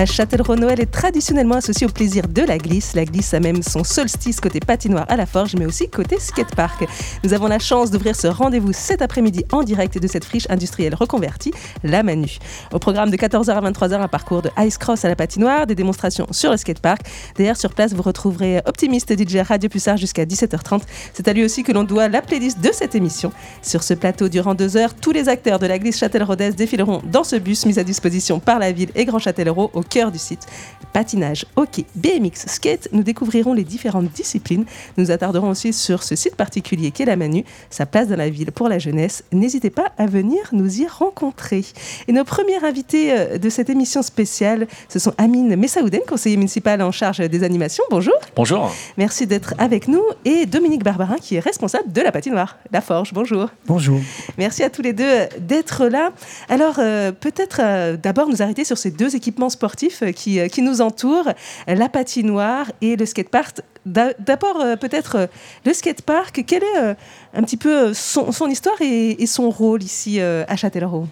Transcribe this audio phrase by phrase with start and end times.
[0.00, 2.94] À Châtellerault, Noël est traditionnellement associé au plaisir de la glisse.
[2.94, 6.86] La glisse a même son solstice côté patinoire à la forge, mais aussi côté skatepark.
[7.22, 10.94] Nous avons la chance d'ouvrir ce rendez-vous cet après-midi en direct de cette friche industrielle
[10.94, 11.52] reconvertie,
[11.84, 12.38] la Manu.
[12.72, 15.74] Au programme de 14h à 23h, un parcours de ice cross à la patinoire, des
[15.74, 17.02] démonstrations sur le skatepark.
[17.36, 20.80] D'ailleurs, sur place, vous retrouverez Optimiste DJ Radio Pussard jusqu'à 17h30.
[21.12, 23.32] C'est à lui aussi que l'on doit la playlist de cette émission.
[23.60, 27.22] Sur ce plateau, durant deux heures, tous les acteurs de la glisse Châtelleraudès défileront dans
[27.22, 30.46] ce bus mis à disposition par la ville et Grand Châtellerault au cœur du site.
[30.92, 34.64] Patinage, hockey, BMX, skate, nous découvrirons les différentes disciplines.
[34.96, 38.50] Nous attarderons aussi sur ce site particulier qu'est la Manu, sa place dans la ville
[38.50, 39.22] pour la jeunesse.
[39.30, 41.64] N'hésitez pas à venir nous y rencontrer.
[42.08, 46.82] Et nos premiers invités euh, de cette émission spéciale, ce sont Amine Messaouden, conseiller municipal
[46.82, 47.84] en charge des animations.
[47.90, 48.14] Bonjour.
[48.34, 48.72] Bonjour.
[48.96, 50.02] Merci d'être avec nous.
[50.24, 53.12] Et Dominique Barbarin, qui est responsable de la patinoire, La Forge.
[53.12, 53.48] Bonjour.
[53.66, 54.00] Bonjour.
[54.38, 56.10] Merci à tous les deux euh, d'être là.
[56.48, 61.28] Alors, euh, peut-être d'abord nous arrêter sur ces deux équipements sportifs qui, qui nous entourent,
[61.66, 63.60] la patinoire et le skatepark.
[63.86, 65.28] D'abord, peut-être
[65.64, 66.44] le skatepark.
[66.46, 66.96] Quelle est
[67.34, 71.06] un petit peu son, histoire et, son rôle ici à Châtellerault?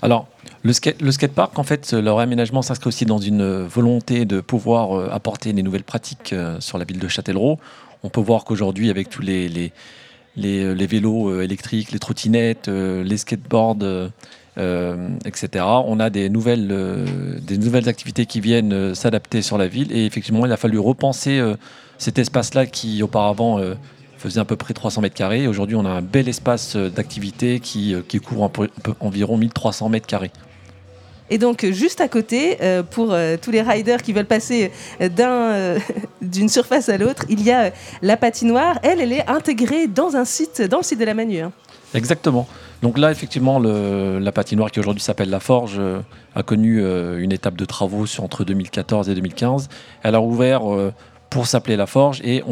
[0.00, 0.28] Alors,
[0.62, 4.96] le, skate, le skatepark, en fait, leur aménagement s'inscrit aussi dans une volonté de pouvoir
[4.96, 7.58] euh, apporter des nouvelles pratiques euh, sur la ville de Châtellerault.
[8.02, 9.48] On peut voir qu'aujourd'hui, avec tous les,
[10.36, 14.08] les, vélos électriques, les trottinettes, les skateboards, euh,
[15.24, 15.64] etc.
[15.86, 17.06] On a des nouvelles, euh,
[17.40, 20.78] des nouvelles activités qui viennent euh, s'adapter sur la ville et effectivement il a fallu
[20.78, 21.40] repenser
[21.98, 23.60] cet espace-là qui auparavant
[24.16, 25.46] faisait à peu près 300 mètres carrés.
[25.46, 28.68] Aujourd'hui on a un bel espace d'activité qui, qui couvre un peu,
[29.00, 30.30] environ 1300 mètres carrés.
[31.30, 35.76] Et donc, juste à côté, euh, pour euh, tous les riders qui veulent passer d'un,
[36.22, 37.70] d'une surface à l'autre, il y a
[38.00, 38.78] la patinoire.
[38.82, 41.40] Elle, elle est intégrée dans un site, dans le site de la Manu.
[41.40, 41.52] Hein.
[41.94, 42.46] Exactement.
[42.82, 46.00] Donc là, effectivement, la patinoire qui aujourd'hui s'appelle La Forge euh,
[46.34, 46.80] a connu
[47.18, 49.68] une étape de travaux sur, entre 2014 et 2015.
[50.02, 50.62] Elle a ouvert
[51.30, 52.42] pour s'appeler La Forge et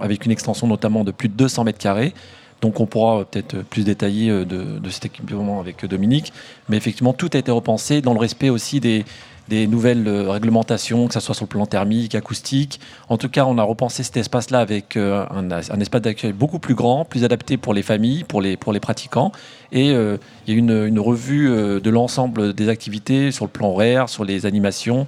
[0.00, 2.14] avec une extension notamment de plus de 200 mètres carrés.
[2.62, 6.32] Donc on pourra peut-être plus détailler de, cet équipement avec Dominique.
[6.70, 9.04] Mais effectivement, tout a été repensé dans le respect aussi des,
[9.48, 12.80] des nouvelles réglementations, que ce soit sur le plan thermique, acoustique.
[13.08, 16.74] En tout cas, on a repensé cet espace-là avec un, un, espace d'accueil beaucoup plus
[16.74, 19.32] grand, plus adapté pour les familles, pour les, pratiquants.
[19.72, 23.68] Et euh, il y a une, une revue de l'ensemble des activités sur le plan
[23.68, 25.06] horaire, sur les animations.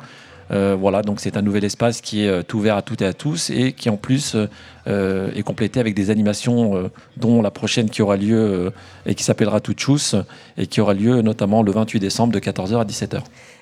[0.51, 3.13] Euh, voilà, donc c'est un nouvel espace qui est euh, ouvert à toutes et à
[3.13, 4.35] tous et qui en plus
[4.87, 8.73] euh, est complété avec des animations dont la prochaine qui aura lieu
[9.05, 10.17] et qui s'appellera Touchous
[10.57, 13.21] et qui aura lieu notamment le 28 décembre de 14h à 17h.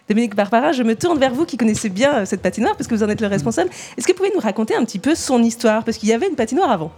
[0.08, 3.02] Dominique Barbara, je me tourne vers vous qui connaissez bien cette patinoire parce que vous
[3.02, 3.70] en êtes le responsable.
[3.96, 5.82] Est-ce que vous pouvez nous raconter un petit peu son histoire?
[5.82, 6.92] Parce qu'il y avait une patinoire avant.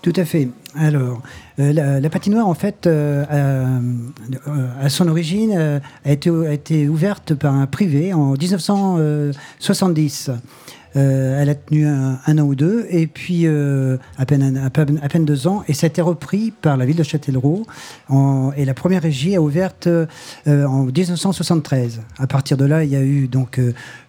[0.00, 0.48] Tout à fait.
[0.74, 1.22] Alors,
[1.58, 3.80] euh, la, patinoire, en fait, euh, euh,
[4.80, 10.30] à son origine, a, été, ouverte par un privé en 1970.
[10.96, 15.64] Euh, elle a tenu un, an ou deux, et puis euh, à, peine, deux ans,
[15.66, 17.66] et ça a été repris par la ville de Châtellerault.
[18.56, 20.06] et la première régie a ouverte euh,
[20.46, 22.02] en 1973.
[22.18, 23.60] À partir de là, il y a eu donc,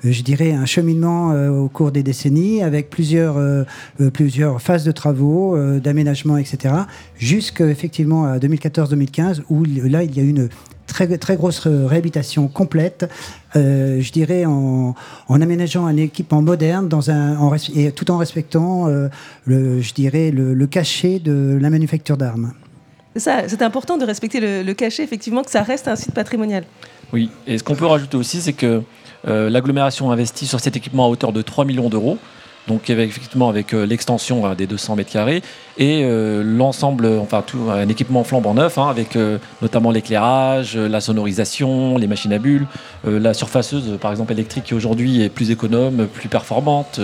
[0.04, 3.38] je dirais, un cheminement au cours des décennies avec plusieurs,
[4.14, 6.74] plusieurs phases de travaux, d'aménagement, etc.,
[7.18, 10.50] jusqu'effectivement à 2014-2015, où là, il y a eu une
[10.86, 13.10] très, très grosse réhabilitation complète,
[13.56, 14.94] euh, je dirais en,
[15.30, 17.38] aménageant un équipement moderne dans un,
[17.76, 19.08] et tout en respectant, euh,
[19.46, 22.54] le, je dirais, le, cachet de la manufacture d'armes.
[23.16, 26.66] C'est important de respecter le, cachet, effectivement, que ça reste un site patrimonial.
[27.14, 28.82] Oui, et ce qu'on peut rajouter aussi, c'est que
[29.28, 32.18] euh, l'agglomération investit sur cet équipement à hauteur de 3 millions d'euros
[32.68, 35.44] donc effectivement avec euh, l'extension hein, des 200 mètres carrés
[35.78, 41.02] et euh, l'ensemble, enfin tout un équipement flambant neuf, hein, avec euh, notamment l'éclairage, la
[41.02, 42.68] sonorisation, les machines à bulles,
[43.06, 47.00] la surfaceuse par exemple électrique qui aujourd'hui est plus économe, plus performante.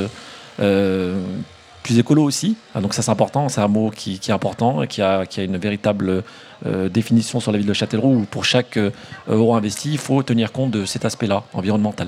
[0.58, 4.88] plus écolo aussi, ah, donc ça c'est important, c'est un mot qui, est important et
[4.88, 6.24] qui a, une véritable
[6.90, 8.80] définition sur la ville de Châtellerault où pour chaque
[9.28, 12.08] euro investi, il faut tenir compte de cet aspect-là environnemental.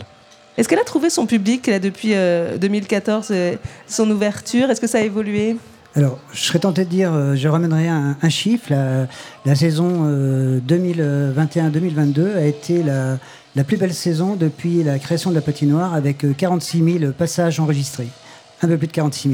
[0.58, 3.56] Est-ce qu'elle a trouvé son public là, depuis 2014, euh, euh,
[3.88, 4.70] son ouverture?
[4.70, 5.56] Est-ce que ça a évolué?
[5.96, 8.72] Alors, je serais tenté de dire, euh, je ramènerai un, chiffre.
[9.46, 10.06] La, saison
[10.68, 13.18] 2021-2022 a été la,
[13.56, 18.10] la, plus belle saison depuis la création de la patinoire, avec 46 000 passages enregistrés.
[18.62, 19.30] Un peu plus de 46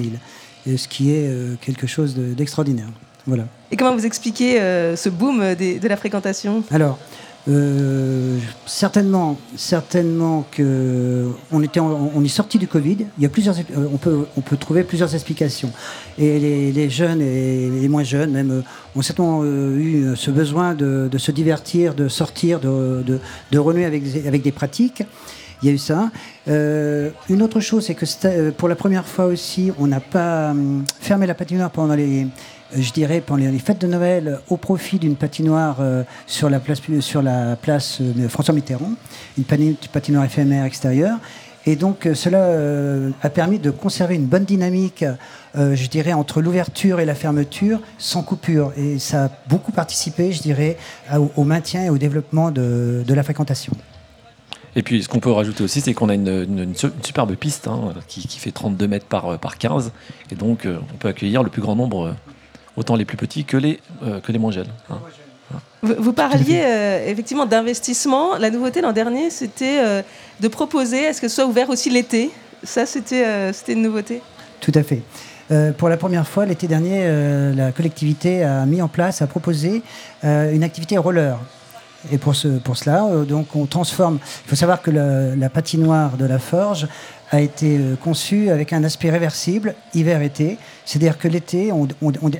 [0.66, 0.78] 000.
[0.78, 1.32] Ce qui est
[1.62, 2.88] quelque chose d'extraordinaire.
[3.26, 3.46] voilà.
[3.72, 6.64] Et comment vous expliquez ce boom de la fréquentation?
[6.72, 7.00] Alors,
[7.48, 12.98] euh, certainement, certainement que on était, on est sorti du Covid.
[13.18, 15.72] Il y a plusieurs, euh, on peut, on peut trouver plusieurs explications.
[16.18, 18.62] Et les, jeunes et les moins jeunes, même, euh,
[18.96, 23.04] ont certainement eu ce besoin de, se divertir, de sortir, de,
[23.52, 25.04] de, renouer avec, avec des pratiques.
[25.62, 26.10] Il y a eu ça.
[26.48, 31.28] une autre chose, c'est que pour la première fois aussi, on n'a pas hum, fermé
[31.28, 32.28] la patinoire pendant les
[32.78, 35.78] je dirais, pendant les fêtes de Noël, au profit d'une patinoire
[36.28, 38.92] sur la place, sur la place François Mitterrand,
[39.40, 41.18] une patinoire éphémère extérieure.
[41.66, 45.06] Et donc euh, cela euh, a permis de conserver une bonne dynamique,
[45.56, 48.74] euh, je dirais, entre l'ouverture et la fermeture sans coupure.
[48.78, 50.78] Et ça a beaucoup participé, je dirais,
[51.36, 53.74] au, maintien et au développement de, la fréquentation.
[54.76, 58.28] Et puis, ce qu'on peut rajouter aussi, c'est qu'on a une, superbe piste hein, qui,
[58.40, 59.92] fait 32 mètres par, par 15.
[60.32, 62.16] Et donc, on peut accueillir le plus grand nombre,
[62.76, 63.80] autant les plus petits que les,
[64.24, 64.72] que les moins jeunes.
[64.90, 65.00] Hein.
[65.82, 68.38] Vous, parliez euh, effectivement d'investissement.
[68.38, 70.02] La nouveauté l'an dernier, c'était euh,
[70.42, 72.32] de proposer, est-ce que ce soit ouvert aussi l'été?
[72.64, 74.22] Ça, c'était euh, c'était une nouveauté
[74.60, 75.02] Tout à fait.
[75.78, 77.08] pour la première fois, l'été dernier,
[77.56, 79.82] la collectivité a mis en place, a proposé
[80.24, 81.40] une activité roller.
[82.12, 84.20] Et pour, ce, pour cela, donc on transforme.
[84.46, 86.88] Il faut savoir que la patinoire de la Forge
[87.32, 90.58] a été conçue avec un aspect réversible hiver-été.
[90.86, 91.74] C'est-à-dire que l'été,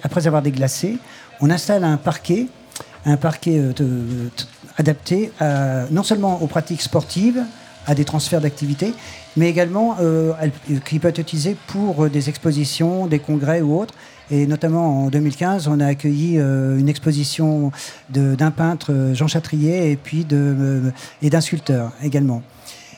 [0.04, 0.98] après avoir déglacé,
[1.42, 2.48] on installe un parquet
[3.06, 4.30] un parquet euh,
[4.78, 5.32] adapté
[5.92, 7.44] non seulement aux pratiques sportives,
[7.88, 8.94] à des transferts d'activités,
[9.36, 10.34] mais également euh,
[10.86, 13.96] qui peut être utilisé pour euh, des expositions, des congrès ou autres.
[14.32, 17.72] Et notamment en 2015, on a accueilli une exposition
[18.10, 20.26] d'un peintre, Jean Chatrier, et puis
[21.22, 22.44] et d'un sculpteur également,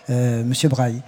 [0.10, 1.01] Monsieur Braille.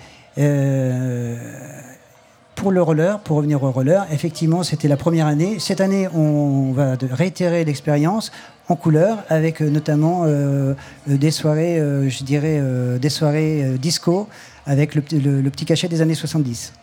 [2.55, 5.59] pour le roller, pour revenir au roller, effectivement, c'était la première année.
[5.59, 8.31] Cette année, on va réitérer l'expérience
[8.69, 10.73] en couleur, avec euh, notamment euh,
[11.09, 11.79] euh, des soirées,
[12.09, 12.61] je dirais,
[12.99, 14.27] des soirées disco,
[14.65, 16.73] avec le, petit cachet des années 70.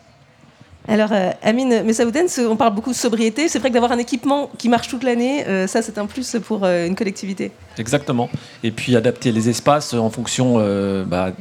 [0.87, 1.09] Alors,
[1.43, 3.47] Amine Messaouden, on parle beaucoup de sobriété.
[3.47, 6.65] C'est vrai que d'avoir un équipement qui marche toute l'année, ça, c'est un plus pour
[6.65, 7.51] une collectivité.
[7.77, 8.29] Exactement.
[8.63, 10.57] Et puis, adapter les espaces en fonction
[11.05, 11.33] bah,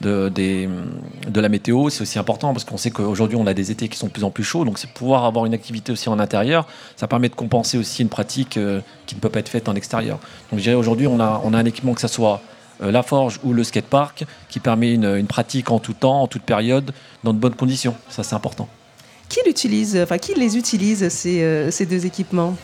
[0.00, 3.98] de, la météo, c'est aussi important parce qu'on sait qu'aujourd'hui on a des étés qui
[3.98, 6.66] sont de plus en plus chauds, donc c'est pouvoir avoir une activité aussi en intérieur,
[6.96, 9.74] ça permet de compenser aussi une pratique euh, qui ne peut pas être faite en
[9.74, 10.18] extérieur.
[10.50, 13.52] Donc je dirais aujourd'hui on a, un équipement que ce soit euh, la forge ou
[13.52, 16.92] le skatepark qui permet une, une, pratique en tout temps, en toute période,
[17.24, 17.94] dans de bonnes conditions.
[18.08, 18.68] Ça c'est important.
[19.28, 22.56] Qui l'utilise, enfin qui les utilise ces, euh, ces deux équipements?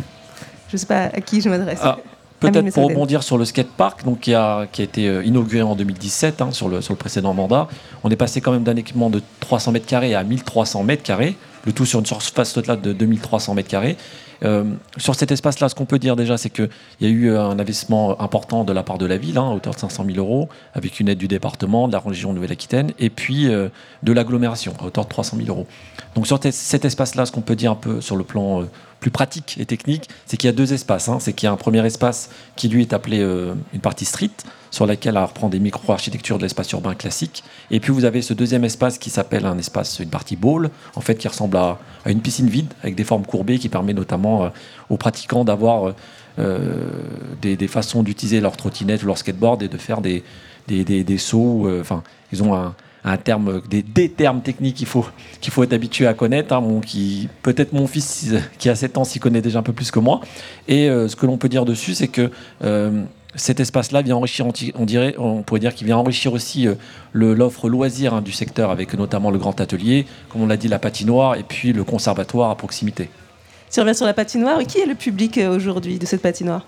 [0.68, 1.78] Je ne sais pas à qui je m'adresse.
[1.82, 1.98] Ah,
[2.40, 5.74] Peut-être pour rebondir sur le skatepark, donc qui a, qui a été euh, inauguré en
[5.74, 7.66] 2017 hein, sur, le, sur le précédent mandat,
[8.04, 11.36] on est passé quand même d'un équipement de 300 mètres carrés à 1300 mètres carrés,
[11.64, 13.96] le tout sur une surface totale de 2300 mètres carrés.
[14.44, 14.64] Euh,
[14.96, 16.68] sur cet espace-là, ce qu'on peut dire déjà, c'est qu'il
[17.00, 19.54] y a eu euh, un investissement important de la part de la ville, hein, à
[19.54, 23.10] hauteur de 500 000 euros, avec une aide du département, de la région Nouvelle-Aquitaine, et
[23.10, 25.66] puis de l'agglomération, à hauteur de 300 000 euros.
[26.14, 28.64] Donc sur cet espace-là, ce qu'on peut dire un peu sur le plan
[29.00, 31.08] plus pratique et technique, c'est qu'il y a deux espaces.
[31.08, 31.18] Hein.
[31.20, 34.30] C'est qu'il y a un premier espace qui lui est appelé euh, une partie street,
[34.70, 37.44] sur laquelle on reprend des micro-architectures de l'espace urbain classique.
[37.70, 41.00] Et puis vous avez ce deuxième espace qui s'appelle un espace, une partie bowl, en
[41.00, 44.48] fait, qui ressemble à, une piscine vide avec des formes courbées, qui permet notamment euh,
[44.90, 45.94] aux pratiquants d'avoir
[46.38, 46.90] euh,
[47.42, 50.24] des, façons d'utiliser leur trottinette ou leur skateboard et de faire des,
[50.68, 51.70] des, des sauts.
[51.80, 52.02] Enfin,
[52.32, 52.74] ils ont un
[53.06, 55.06] un terme, des, termes techniques qu'il faut,
[55.40, 56.52] qu'il faut être habitué à connaître.
[56.52, 59.92] Hein, qui, peut-être mon fils qui a 7 ans s'y connaît déjà un peu plus
[59.92, 60.20] que moi.
[60.66, 62.30] Et euh, ce que l'on peut dire dessus, c'est que
[62.64, 63.04] euh,
[63.36, 66.74] cet espace-là vient enrichir, on, dirait, on pourrait dire qu'il vient enrichir aussi euh,
[67.12, 70.80] l'offre loisir hein, du secteur, avec notamment le grand atelier, comme on l'a dit, la
[70.80, 73.08] patinoire, et puis le conservatoire à proximité.
[73.70, 76.66] Si on revient sur la patinoire, qui est le public aujourd'hui de cette patinoire?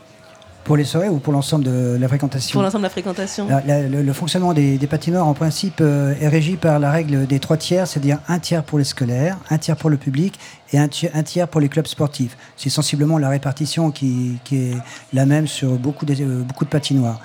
[0.68, 3.48] Pour les soirées ou pour l'ensemble de la fréquentation Pour l'ensemble de la fréquentation.
[3.48, 7.88] le, fonctionnement des, patinoires, en principe, euh, est régi par la règle des trois tiers,
[7.88, 10.38] c'est-à-dire un tiers pour les scolaires, un tiers pour le public
[10.74, 12.36] et un tiers, pour les clubs sportifs.
[12.58, 14.74] C'est sensiblement la répartition qui, est
[15.14, 17.20] la même sur beaucoup de, euh, beaucoup de patinoires.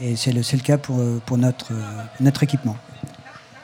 [0.00, 1.72] Et c'est le, le, cas pour, euh, pour notre,
[2.20, 2.76] notre équipement.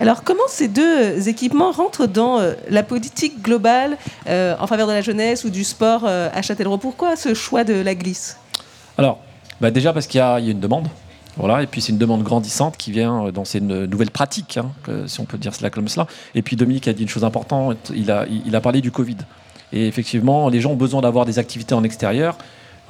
[0.00, 5.45] Alors, comment ces deux équipements rentrent dans la politique globale en faveur de la jeunesse
[5.45, 6.79] ou du sport à Châtellerault?
[6.79, 8.37] Pourquoi ce choix de la glisse?
[9.02, 9.18] Alors,
[9.61, 10.88] bah déjà parce qu'il y, a une demande.
[11.37, 14.71] Voilà, et puis c'est une demande grandissante qui vient euh, dans ces nouvelles pratiques, hein,
[15.06, 16.06] si on peut dire cela comme cela.
[16.35, 19.16] Et puis Dominique a dit une chose importante, il a, parlé du Covid.
[19.73, 22.37] Et effectivement, les gens ont besoin d'avoir des activités en extérieur.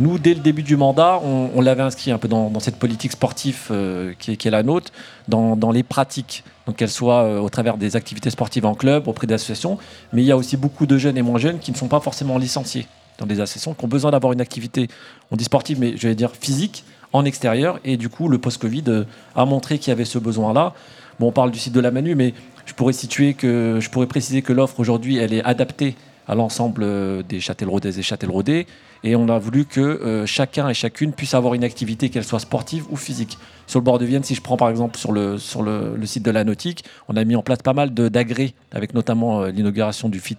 [0.01, 3.69] Nous, dès le début du mandat, on, l'avait inscrit un peu dans, cette politique sportive
[3.71, 4.91] euh, qui, est, la nôtre,
[5.29, 6.43] dans, les pratiques.
[6.77, 9.79] Qu'elles soient euh, au travers des activités sportives en club, auprès d'associations.
[10.13, 12.01] Mais il y a aussi beaucoup de jeunes et moins jeunes qui ne sont pas
[12.01, 12.87] forcément licenciés
[13.27, 14.89] des associations qui ont besoin d'avoir une activité,
[15.31, 17.79] on dit sportive, mais je vais dire physique, en extérieur.
[17.85, 20.75] Et du coup, le post-Covid euh, a montré qu'il y avait ce besoin-là.
[21.21, 24.53] Bon, on parle du site de la Manu, mais je pourrais je pourrais préciser que
[24.53, 25.95] l'offre aujourd'hui, elle est adaptée
[26.29, 26.87] à l'ensemble
[27.25, 28.67] des châtelleraudaises et châtelleraudais.
[29.05, 32.87] Et on a voulu que chacun et chacune puisse avoir une activité, qu'elle soit sportive
[32.91, 33.39] ou physique.
[33.67, 36.25] Sur le bord de Vienne, si je prends par exemple sur le, sur le, site
[36.25, 40.21] de la nautique, on a mis en place pas mal d'agrès, avec notamment l'inauguration d'une
[40.21, 40.37] fit,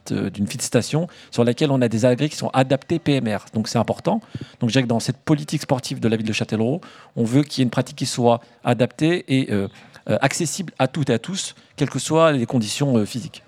[0.60, 3.40] station, sur laquelle on a des agrès qui sont adaptés PMR.
[3.54, 4.22] Donc c'est important.
[4.60, 6.82] Donc je que dans cette politique sportive de la ville de Châtellerault,
[7.16, 9.52] on veut qu'il y ait une pratique qui soit adaptée et
[10.10, 13.42] euh, accessible à toutes et à tous, quelles que soient les conditions euh, physiques.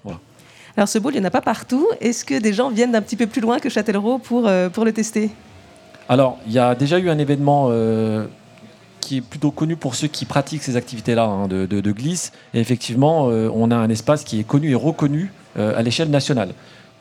[0.77, 1.88] Alors ce bowl, il n'y en a pas partout.
[2.01, 4.91] Est-ce que des gens viennent d'un petit peu plus loin que Châtellerault pour, euh, le
[4.91, 5.32] tester?
[6.10, 7.72] Alors, il y a déjà eu un événement
[9.00, 12.32] qui est plutôt connu pour ceux qui pratiquent ces activités-là hein, de, de, glisse.
[12.53, 16.50] Et effectivement, on a un espace qui est connu et reconnu à l'échelle nationale.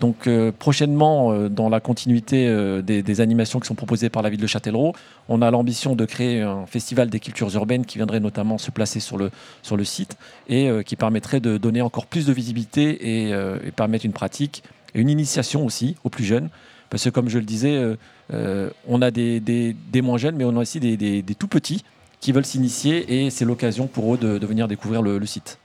[0.00, 4.30] Donc euh, prochainement, euh, dans la continuité euh, des, animations qui sont proposées par la
[4.30, 4.92] ville de Châtellerault,
[5.28, 9.00] on a l'ambition de créer un festival des cultures urbaines qui viendrait notamment se placer
[9.00, 9.30] sur le,
[9.62, 10.16] sur le site
[10.48, 13.32] et qui permettrait de donner encore plus de visibilité et,
[13.76, 14.62] permettre une pratique
[14.94, 16.48] et une initiation aussi aux plus jeunes.
[16.90, 17.96] Parce que comme je le disais,
[18.30, 21.84] on a des, des, moins jeunes, mais on a aussi des, tout petits
[22.20, 25.58] qui veulent s'initier et c'est l'occasion pour eux de, venir découvrir le site.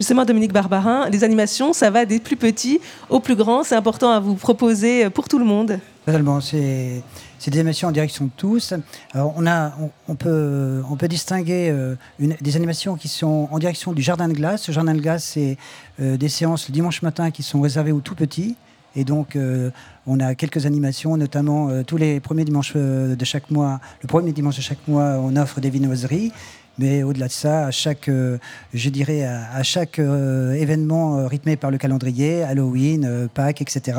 [0.00, 2.80] Justement, Dominique Barbarin, les animations, ça va des plus petits
[3.10, 3.62] aux plus grands.
[3.62, 5.78] C'est important à vous proposer pour tout le monde.
[6.06, 6.40] Totalement.
[6.40, 7.02] C'est
[7.46, 8.72] des animations en direction de tous.
[9.14, 9.74] On, a,
[10.08, 14.32] on, peut, on peut distinguer euh, des animations qui sont en direction du jardin de
[14.32, 14.62] glace.
[14.62, 15.58] Ce jardin de glace, c'est
[16.00, 18.56] euh, des séances le dimanche matin qui sont réservées aux tout petits.
[18.96, 19.70] Et donc, euh,
[20.06, 23.80] on a quelques animations, notamment tous les premiers dimanches de chaque mois.
[24.00, 26.32] Le premier dimanche de chaque mois, on offre des vinoiseries.
[26.78, 28.38] Mais au-delà de ça, à chaque, euh,
[28.72, 33.98] je dirais, à, chaque euh, événement euh, rythmé par le calendrier, Halloween, Pâques, etc.,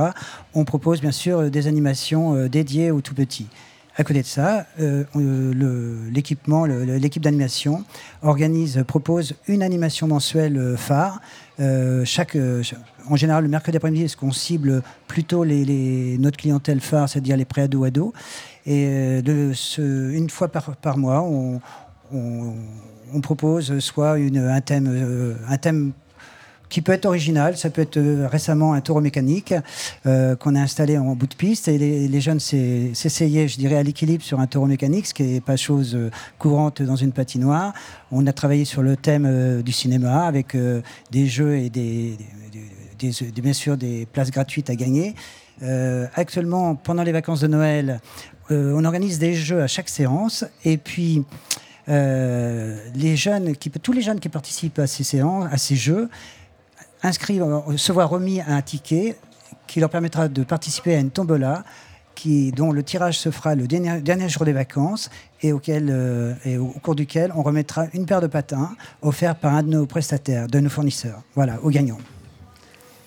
[0.53, 3.47] on propose bien sûr des animations dédiées aux tout petits.
[3.97, 4.65] À côté de ça,
[6.11, 7.83] l'équipement, l'équipe d'animation
[8.21, 11.19] organise, propose une animation mensuelle phare.
[12.05, 12.37] chaque,
[13.09, 17.45] en général, le mercredi après-midi, est-ce qu'on cible plutôt les, notre clientèle phare, c'est-à-dire les
[17.45, 18.13] pré-ados-ados.
[18.65, 21.59] Et une fois par mois, on,
[22.13, 25.91] on, propose soit un, thème, euh, un thème
[26.69, 27.57] qui peut être original.
[27.57, 29.53] Ça peut être euh, récemment un taureau mécanique
[30.05, 33.83] euh, qu'on a installé en bout de piste et les, jeunes s'essayaient, je dirais, à
[33.83, 35.97] l'équilibre sur un taureau mécanique, ce qui n'est pas chose
[36.39, 37.73] courante dans une patinoire.
[38.11, 40.55] On a travaillé sur le thème du cinéma avec
[41.11, 42.17] des jeux et des,
[42.97, 45.15] bien sûr des places gratuites à gagner.
[46.15, 47.99] actuellement, pendant les vacances de Noël,
[48.49, 51.23] on organise des jeux à chaque séance et puis
[51.87, 56.09] les jeunes tous les jeunes qui participent à ces séances, à ces jeux,
[57.03, 59.17] inscrivent, euh, se voient remis un ticket
[59.67, 61.63] qui leur permettra de participer à une tombola
[62.55, 65.09] dont le tirage se fera le dernier, jour des vacances
[65.43, 69.69] euh, et au cours duquel on remettra une paire de patins offerts par un de
[69.69, 71.97] nos prestataires, de nos fournisseurs, voilà, aux gagnants.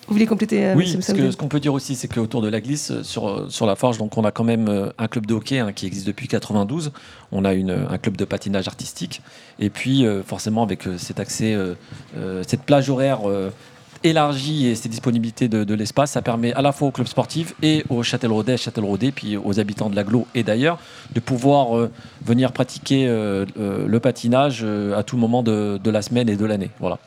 [0.07, 2.49] Vous voulez compléter euh, Oui, parce que ce qu'on peut dire aussi, c'est qu'autour de
[2.49, 5.27] la glisse, euh, sur, euh, sur la Forge, donc on a quand même un club
[5.27, 6.93] de hockey hein, qui existe depuis 92.
[7.33, 9.23] On a une, un club de patinage artistique.
[9.59, 11.57] Et puis, forcément, avec cet accès,
[12.47, 13.21] cette plage horaire
[14.03, 17.85] élargie et ces disponibilités de, l'espace, ça permet à la fois au club sportif et
[17.89, 20.79] aux Châtelleraudais, Châtelleraudais, puis aux habitants de l'aglo et d'ailleurs,
[21.13, 21.89] de pouvoir
[22.25, 24.65] venir pratiquer le patinage
[24.97, 26.71] à tout moment de, de la semaine et de l'année.
[26.81, 26.99] Voilà.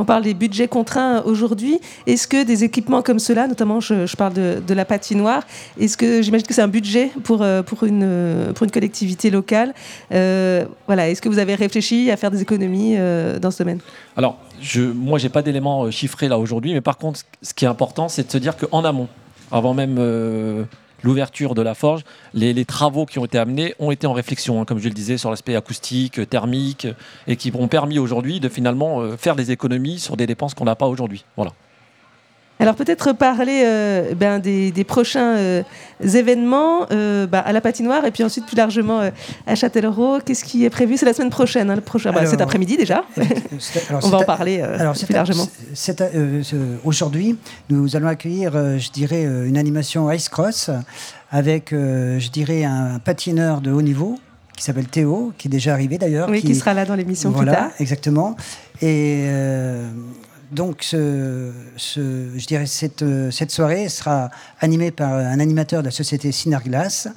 [0.00, 1.78] On parle des budgets contraints aujourd'hui.
[2.06, 5.42] Est-ce que des équipements comme cela, notamment je, parle de, la patinoire,
[5.78, 9.74] est-ce que j'imagine que c'est un budget pour, euh, une, pour une collectivité locale
[10.12, 13.80] euh, voilà, Est-ce que vous avez réfléchi à faire des économies euh, dans ce domaine?
[14.16, 14.38] Alors,
[14.94, 18.08] moi, je n'ai pas d'éléments chiffrés là aujourd'hui, mais par contre, ce qui est important,
[18.08, 19.08] c'est de se dire qu'en amont,
[19.52, 19.98] avant même
[21.02, 22.02] l'ouverture de la forge,
[22.34, 25.18] les, travaux qui ont été amenés ont été en réflexion, hein, comme je le disais,
[25.18, 26.86] sur l'aspect acoustique, thermique,
[27.26, 30.64] et qui ont permis aujourd'hui de finalement euh, faire des économies sur des dépenses qu'on
[30.64, 31.24] n'a pas aujourd'hui.
[31.36, 31.52] Voilà.
[32.60, 35.62] Alors peut-être parler euh, ben, des, prochains euh,
[36.02, 39.00] événements euh, ben, à la patinoire et puis ensuite plus largement
[39.46, 40.18] à Châtellerault.
[40.24, 40.98] Qu'est-ce qui est prévu?
[40.98, 43.04] C'est la semaine prochaine, hein, le prochain, bah, cet après-midi déjà.
[44.02, 44.62] On va en parler
[45.06, 45.48] plus largement.
[46.84, 47.36] Aujourd'hui,
[47.70, 50.70] nous allons accueillir, je dirais, une animation Ice Cross
[51.30, 54.18] avec, je dirais, un patineur de haut niveau
[54.54, 56.28] qui s'appelle Théo, qui est déjà arrivé d'ailleurs.
[56.28, 57.70] Oui, qui, sera là dans l'émission voilà, plus tard.
[57.78, 58.36] exactement.
[58.82, 59.26] Et
[60.52, 64.30] donc, je dirais cette, cette soirée sera
[64.60, 67.08] animée par un animateur de la société Sinarglass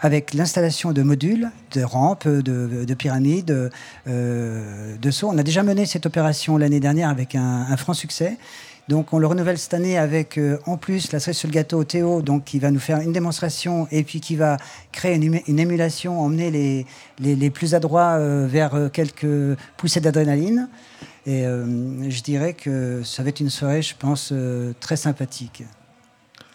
[0.00, 3.70] avec l'installation de modules, de rampes, de, pyramides,
[4.06, 5.28] euh, de sauts.
[5.32, 8.36] On a déjà mené cette opération l'année dernière avec un, franc succès.
[8.88, 11.84] Donc on le renouvelle cette année avec euh, en plus la cerise sur le gâteau
[11.84, 14.56] Théo, donc qui va nous faire une démonstration et puis qui va
[14.92, 16.86] créer une, émulation, emmener les,
[17.18, 20.68] les, plus adroits euh, vers quelques poussées d'adrénaline.
[21.28, 25.62] Et euh, je dirais que ça va être une soirée, je pense, euh, très sympathique.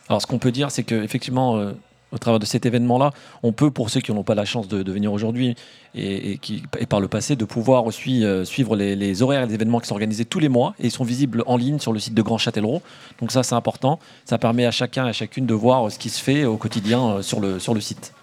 [0.10, 1.74] Alors, ce qu'on peut dire, c'est qu'effectivement, euh,
[2.12, 3.12] au travers de cet événement-là,
[3.44, 5.56] on peut, pour ceux qui n'ont pas la chance de, venir aujourd'hui
[5.94, 9.80] et, qui, et par le passé, de pouvoir aussi suivre les, horaires et les événements
[9.80, 12.22] qui sont organisés tous les mois et sont visibles en ligne sur le site de
[12.24, 12.82] Grand Châtellerault.
[13.20, 14.00] Donc ça, c'est important.
[14.25, 17.22] Ça permet à chacun et à chacune de voir ce qui se fait au quotidien
[17.22, 18.13] sur, le, sur le site.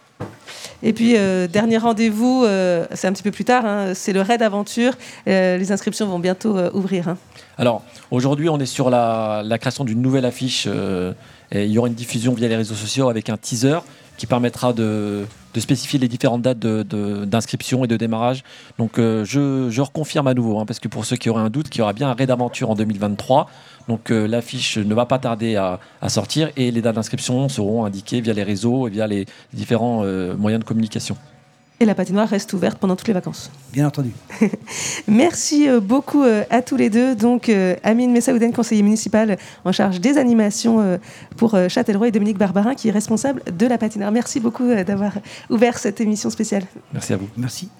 [0.82, 4.22] Et puis, euh, dernier rendez-vous, euh, c'est un petit peu plus tard, hein, c'est le
[4.22, 4.94] Raid Aventure.
[5.28, 7.08] Euh, les inscriptions vont bientôt ouvrir.
[7.08, 7.18] Hein.
[7.58, 10.66] Alors, aujourd'hui, on est sur la, la création d'une nouvelle affiche.
[10.66, 13.78] et il y aura une diffusion via les réseaux sociaux avec un teaser
[14.20, 15.24] qui permettra de,
[15.54, 18.44] de spécifier les différentes dates d'inscription et de démarrage.
[18.78, 21.70] Donc euh, je, reconfirme à nouveau, hein, parce que pour ceux qui auraient un doute,
[21.70, 23.48] qu'il y aura bien un raid d'aventure en 2023.
[23.88, 27.86] Donc euh, l'affiche ne va pas tarder à, à, sortir et les dates d'inscription seront
[27.86, 29.24] indiquées via les réseaux et via les
[29.54, 31.16] différents euh, moyens de communication.
[31.82, 33.50] Et la patinoire reste ouverte pendant toutes les vacances.
[33.72, 34.10] Bien entendu.
[35.08, 37.14] Merci euh, beaucoup euh, à tous les deux.
[37.14, 41.00] Donc, euh, Amine Messaouden, conseiller municipal en charge des animations
[41.38, 44.12] pour Châtellerault, et Dominique Barbarin, qui est responsable de la patinoire.
[44.12, 45.12] Merci beaucoup d'avoir
[45.48, 46.64] ouvert cette émission spéciale.
[46.92, 47.28] Merci à vous.
[47.38, 47.70] Merci.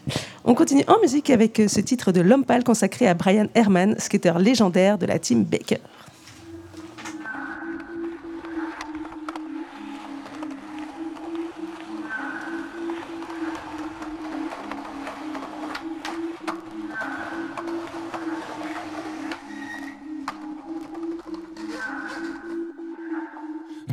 [0.46, 4.32] On continue en musique avec ce titre de L'Homme Pâle consacré à Brian Herman, skater
[4.38, 5.78] légendaire de la team Baker.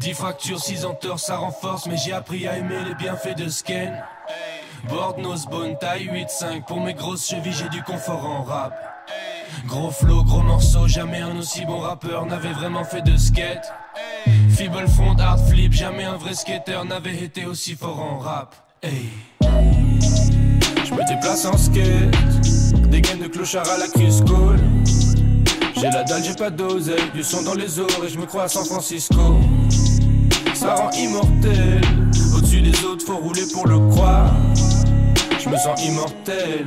[0.08, 3.94] Dix fractures, six entorses, ça renforce, mais j'ai appris à aimer les bienfaits de Sken.
[4.88, 8.74] Board, nose, bone, taille 8-5, pour mes grosses chevilles, j'ai du confort en rap.
[9.66, 13.70] Gros flow, gros morceau, jamais un aussi bon rappeur n'avait vraiment fait de skate.
[14.52, 18.56] Feeble front, hard flip, jamais un vrai skater n'avait été aussi fort en rap.
[18.82, 19.10] Hey.
[19.42, 24.54] Je me déplace en skate, des gaines de clochard à la Crisco.
[25.76, 28.48] J'ai la dalle, j'ai pas d'oseille, du son dans les oreilles, je me crois à
[28.48, 29.38] San Francisco
[30.76, 31.82] rend immortel.
[32.36, 34.32] Au-dessus des autres, faut rouler pour le croire.
[35.40, 36.66] Je me sens immortel.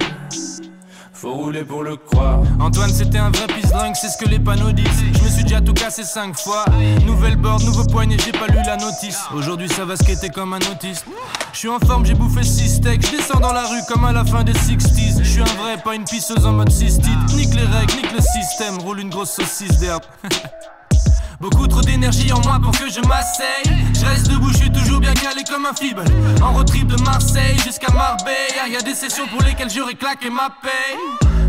[1.13, 2.41] Faut rouler pour le croire.
[2.61, 4.87] Antoine, c'était un vrai pisse c'est ce que les panneaux disent.
[5.13, 6.65] Je me suis déjà tout cassé cinq fois.
[7.07, 9.21] Nouvelle board, nouveau poignet, j'ai pas lu la notice.
[9.35, 11.05] Aujourd'hui, ça va skater comme un autiste.
[11.53, 13.07] Je suis en forme, j'ai bouffé 6 steaks.
[13.07, 15.19] Je descends dans la rue comme à la fin des 60s.
[15.19, 17.35] Je suis un vrai, pas une pisseuse en mode cystite.
[17.35, 18.79] Nique les règles, nique le système.
[18.79, 20.03] Roule une grosse saucisse d'herbe.
[21.41, 23.65] Beaucoup trop d'énergie en moi pour que je m'asseye.
[23.95, 26.03] Je reste debout, je suis toujours bien calé comme un fibre.
[26.43, 28.69] En road trip de Marseille jusqu'à Marbella.
[28.69, 30.99] Y a des sessions pour lesquelles j'aurais claqué ma paye.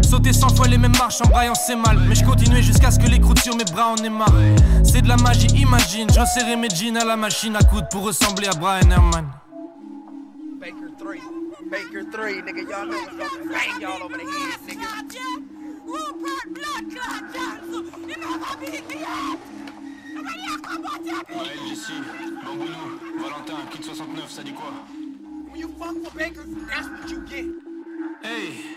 [0.02, 2.00] Sauter 100 fois les mêmes marches en braillant c'est mal.
[2.08, 4.34] Mais je continuais jusqu'à ce que les croûtes sur mes bras en aient marre.
[4.86, 6.08] C'est de la magie, imagine.
[6.14, 6.24] J'en
[6.58, 9.28] mes jeans à la machine à coudre pour ressembler à Brian Herman.
[10.58, 11.16] Baker 3,
[11.70, 13.32] Baker 3, nigga, y'all know what's up.
[13.44, 14.88] Bang y'all over the head, nigga.
[15.86, 17.32] Rupert Blood Clot
[20.22, 21.94] Ouais, Jessie,
[22.46, 24.72] Bambounou, Valentin, Kid 69, ça dit quoi?
[25.52, 27.46] When you fuck for Baker, that's what you get.
[28.24, 28.72] Hey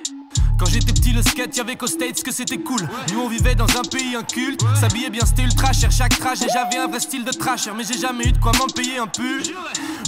[0.59, 2.81] quand j'étais petit, le skate, y'avait qu'aux States que c'était cool.
[3.13, 4.61] Nous, on vivait dans un pays inculte.
[4.81, 6.47] S'habillait bien, c'était ultra cher chaque trajet.
[6.53, 9.07] J'avais un vrai style de trasher, mais j'ai jamais eu de quoi m'en payer un
[9.07, 9.43] pull.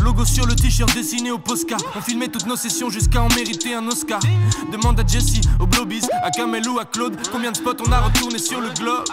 [0.01, 1.77] Logo sur le t-shirt dessiné au Posca.
[1.97, 4.21] On filmait toutes nos sessions jusqu'à en mériter un Oscar.
[4.71, 8.01] Demande à Jessie, au Blobies, à Kamel ou à Claude, combien de spots on a
[8.01, 9.05] retourné sur le globe.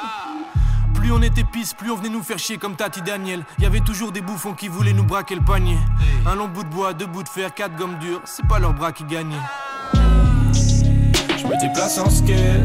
[1.03, 3.43] Plus on était pisse, plus on venait nous faire chier comme Tati Daniel.
[3.59, 5.77] Y avait toujours des bouffons qui voulaient nous braquer le panier.
[6.25, 8.73] Un long bout de bois, deux bouts de fer, quatre gommes dures, c'est pas leur
[8.73, 9.35] bras qui gagnaient.
[9.93, 12.63] Je me déplace en skate,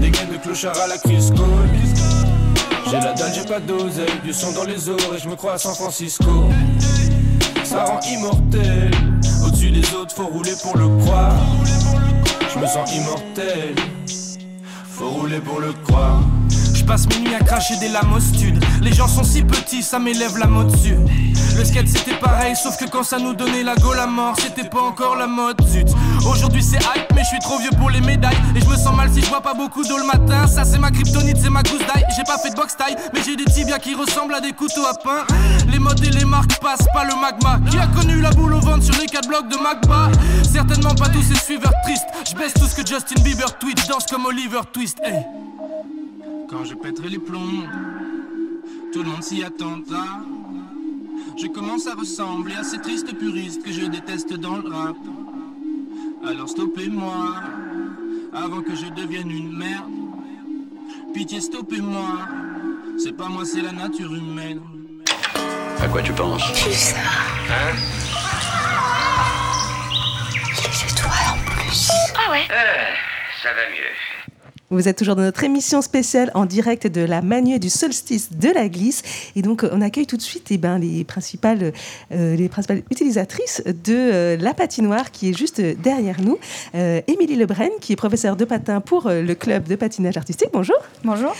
[0.00, 1.44] des gaines de clochard à la Crisco.
[2.86, 5.58] J'ai la dalle, j'ai pas d'oseille, du son dans les oreilles, je me crois à
[5.58, 6.48] San Francisco.
[7.62, 8.90] Ça rend immortel,
[9.46, 11.36] au-dessus des autres, faut rouler pour le croire.
[12.54, 13.74] Je me sens immortel,
[14.88, 16.22] faut rouler pour le croire.
[16.90, 18.58] Passe mes nuits à cracher des lamostudes.
[18.82, 20.96] Les gens sont si petits, ça m'élève la mode dessus.
[21.56, 24.68] Le skate c'était pareil, sauf que quand ça nous donnait la go la mort, c'était
[24.68, 25.64] pas encore la mode.
[25.68, 25.86] Zut.
[26.28, 28.36] Aujourd'hui c'est hype, mais je suis trop vieux pour les médailles.
[28.56, 30.48] Et je me sens mal si je vois pas beaucoup d'eau le matin.
[30.48, 32.04] Ça c'est ma kryptonite, c'est ma gousse d'ail.
[32.16, 34.86] J'ai pas fait de box taille, mais j'ai des tibias qui ressemblent à des couteaux
[34.86, 35.32] à pain.
[35.70, 37.60] Les modes et les marques passent pas le magma.
[37.70, 40.10] Qui a connu la boule au ventre sur les 4 blocs de Magba?
[40.42, 42.08] Certainement pas tous ces suiveurs tristes.
[42.28, 44.98] Je baisse tout ce que Justin Bieber tweet, danse comme Oliver Twist.
[45.04, 45.24] Hey.
[46.50, 47.62] Quand je pèterai les plombs,
[48.92, 50.04] tout le monde s'y attendra.
[51.40, 54.96] Je commence à ressembler à ces tristes puristes que je déteste dans le rap.
[56.26, 57.36] Alors stoppez-moi,
[58.34, 59.90] avant que je devienne une merde.
[61.14, 62.18] Pitié, stoppez-moi,
[62.98, 64.60] c'est pas moi, c'est la nature humaine.
[65.80, 66.42] À quoi tu penses?
[66.62, 66.96] Plus ça?
[66.98, 67.76] Hein?
[70.58, 71.90] Les étoiles en plus.
[72.16, 72.46] Ah ouais?
[72.50, 72.94] Euh,
[73.42, 74.19] Ça va mieux.
[74.72, 78.50] Vous êtes toujours dans notre émission spéciale en direct de la Manuée du solstice de
[78.50, 79.02] la glisse.
[79.34, 81.72] Et donc, on accueille tout de suite eh ben, les, principales,
[82.12, 86.38] euh, les principales utilisatrices de euh, la patinoire qui est juste derrière nous.
[86.76, 90.50] Euh, Émilie Lebrun, qui est professeure de patin pour le club de patinage artistique.
[90.52, 90.76] Bonjour.
[91.02, 91.34] Bonjour.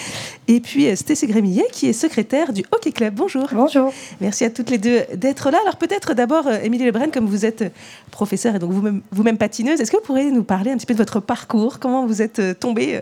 [0.48, 3.14] Et puis Stécie Grémillet, qui est secrétaire du Hockey Club.
[3.14, 3.46] Bonjour.
[3.52, 3.92] Bonjour.
[4.20, 5.58] Merci à toutes les deux d'être là.
[5.62, 7.72] Alors, peut-être d'abord, Émilie Lebrun, comme vous êtes
[8.10, 10.86] professeure et donc vous-même vous -même patineuse, est-ce que vous pourriez nous parler un petit
[10.86, 11.78] peu de votre parcours?
[11.78, 13.00] Comment vous êtes tombée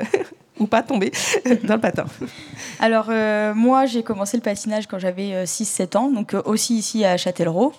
[0.59, 1.12] ou pas tomber
[1.64, 2.07] dans le patin
[2.81, 6.77] Alors, euh, moi, j'ai commencé le patinage quand j'avais 6-7 euh, ans, donc euh, aussi
[6.77, 7.73] ici à Châtellerault.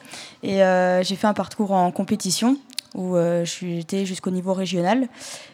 [0.44, 0.60] Et
[1.02, 2.58] j'ai fait un parcours en compétition
[2.96, 5.08] où j'étais jusqu'au niveau régional.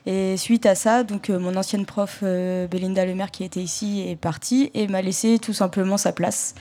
[0.05, 4.69] Et suite à ça, donc mon ancienne prof Belinda Lemaire qui était ici est partie
[4.73, 6.53] et m'a laissé tout simplement sa place.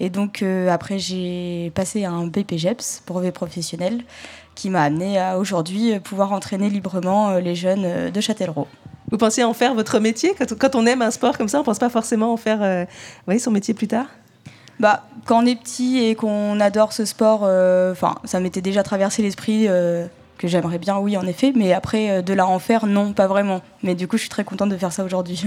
[0.00, 4.04] Et donc après j'ai passé un BPGEPS, brevet professionnel,
[4.54, 8.68] qui m'a amené à aujourd'hui pouvoir entraîner librement les jeunes de Châtellerault.
[9.12, 10.34] Vous pensez en faire votre métier?
[10.58, 12.86] Quand, on aime un sport comme ça, on ne pense pas forcément en faire euh,
[13.26, 14.06] voyez, son métier plus tard?
[14.80, 18.82] Bah, Quand on est petit et qu'on adore ce sport, euh, enfin, ça m'était déjà
[18.82, 20.06] traversé l'esprit euh,
[20.38, 21.52] que j'aimerais bien, oui, en effet.
[21.54, 23.60] Mais après, de là en faire, non, pas vraiment.
[23.82, 25.44] Mais du coup, je suis très contente de faire ça aujourd'hui.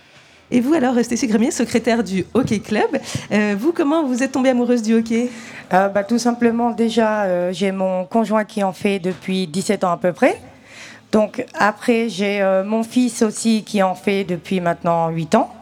[0.52, 2.98] Et vous alors, Stécie Grémier, secrétaire du Hockey Club,
[3.58, 5.28] vous, comment vous êtes tombée amoureuse du hockey?
[5.70, 10.14] Bah, Tout simplement, déjà, j'ai mon conjoint qui en fait depuis 17 ans à peu
[10.14, 10.40] près.
[11.12, 15.52] Donc après, j'ai euh, mon fils aussi qui en fait depuis maintenant 8 ans.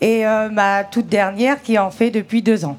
[0.00, 2.78] Et euh, ma toute dernière qui en fait depuis 2 ans.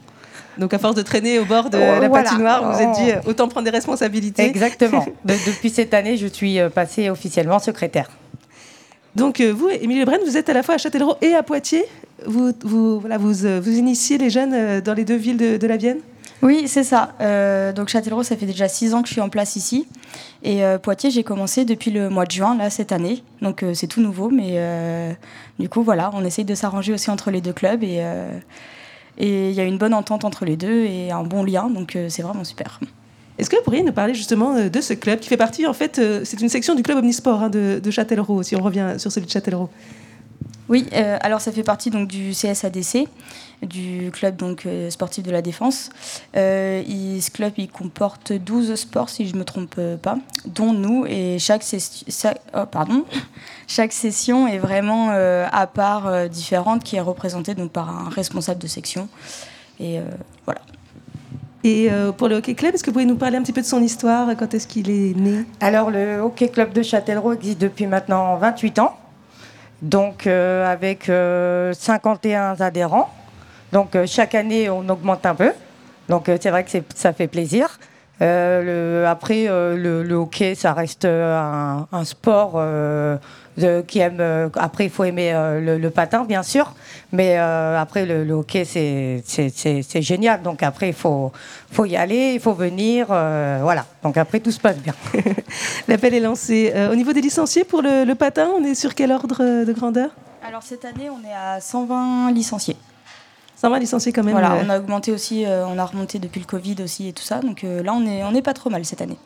[0.57, 3.47] Donc à force de traîner au bord de la patinoire, vous vous êtes dit autant
[3.47, 4.43] prendre des responsabilités.
[4.43, 5.05] Exactement.
[5.25, 8.09] depuis cette année, je suis euh, passée officiellement secrétaire.
[9.15, 11.85] Donc vous, Émilie Lebrun, vous êtes à la fois à Châtellerault et à Poitiers.
[12.25, 15.99] Vous, vous, voilà, vous, vous initiez les jeunes dans les deux villes de la Vienne?
[16.41, 17.13] Oui, c'est ça.
[17.19, 19.87] Euh, donc Châtellerault, ça fait déjà six ans que je suis en place ici.
[20.43, 23.23] Et euh, Poitiers, j'ai commencé depuis le mois de juin, là, cette année.
[23.41, 24.57] Donc euh, c'est tout nouveau, mais
[25.59, 27.83] du coup, voilà, on essaye de s'arranger aussi entre les deux clubs.
[27.83, 28.01] Et
[29.19, 32.21] il y a une bonne entente entre les deux et un bon lien, donc c'est
[32.21, 32.79] vraiment super.
[33.37, 36.01] Est-ce que vous pourriez nous parler justement de ce club qui fait partie, en fait,
[36.23, 39.27] c'est une section du club Omnisport hein, de, de Châtellerault, si on revient sur celui
[39.27, 39.69] de Châtellerault?
[40.69, 43.07] Oui, euh, alors ça fait partie donc du CSADC,
[43.63, 45.89] du club donc euh, sportif de la défense.
[46.37, 51.07] Euh, ce club il comporte 12 sports si je ne me trompe pas, dont nous
[51.07, 51.65] et chaque,
[52.55, 53.03] oh, pardon,
[53.67, 58.67] chaque session est vraiment à part différente qui est représentée donc par un responsable de
[58.67, 59.09] section
[59.79, 59.99] et
[60.45, 60.61] voilà.
[61.63, 63.65] Et pour le Hockey Club, est-ce que vous pouvez nous parler un petit peu de
[63.65, 65.45] son histoire Quand est-ce qu'il est né?
[65.59, 68.95] Alors, le Hockey Club de Châtellerault existe depuis maintenant 28 ans
[69.81, 73.09] donc euh, avec 51 euh, adhérents.
[73.71, 75.51] Donc euh, chaque année, on augmente un peu.
[76.07, 77.79] Donc c'est vrai que ça fait plaisir.
[78.19, 82.59] après, le, hockey, ça reste un, sport
[83.87, 84.49] qui aime.
[84.55, 86.73] après, il faut aimer le, patin, bien sûr.
[87.11, 90.41] Mais après, le, hockey, c'est génial.
[90.41, 91.31] Donc après, il faut,
[91.71, 93.07] faut y aller, il faut venir.
[93.07, 93.85] voilà.
[94.03, 94.93] Donc après, tout se passe bien.
[95.87, 96.73] L'appel est lancé.
[96.91, 100.11] au niveau des licenciés pour le, patin, on est sur quel ordre de grandeur?
[100.47, 102.77] Alors cette année, on est à 120 licenciés.
[103.57, 104.33] 120 licenciés quand même.
[104.33, 107.39] Voilà, on a augmenté aussi, on a remonté depuis le Covid aussi et tout ça.
[107.39, 109.17] Donc là, on n'est on est pas trop mal cette année.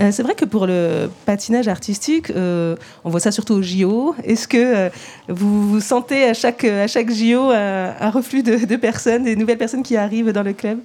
[0.00, 4.14] Euh, c'est vrai que pour le patinage artistique, euh, on voit ça surtout au JO.
[4.24, 4.90] Est-ce que euh,
[5.28, 9.82] vous, vous sentez à chaque, à chaque JO un, reflux de, personnes, des nouvelles personnes
[9.82, 10.80] qui arrivent dans le club?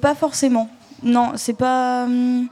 [0.00, 0.68] Pas forcément.
[1.02, 2.04] Non, c'est pas.
[2.04, 2.48] Hum,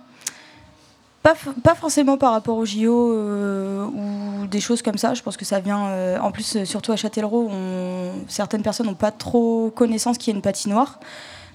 [1.23, 5.15] pas, pas, forcément par rapport au JO ou des choses comme ça.
[5.15, 6.19] Je pense que ça vient.
[6.21, 7.51] en plus, surtout à Châtellerault,
[8.27, 10.99] certaines personnes n'ont pas trop connaissance qu'il y a une patinoire.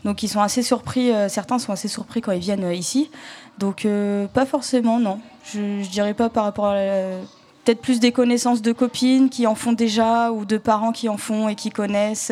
[0.03, 3.10] Donc ils sont assez surpris, euh, certains sont assez surpris quand ils viennent euh, ici.
[3.57, 5.19] Donc euh, pas forcément, non.
[5.43, 6.75] Je, ne dirais pas par rapport à
[7.63, 11.17] peut-être plus des connaissances de copines qui en font déjà ou de parents qui en
[11.17, 12.31] font et qui connaissent.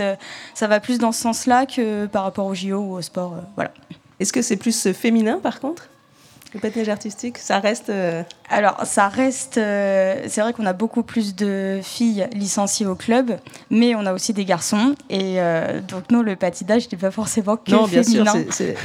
[0.54, 3.36] Ça va plus dans ce sens-là que par rapport au JO ou au sport.
[3.56, 3.72] voilà.
[4.20, 5.90] Est-ce que c'est plus féminin par contre?
[6.56, 7.90] Le patinage artistique, ça reste.
[7.90, 9.58] Euh, Alors, ça reste.
[9.58, 13.38] Euh, c'est vrai qu'on a beaucoup plus de filles licenciées au club,
[13.70, 14.96] mais on a aussi des garçons.
[15.10, 18.24] Et euh, donc, nous, le patinage n'est pas forcément que non, bien sûr,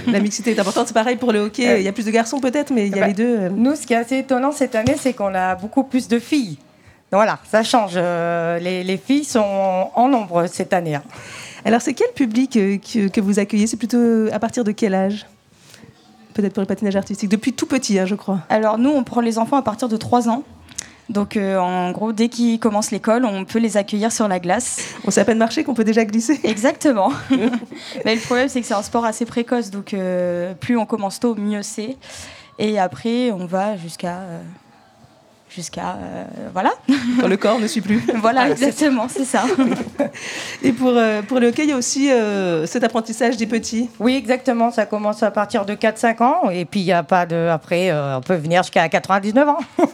[0.08, 0.88] la mixité est importante.
[0.88, 1.80] C'est pareil pour le hockey.
[1.80, 3.48] Il y a plus de garçons peut-être, mais il y a bah, les deux.
[3.50, 6.58] Nous, ce qui est assez étonnant cette année, c'est qu'on a beaucoup plus de filles.
[7.12, 7.96] Voilà, ça change.
[7.96, 10.96] Les, filles sont en nombre cette année.
[10.96, 11.02] Hein.
[11.64, 13.68] Alors, c'est quel public que vous accueillez?
[13.68, 15.24] C'est plutôt à partir de quel âge?
[16.32, 18.40] Peut-être pour le patinage artistique Depuis tout petit, hein, je crois.
[18.48, 20.42] Alors nous, on prend les enfants à partir de 3 ans.
[21.08, 24.94] Donc euh, en gros, dès qu'ils commencent l'école, on peut les accueillir sur la glace.
[25.04, 26.40] On sait à peine marcher qu'on peut déjà glisser.
[26.44, 27.12] Exactement.
[28.04, 31.18] Mais le problème, c'est que c'est un sport assez précoce, donc euh, plus on commence
[31.18, 31.96] tôt, mieux c'est.
[32.58, 34.20] Et après, on va jusqu'à
[35.50, 35.96] jusqu'à
[36.52, 36.72] voilà.
[37.20, 38.02] Quand le corps ne suit plus.
[38.16, 39.44] voilà, exactement, c'est ça.
[40.62, 40.92] Et pour,
[41.28, 42.10] pour le hockey, il y a aussi
[42.66, 43.90] cet apprentissage des petits.
[43.98, 44.70] Oui, exactement.
[44.70, 46.50] Ça commence à partir de 4-5 ans.
[46.50, 47.48] Et puis, il n'y a pas de.
[47.48, 49.58] Après, on peut venir jusqu'à 99 ans.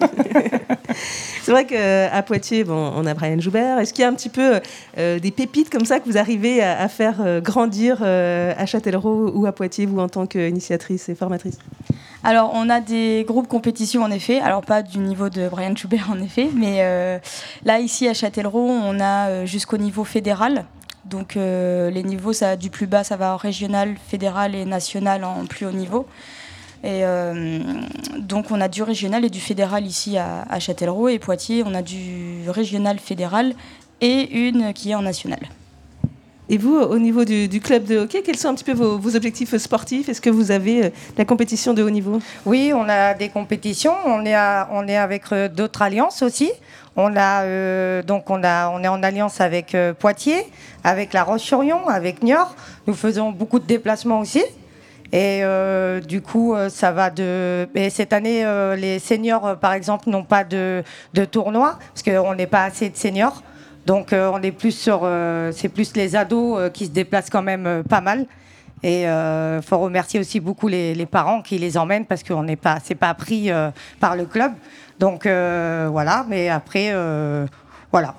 [1.43, 3.79] c'est vrai qu'à Poitiers, bon, on a Brian Joubert.
[3.79, 4.61] Est-ce qu'il y a un petit peu
[4.97, 9.87] des pépites comme ça que vous arrivez à, faire grandir à Châtellerault ou à Poitiers,
[9.87, 11.59] vous, en tant qu'initiatrice et formatrice?
[12.27, 14.41] Alors, on a des groupes compétition en effet.
[14.41, 17.21] Alors, pas du niveau de Brian Schubert en effet, mais euh,
[17.65, 20.65] là, ici à Châtellerault, on a euh, jusqu'au niveau fédéral.
[21.05, 25.23] Donc, euh, les niveaux, ça, du plus bas, ça va en régional, fédéral et national
[25.23, 26.09] en plus haut niveau.
[26.83, 27.03] Et
[28.19, 31.09] donc, on a du régional et du fédéral ici à Châtellerault.
[31.09, 33.55] Et Poitiers, on a du régional fédéral
[34.01, 35.41] et une qui est en national.
[36.49, 39.57] Et vous, au niveau du, club de hockey, quels sont un petit peu vos, objectifs
[39.57, 40.09] sportifs?
[40.09, 42.21] Est-ce que vous avez euh, la compétition de haut niveau?
[42.45, 43.95] Oui, on a des compétitions.
[44.05, 46.51] On est, avec euh, d'autres alliances aussi.
[46.95, 50.47] On a euh, donc on a on est en alliance avec Poitiers,
[50.83, 52.55] avec La Roche-sur-Yon, avec Niort.
[52.87, 54.43] Nous faisons beaucoup de déplacements aussi.
[55.13, 55.43] Et
[56.07, 57.69] du coup, ça va de.
[57.75, 58.45] Et cette année,
[58.77, 60.83] les seniors, par exemple, n'ont pas de
[61.31, 63.43] tournoi parce qu'on n'est pas assez de seniors.
[63.87, 67.31] Donc euh, on est plus sur, euh, c'est plus les ados euh, qui se déplacent
[67.31, 68.27] quand même pas mal.
[68.83, 72.79] Et il faut remercier aussi beaucoup les, parents qui les emmènent parce qu'on n'est pas,
[72.85, 73.51] c'est pas appris
[73.99, 74.53] par le club.
[75.01, 76.95] Donc voilà, mais après,
[77.91, 78.15] voilà.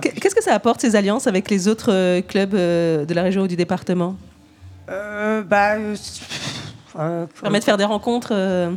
[0.00, 3.56] Qu'est-ce que ça apporte ces alliances avec les autres clubs de la région ou du
[3.56, 4.16] département?
[4.86, 5.76] Bah,
[7.40, 8.70] Permet de faire des rencontres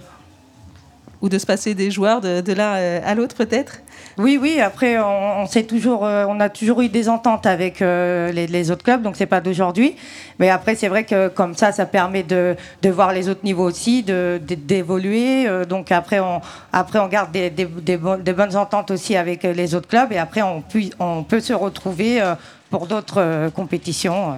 [1.22, 2.72] ou de se passer des joueurs de, de l'un
[3.04, 3.83] à l'autre peut-être?
[4.18, 4.60] Oui, oui.
[4.60, 8.84] Après, on, sait toujours, euh, on a toujours eu des ententes avec euh, les, autres
[8.84, 9.96] clubs, donc c'est pas d'aujourd'hui.
[10.40, 14.04] Mais après, c'est vrai que comme ça, ça permet de, voir les autres niveaux aussi,
[14.04, 15.48] d'évoluer.
[15.48, 17.98] Euh, donc après, on, après, on garde des,
[18.34, 20.64] bonnes ententes aussi avec les autres clubs, et après, on,
[21.00, 22.22] on peut se retrouver
[22.70, 24.38] pour d'autres compétitions.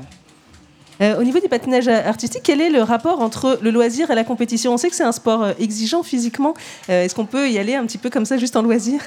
[1.02, 4.74] au niveau du patinage artistique, quel est le rapport entre le loisir et la compétition?
[4.74, 6.54] On sait que c'est un sport exigeant physiquement.
[6.88, 9.02] Est-ce qu'on peut y aller un petit peu comme ça, juste en loisir?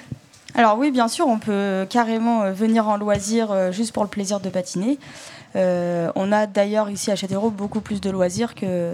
[0.55, 4.09] Alors oui, bien sûr, on peut carrément euh, venir en loisir euh, juste pour le
[4.09, 4.99] plaisir de patiner.
[5.57, 8.93] Euh, on a d'ailleurs ici à Châtellerault beaucoup plus de loisirs que,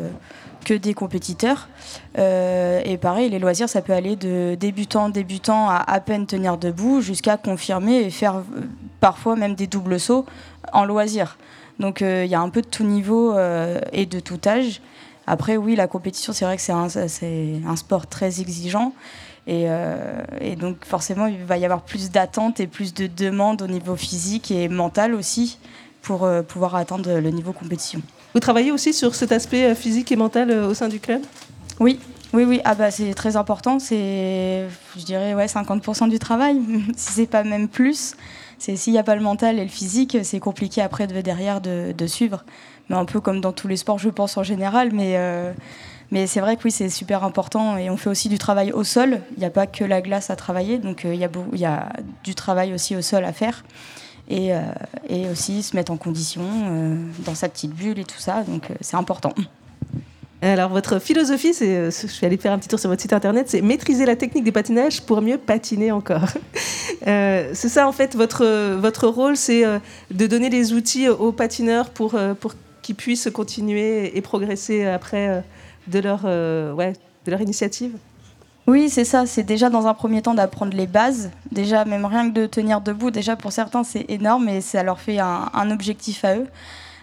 [0.65, 1.69] que des compétiteurs.
[2.17, 7.01] et pareil, les loisirs, ça peut aller de débutant, débutant à à peine tenir debout
[7.01, 8.43] jusqu'à confirmer et faire
[9.01, 10.27] parfois même des doubles sauts
[10.73, 11.39] en loisir.
[11.81, 13.37] Donc il y a un peu de tout niveau
[13.93, 14.81] et de tout âge.
[15.27, 16.89] Après, oui, la compétition, c'est vrai que c'est un,
[17.67, 18.93] un, sport très exigeant.
[19.49, 23.67] Euh, et, donc forcément, il va y avoir plus d'attentes et plus de demandes au
[23.67, 25.59] niveau physique et mental aussi
[26.03, 28.01] pour euh, pouvoir atteindre le niveau compétition.
[28.33, 31.23] Vous travaillez aussi sur cet aspect euh, physique et mental au sein du club?
[31.81, 31.99] Oui,
[32.33, 32.61] oui, oui.
[32.65, 33.79] Ah bah, c'est très important.
[33.79, 36.61] C'est, je dirais, ouais, 50% du travail,
[36.97, 38.15] si c'est pas même plus.
[38.59, 41.61] C'est s'il n'y a pas le mental et le physique, c'est compliqué après de, derrière
[41.61, 42.45] de, de, suivre.
[42.89, 44.91] Mais un peu comme dans tous les sports, je pense en général.
[44.93, 45.17] Mais
[46.15, 48.85] mais c'est vrai que oui, c'est super important et on fait aussi du travail au
[48.85, 49.19] sol.
[49.37, 52.37] Il n'y a pas que la glace à travailler, donc euh, il y, a du
[52.37, 53.65] travail aussi au sol à faire.
[54.29, 54.61] Et, euh,
[55.33, 56.97] aussi se mettre en condition euh,
[57.27, 59.35] dans sa petite bulle et tout ça, donc c'est important.
[60.41, 63.61] Alors, votre philosophie, je suis allée faire un petit tour sur votre site internet, c'est
[63.61, 66.29] maîtriser la technique du patinage pour mieux patiner encore.
[67.05, 69.65] c'est ça, en fait, votre, votre rôle, c'est
[70.13, 75.43] de donner les outils aux patineurs pour, pour qu'ils puissent continuer et progresser après
[75.87, 76.95] de leur, euh, ouais,
[77.25, 77.97] de leur initiative
[78.67, 79.27] oui, c'est ça.
[79.27, 81.31] C'est déjà dans un premier temps d'apprendre les bases.
[81.53, 85.01] Déjà, même rien que de tenir debout, déjà pour certains, c'est énorme et ça leur
[85.01, 86.47] fait un, objectif à eux.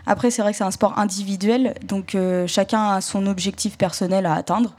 [0.08, 4.26] Après, c'est vrai que c'est un sport individuel, donc euh, chacun a son objectif personnel
[4.26, 4.74] à atteindre.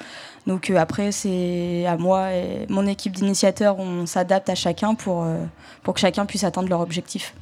[0.48, 5.24] Donc euh, après, c'est à moi et mon équipe d'initiateurs, on s'adapte à chacun pour,
[5.84, 7.32] pour que chacun puisse atteindre leur objectif.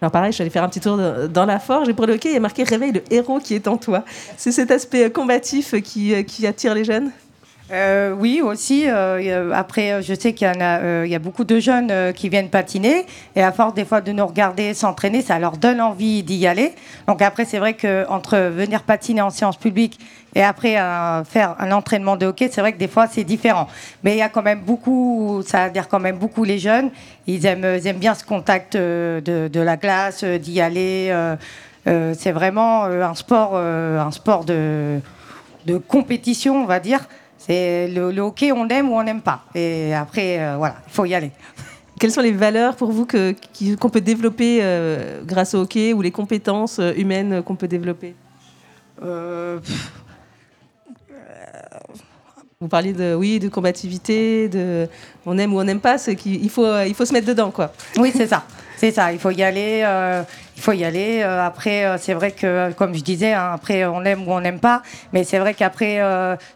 [0.00, 2.14] Alors pareil, je suis allée faire un petit tour dans la forge et pour le
[2.14, 4.04] hockey, il y a marqué Réveille le héros qui est en toi.
[4.36, 7.10] C'est cet aspect combatif qui, euh, qui attire les jeunes?
[7.70, 8.84] Euh, oui, aussi.
[8.86, 12.50] Euh, après, je sais qu'il y, a, il y a beaucoup de jeunes qui viennent
[12.50, 16.46] patiner et à force des fois de nous regarder s'entraîner, ça leur donne envie d'y
[16.46, 16.74] aller.
[17.08, 19.98] Donc après, c'est vrai qu'entre venir patiner en séance publique
[20.34, 20.74] et après
[21.24, 23.68] faire un entraînement de hockey, c'est vrai que des fois c'est différent.
[24.02, 26.90] Mais il y a quand même beaucoup, ça veut dire quand même beaucoup les jeunes,
[27.26, 31.14] ils aiment, aiment bien ce contact de, de la glace, d'y aller.
[31.86, 35.00] c'est vraiment un sport, un sport de,
[35.66, 37.00] de compétition, on va dire.
[37.46, 39.44] C'est le, hockey, on aime ou on n'aime pas.
[39.54, 41.30] Et après, euh, voilà, il faut y aller.
[42.00, 46.10] Quelles sont les valeurs pour vous qu'on peut développer euh, grâce au hockey ou les
[46.10, 48.14] compétences euh, humaines qu'on peut développer?
[52.60, 54.88] Vous parliez de, oui, de combativité, de
[55.26, 57.72] on aime ou on n'aime pas, c'est qu'il faut, il faut se mettre dedans, quoi.
[57.98, 58.44] Oui, c'est ça.
[58.78, 59.82] C'est ça, il faut y aller.
[60.68, 61.22] Euh, il faut y aller.
[61.22, 64.40] Euh, après, euh, c'est vrai que, comme je disais, hein, après, on aime ou on
[64.40, 64.82] n'aime pas.
[65.12, 66.00] Mais c'est vrai qu'après,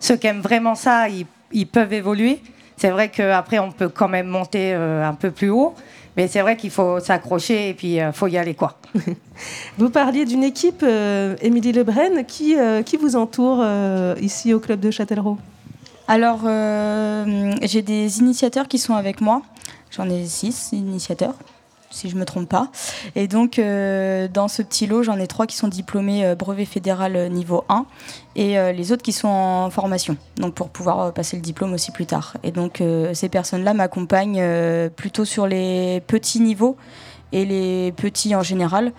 [0.00, 2.40] ceux qui aiment vraiment ça, ils, peuvent évoluer.
[2.76, 5.74] C'est vrai qu'après, on peut quand même monter un peu plus haut.
[6.16, 8.76] Mais c'est vrai qu'il faut s'accrocher et puis il faut y aller, quoi.
[9.78, 10.84] vous parliez d'une équipe,
[11.42, 13.64] Émilie Lebrun, qui, qui vous entoure
[14.20, 15.38] ici au club de Châtellerault?
[16.08, 16.40] Alors,
[17.62, 19.42] j'ai des initiateurs qui sont avec moi.
[19.90, 21.34] J'en ai six initiateurs
[21.90, 22.68] si je ne me trompe pas.
[23.14, 26.64] Et donc, euh, dans ce petit lot, j'en ai trois qui sont diplômés euh, brevet
[26.64, 27.86] fédéral euh, niveau 1
[28.36, 32.06] et les autres qui sont en formation, donc pour pouvoir passer le diplôme aussi plus
[32.06, 32.36] tard.
[32.44, 32.80] Et donc,
[33.12, 36.76] ces personnes-là m'accompagnent plutôt sur les petits niveaux
[37.32, 38.92] et les petits en général.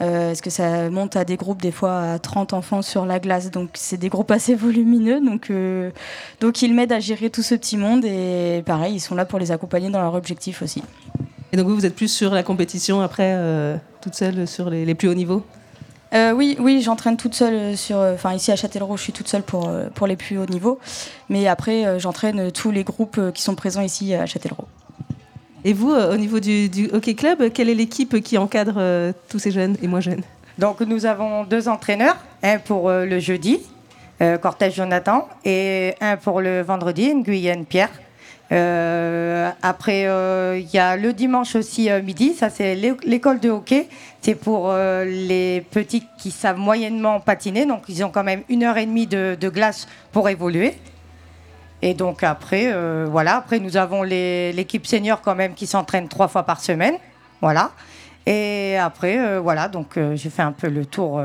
[0.00, 3.52] parce que ça monte à des groupes des fois à 30 enfants sur la glace,
[3.52, 5.52] donc c'est des groupes assez volumineux, donc,
[6.40, 9.38] donc ils m'aident à gérer tout ce petit monde et pareil, ils sont là pour
[9.38, 10.82] les accompagner dans leur objectif aussi.
[11.52, 14.94] Et donc vous, vous êtes plus sur la compétition après, euh, toute seule sur les,
[14.94, 15.44] plus hauts niveaux?
[16.14, 17.98] Euh, oui, oui, j'entraîne toute seule sur.
[17.98, 20.78] Enfin, ici à Châtellerault, je suis toute seule pour, euh, pour les plus hauts niveaux.
[21.28, 24.68] Mais après, j'entraîne tous les groupes qui sont présents ici à Châtellerault.
[25.64, 29.76] Et vous, au niveau du, hockey club, quelle est l'équipe qui encadre tous ces jeunes
[29.82, 30.22] et moins jeunes?
[30.58, 33.60] Donc, nous avons deux entraîneurs, un pour le jeudi,
[34.40, 37.90] Cortège Jonathan, et un pour le vendredi, Nguyen Pierre.
[38.52, 43.50] Euh, après, euh, il y a le dimanche aussi euh, midi, ça c'est l'école de
[43.50, 43.88] hockey.
[44.20, 48.76] C'est pour les petits qui savent moyennement patiner, donc ils ont quand même une heure
[48.76, 50.74] et demie de, glace pour évoluer.
[51.80, 52.70] Et donc après,
[53.06, 56.96] voilà, après nous avons l'équipe senior quand même qui s'entraîne trois fois par semaine,
[57.40, 57.70] voilà.
[58.26, 61.22] Et après, voilà, donc j'ai fait un peu le tour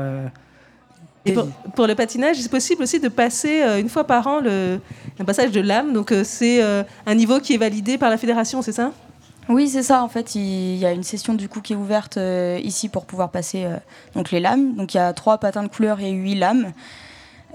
[1.74, 4.80] pour, le patinage, c'est possible aussi de passer euh, une fois par an le,
[5.18, 5.92] un passage de lame.
[5.92, 8.92] Donc euh, c'est euh, un niveau qui est validé par la fédération, c'est ça?
[9.48, 10.02] Oui, c'est ça.
[10.02, 12.18] En fait, il y a une session du coup qui est ouverte
[12.64, 13.64] ici pour pouvoir passer
[14.16, 14.74] donc les lames.
[14.74, 16.72] Donc il y a trois patins de couleur et huit lames.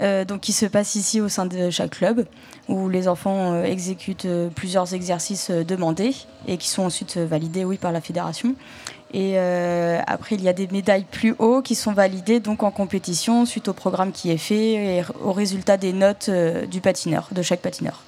[0.00, 2.24] donc qui se passent ici au sein de chaque club
[2.66, 6.14] où les enfants exécutent plusieurs exercices demandés
[6.48, 8.54] et qui sont ensuite validés oui par la fédération.
[9.14, 12.70] Et euh, après, il y a des médailles plus haut qui sont validées donc en
[12.70, 17.28] compétition suite au programme qui est fait et au résultat des notes euh, du patineur,
[17.30, 18.02] de chaque patineur.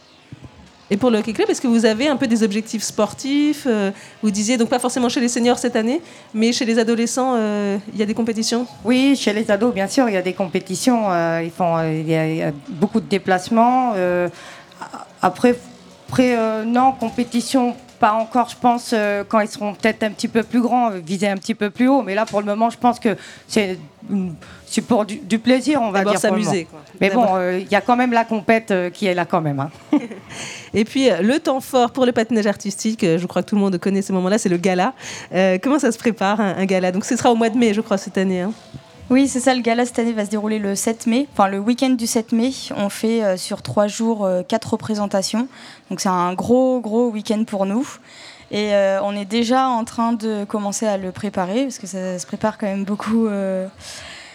[0.91, 3.91] Et pour le hockey club, est-ce que vous avez un peu des objectifs sportifs euh,
[4.23, 6.01] Vous disiez donc pas forcément chez les seniors cette année,
[6.33, 8.67] mais chez les adolescents, il y a des compétitions?
[8.85, 11.09] Oui, chez les ados, bien sûr, il y a des compétitions.
[11.41, 13.95] ils font, il y, a beaucoup de déplacements.
[15.23, 15.59] après,
[16.11, 20.43] après non, compétition pas encore, je pense, euh, quand ils seront peut-être un petit peu
[20.43, 22.03] plus grands, euh, viser un petit peu plus haut.
[22.03, 23.79] Mais là, pour le moment, je pense que c'est
[24.87, 26.19] pour du, plaisir, on va dire.
[26.19, 26.67] s'amuser.
[27.01, 29.61] Mais bon, euh, il y a quand même la compète qui est là quand même.
[29.61, 29.71] Hein.
[30.75, 33.79] Et puis, le temps fort pour le patinage artistique, je crois que tout le monde
[33.79, 34.93] connaît ce moment-là, c'est le gala.
[35.63, 36.93] comment ça se prépare, un, gala?
[36.93, 38.41] Donc, ce sera au mois de mai, je crois, cette année.
[38.41, 38.53] Hein.
[39.11, 39.55] Oui, c'est ça.
[39.55, 42.33] Le gala cette année va se dérouler le 7 mai, enfin le week-end du 7
[42.33, 42.53] mai.
[42.75, 45.47] On fait euh, sur trois jours euh, quatre représentations.
[45.91, 47.87] Donc c'est un gros, gros week-end pour nous.
[48.51, 52.19] Et euh, on est déjà en train de commencer à le préparer parce que ça
[52.19, 53.29] se prépare quand même beaucoup.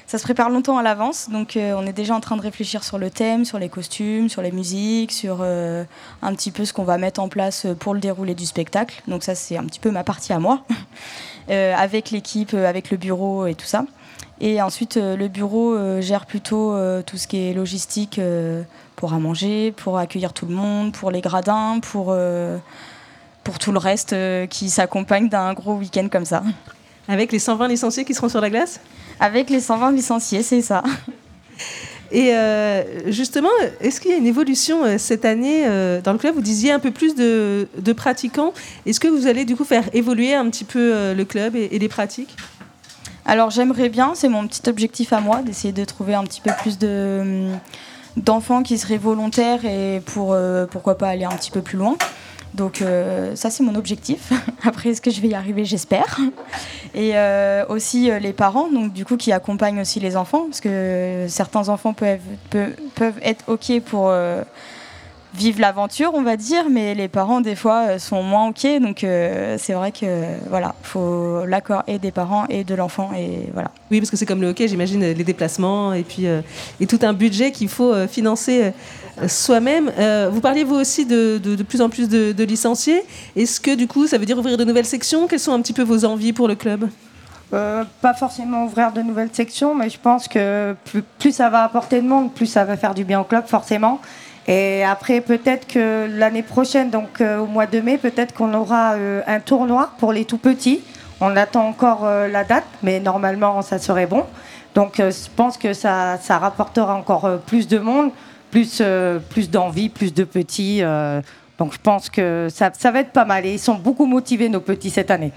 [0.05, 1.29] ça se prépare longtemps à l'avance.
[1.31, 4.43] Donc on est déjà en train de réfléchir sur le thème, sur les costumes, sur
[4.43, 8.35] les musiques, sur un petit peu ce qu'on va mettre en place pour le déroulé
[8.35, 9.01] du spectacle.
[9.07, 10.63] Donc ça c'est un petit peu ma partie à moi.
[11.49, 13.85] avec l'équipe, avec le bureau et tout ça.
[14.41, 18.19] Et ensuite, euh, le bureau euh, gère plutôt euh, tout ce qui est logistique
[18.95, 22.15] pour à manger, pour accueillir tout le monde, pour les gradins, pour,
[23.43, 24.15] pour tout le reste
[24.49, 26.43] qui s'accompagne d'un gros week-end comme ça.
[27.07, 28.81] Avec les 120 licenciés qui seront sur la glace?
[29.19, 30.83] Avec les 120 licenciés, c'est ça.
[32.11, 32.33] Et
[33.07, 33.49] justement,
[33.79, 35.63] est-ce qu'il y a une évolution cette année
[36.03, 36.35] dans le club?
[36.35, 38.53] Vous disiez un peu plus de, de pratiquants.
[38.85, 41.79] Est-ce que vous allez du coup faire évoluer un petit peu le club et, et
[41.79, 42.35] les pratiques?
[43.29, 46.49] Alors j'aimerais bien, c'est mon petit objectif à moi, d'essayer de trouver un petit peu
[46.61, 47.59] plus de hum,
[48.17, 51.95] d'enfants qui seraient volontaires et pour euh, pourquoi pas aller un petit peu plus loin.
[52.55, 54.33] Donc euh, ça c'est mon objectif.
[54.63, 55.63] Après est-ce que je vais y arriver?
[55.63, 56.19] J'espère.
[56.95, 61.27] Et euh, aussi les parents donc du coup qui accompagnent aussi les enfants parce que
[61.29, 64.11] certains enfants peuvent, peuvent, peuvent être ok pour
[65.33, 68.65] vivent l'aventure, on va dire, mais les parents, des fois, euh, sont moins OK.
[68.81, 73.11] Donc, euh, c'est vrai que, voilà, faut l'accord et des parents et de l'enfant.
[73.17, 73.71] Et voilà.
[73.91, 76.41] Oui, parce que c'est comme le hockey, j'imagine, les déplacements et puis euh,
[76.79, 78.73] et tout un budget qu'il faut financer
[79.27, 79.91] soi-même.
[80.31, 83.03] vous parliez, vous aussi, de, de, plus en plus de, de licenciés.
[83.35, 85.27] Est-ce que, du coup, ça veut dire ouvrir de nouvelles sections?
[85.27, 86.89] Quelles sont un petit peu vos envies pour le club?
[87.51, 92.01] Pas forcément ouvrir de nouvelles sections, mais je pense que plus, plus, ça va apporter
[92.01, 93.99] de monde, plus ça va faire du bien au club, forcément.
[94.49, 98.95] Et après, peut-être que l'année prochaine, donc au mois de mai, peut-être qu'on aura
[99.27, 100.81] un tournoi pour les tout petits.
[101.21, 104.25] On attend encore la date, mais normalement, ça serait bon.
[104.73, 108.09] Donc, je pense que ça, ça rapportera encore plus de monde,
[108.49, 108.81] plus,
[109.29, 110.81] plus d'envie, plus de petits.
[111.59, 113.45] donc, je pense que ça, ça va être pas mal.
[113.45, 115.31] Et ils sont beaucoup motivés, nos petits, cette année.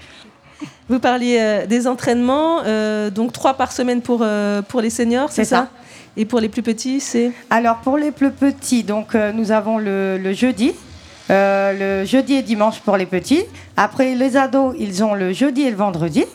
[0.89, 5.31] Vous parliez euh, des entraînements, euh, donc trois par semaine pour, euh, pour les seniors,
[5.31, 5.69] c'est ça,
[6.15, 10.33] Et pour les plus petits, c'est Alors pour les plus petits, donc nous avons le,
[10.33, 10.73] jeudi,
[11.29, 13.43] le jeudi et dimanche pour les petits.
[13.77, 16.25] Après les ados, ils ont le jeudi et le vendredi.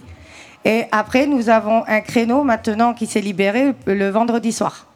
[0.65, 4.89] Et après, nous avons un créneau maintenant qui s'est libéré le vendredi soir.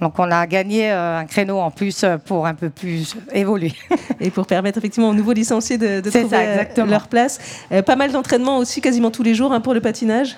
[0.00, 3.74] Donc on a gagné euh, un créneau en plus euh, pour un peu plus évoluer.
[4.20, 7.38] Et pour permettre effectivement aux nouveaux licenciés de, trouver euh, leur place.
[7.84, 10.36] pas mal d'entraînements aussi, quasiment tous les jours hein, pour le patinage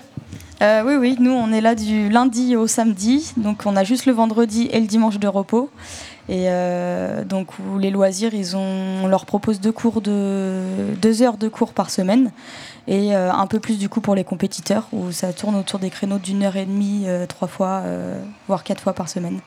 [0.63, 4.13] oui, oui, nous on est là du lundi au samedi, donc on a juste le
[4.13, 5.71] vendredi et le dimanche de repos.
[6.29, 6.47] Et
[7.27, 7.49] donc
[7.81, 10.63] les loisirs, ils ont, on leur propose deux cours de
[11.01, 12.31] deux heures de cours par semaine
[12.87, 16.19] et un peu plus du coup pour les compétiteurs où ça tourne autour des créneaux
[16.19, 17.83] d'une heure et demie, trois fois,
[18.47, 19.41] voire quatre fois par semaine.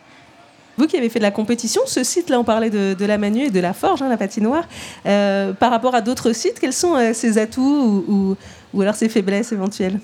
[0.78, 3.49] Vous qui avez fait de la compétition, ce site-là, on parlait de, la Manu et
[3.49, 4.68] de la Forge, hein, la patinoire.
[5.05, 8.36] Euh, par rapport à d'autres sites, quels sont euh, ses atouts ou,
[8.74, 9.99] ou, alors ses faiblesses éventuelles?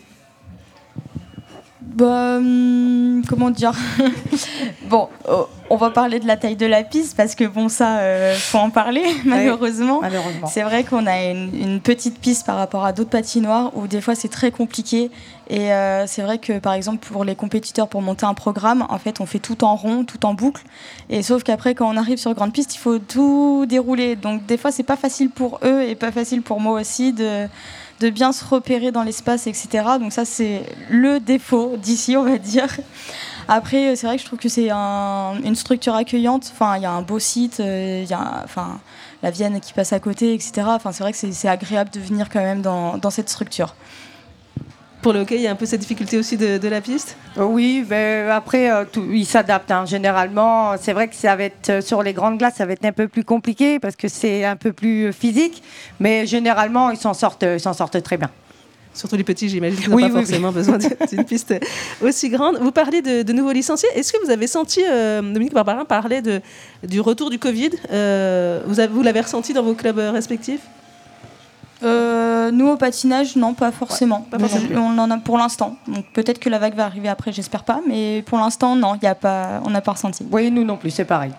[1.95, 3.73] Bah, hum, comment dire
[4.89, 7.99] Bon, oh, on va parler de la taille de la piste parce que bon, ça,
[7.99, 9.99] euh, faut en parler malheureusement.
[10.01, 10.47] malheureusement.
[10.47, 14.15] C'est vrai qu'on a une, petite piste par rapport à d'autres patinoires où des fois
[14.15, 15.11] c'est très compliqué.
[15.49, 18.97] Et euh, c'est vrai que par exemple pour les compétiteurs pour monter un programme, en
[18.97, 20.63] fait, on fait tout en rond, tout en boucle.
[21.09, 24.15] Et sauf qu'après, quand on arrive sur grande piste, il faut tout dérouler.
[24.15, 27.47] Donc des fois, c'est pas facile pour eux et pas facile pour moi aussi de
[28.01, 29.85] de bien se repérer dans l'espace, etc.
[29.99, 32.67] Donc ça, c'est le défaut d'ici, on va dire.
[33.47, 36.51] Après, c'est vrai que je trouve que c'est une structure accueillante.
[36.51, 38.03] Enfin, il y a un beau site, euh,
[38.43, 38.79] enfin,
[39.21, 40.63] la Vienne qui passe à côté, etc.
[40.65, 43.75] Enfin, c'est vrai que c'est agréable de venir quand même dans cette structure.
[45.01, 47.17] Pour le hockey, il y a un peu cette difficulté aussi de, la piste?
[47.37, 49.71] Euh, Oui, mais après, euh, il s'adapte.
[49.71, 49.85] Hein.
[49.85, 52.85] Généralement, c'est vrai que ça va être euh, sur les grandes glaces, ça va être
[52.85, 55.63] un peu plus compliqué parce que c'est un peu plus physique.
[55.99, 58.29] Mais généralement, ils s'en sortent, s'en sortent très bien.
[58.93, 60.77] Surtout les petits, j'imagine qu'ils n'ont pas forcément besoin
[61.11, 61.55] d'une piste
[62.01, 62.57] aussi grande.
[62.61, 63.89] Vous parlez de, nouveaux licenciés.
[63.95, 66.41] Est-ce que vous avez senti, Dominique Barbarin parlait de,
[66.83, 70.61] du retour du Covid vous l'avez ressenti dans vos clubs respectifs?
[71.83, 74.25] Euh, nous au patinage, non, pas forcément.
[74.75, 75.75] on en a pour l'instant.
[75.87, 77.81] Donc peut-être que la vague va arriver après, j'espère pas.
[77.87, 80.25] Mais pour l'instant, non, y a pas, on n'a pas ressenti.
[80.31, 81.31] Oui, nous non plus, c'est pareil.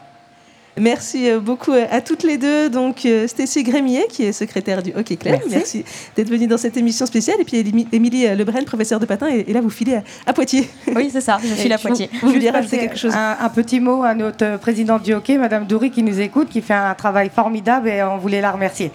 [0.78, 2.70] Merci euh, beaucoup à toutes les deux.
[2.70, 5.38] Donc, euh, Stécie Grémier, qui est secrétaire du Hockey Club.
[5.50, 5.84] Merci,
[6.16, 7.36] d'être venue dans cette émission spéciale.
[7.40, 9.28] Et puis, Émilie Lebrun, professeure de patin.
[9.28, 10.70] Et, là, vous filez à, Poitiers.
[10.96, 11.38] Oui, c'est ça.
[11.42, 12.08] Je file à Poitiers.
[12.22, 15.66] Vous, vous rajouter quelque chose un, un, petit mot à notre présidente du hockey, Madame
[15.66, 18.90] Doury, qui nous écoute, qui fait un travail formidable et on voulait la remercier.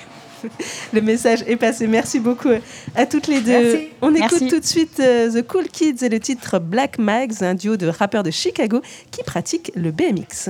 [0.93, 1.88] Le message est passé.
[1.88, 2.50] Merci beaucoup
[2.95, 3.80] à toutes les deux.
[4.02, 7.56] On écoute tout de suite euh, The Cool Kids et le titre Black Mags, un
[7.56, 8.82] duo de rappeurs de Chicago
[9.12, 10.50] qui pratiquent le BMX.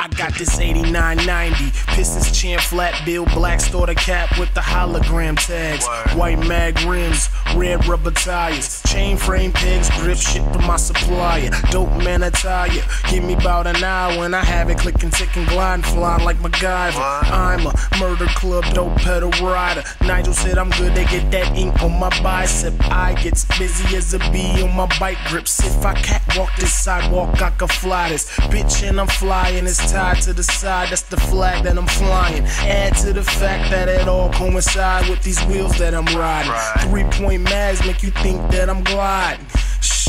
[0.00, 5.86] I got this 8990 Pistons chin flat bill black starter cap with the hologram tags.
[6.14, 8.82] White mag rims red rubber tires.
[8.86, 11.50] Chain frame pegs grip shit to my supplier.
[11.70, 12.68] Dope man attire.
[13.10, 17.00] Give me about an hour when I have it clicking ticking gliding flying like MacGyver.
[17.30, 17.53] I'm
[17.98, 22.10] murder club dope pedal rider Nigel said I'm good they get that ink on my
[22.22, 26.72] bicep I gets busy as a bee on my bike grips if I catwalk this
[26.72, 29.66] sidewalk I can fly this bitch and I'm flying.
[29.66, 32.44] It's tied to the side, that's the flag that I'm flying.
[32.44, 36.52] Add to the fact that it all coincides with these wheels that I'm riding.
[36.88, 39.46] Three point mags make you think that I'm gliding.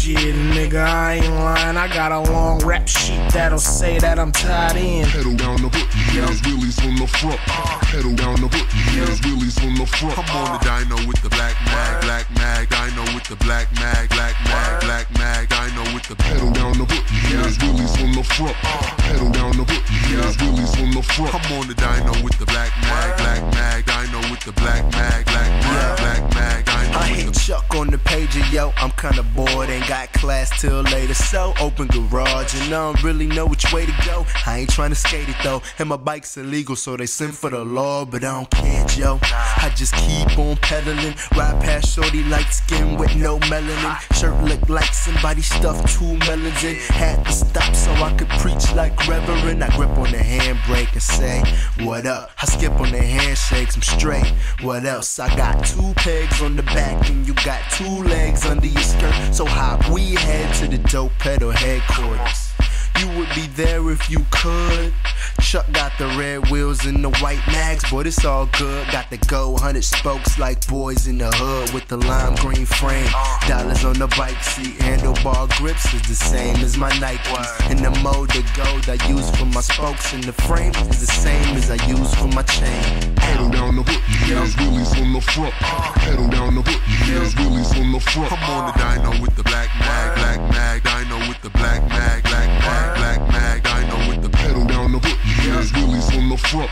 [0.06, 1.78] Shit, nigga, I ain't lying.
[1.78, 5.08] I got a long rap sheet that'll say that I'm tied in.
[5.08, 7.40] Pedal down the foot, years, wheelies on the front.
[7.48, 7.85] Uh.
[7.96, 10.20] Pedal down the foot, years, wheelies on the front.
[10.20, 10.60] I'm on.
[10.60, 13.16] The dyno with the black mag, black mag, dyno uh.
[13.16, 17.06] with the black mag, black mag, black mag, dyno with the pedal down the foot,
[17.32, 18.56] years, wheelies on the front.
[19.00, 21.34] Pedal down the foot, years, wheelies on the front.
[21.36, 25.24] I'm on the dyno with the black mag, black mag, dyno with the black mag,
[25.26, 28.74] black mag, black mag, dyno I hit Chuck on the pager, yo.
[28.76, 31.14] I'm kinda bored, ain't got got class till later.
[31.14, 34.26] So open garage, and I don't really know which way to go.
[34.46, 37.50] I ain't trying to skate it though, and my bike's illegal, so they send for
[37.50, 39.20] the law, but I don't care, yo.
[39.22, 43.96] I just keep on pedaling, ride past shorty light skin with no melanin.
[44.20, 46.76] Shirt look like somebody stuffed two melons in.
[46.76, 49.64] Had to stop so I could preach like Reverend.
[49.64, 51.44] I grip on the handbrake and say,
[51.86, 52.32] What up?
[52.42, 54.34] I skip on the handshakes, I'm straight.
[54.62, 55.20] What else?
[55.20, 59.34] I got two pegs on the back, and you got two legs under your skirt.
[59.34, 62.55] So hop we head to the dope pedal headquarters.
[63.00, 64.94] You would be there if you could.
[65.42, 68.88] Chuck got the red wheels and the white mags, but it's all good.
[68.92, 73.10] Got the gold hundred spokes like boys in the hood with the lime green frame.
[73.48, 77.70] Dollars on the bike seat, handlebar grips is the same as my Nikes.
[77.70, 81.12] And the mold of gold I use for my spokes and the frame is the
[81.12, 83.16] same as I use for my chain.
[83.16, 85.54] Pedal down the hood, yeah, it's wheelies on the front.
[86.00, 88.32] Pedal down the hood, yeah, it's wheelies on the front.
[88.32, 92.24] I'm on the dyno with the black mag, black mag, dyno with the black mag,
[92.24, 96.30] black mag, black mag, dyno with the pedal down the hood, yeah, it's wheelies on
[96.30, 96.70] the front.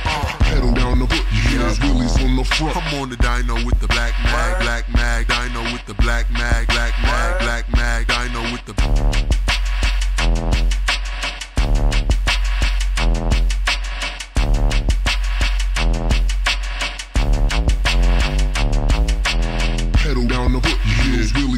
[0.47, 2.78] Pedal down the hood, yeah, it's wheelies on the front.
[2.78, 6.68] I'm on the dyno with the black mag, black mag, dyno with the black mag,
[6.68, 8.74] black mag, black mag, dyno with the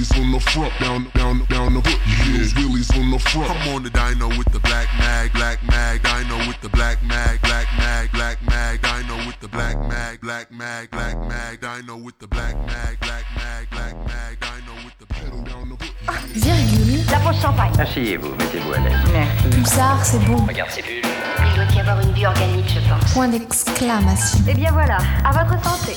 [0.06, 3.50] wheelies on the front, down, down, down the hood, yeah, it's wheelies on the front.
[3.52, 7.42] I'm on the dyno with the black mag, black mag, dyno with the black mag,
[7.42, 12.18] black mag, black mag, dyno with the black mag, black mag, black mag, dyno with
[12.20, 15.94] the black mag, black mag, black mag, dyno with the pedal down the hood.
[16.36, 17.06] Virgule.
[17.12, 17.72] La pause champagne.
[17.80, 18.94] Asseyez-vous, mettez-vous à l'aise.
[19.12, 19.50] Merci.
[19.50, 20.46] Pulsar, c'est bon.
[20.46, 21.02] Regarde ces bulles.
[21.48, 23.14] Il doit y avoir une vie organique, je pense.
[23.14, 24.40] Point d'exclamation.
[24.50, 25.96] Eh bien voilà, à votre santé.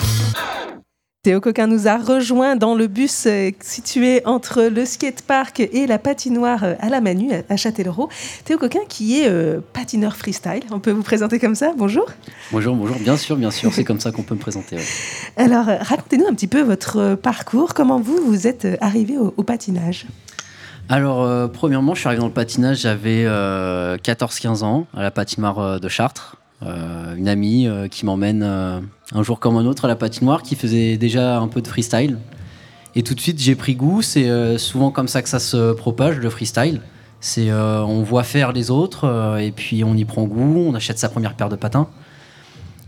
[1.25, 5.99] Théo Coquin nous a rejoint dans le bus euh, situé entre le skatepark et la
[5.99, 8.09] patinoire euh, à la Manu à- Châtellerault.
[8.45, 12.07] Théo Coquin qui est euh, patineur freestyle, on peut vous présenter comme ça, bonjour.
[12.53, 14.77] Bonjour, bonjour, bien sûr, bien sûr, c'est comme ça qu'on peut me présenter.
[14.77, 14.83] ouais.
[15.37, 20.07] Alors racontez-nous un petit peu votre parcours, comment vous vous êtes arrivé au, au patinage?
[20.89, 25.11] Alors, euh, premièrement, je suis arrivé dans le patinage, j'avais euh, 14-15 ans, à la
[25.11, 26.37] patinoire de Chartres.
[27.17, 28.43] Une amie qui m'emmène
[29.15, 32.19] un jour comme un autre à la patinoire, qui faisait déjà un peu de freestyle.
[32.95, 34.03] Et tout de suite, j'ai pris goût.
[34.03, 36.81] C'est euh, souvent comme ça que ça se propage, le freestyle.
[37.21, 40.75] C'est euh, on voit faire les autres, euh, et puis on y prend goût, on
[40.75, 41.89] achète sa première paire de patins.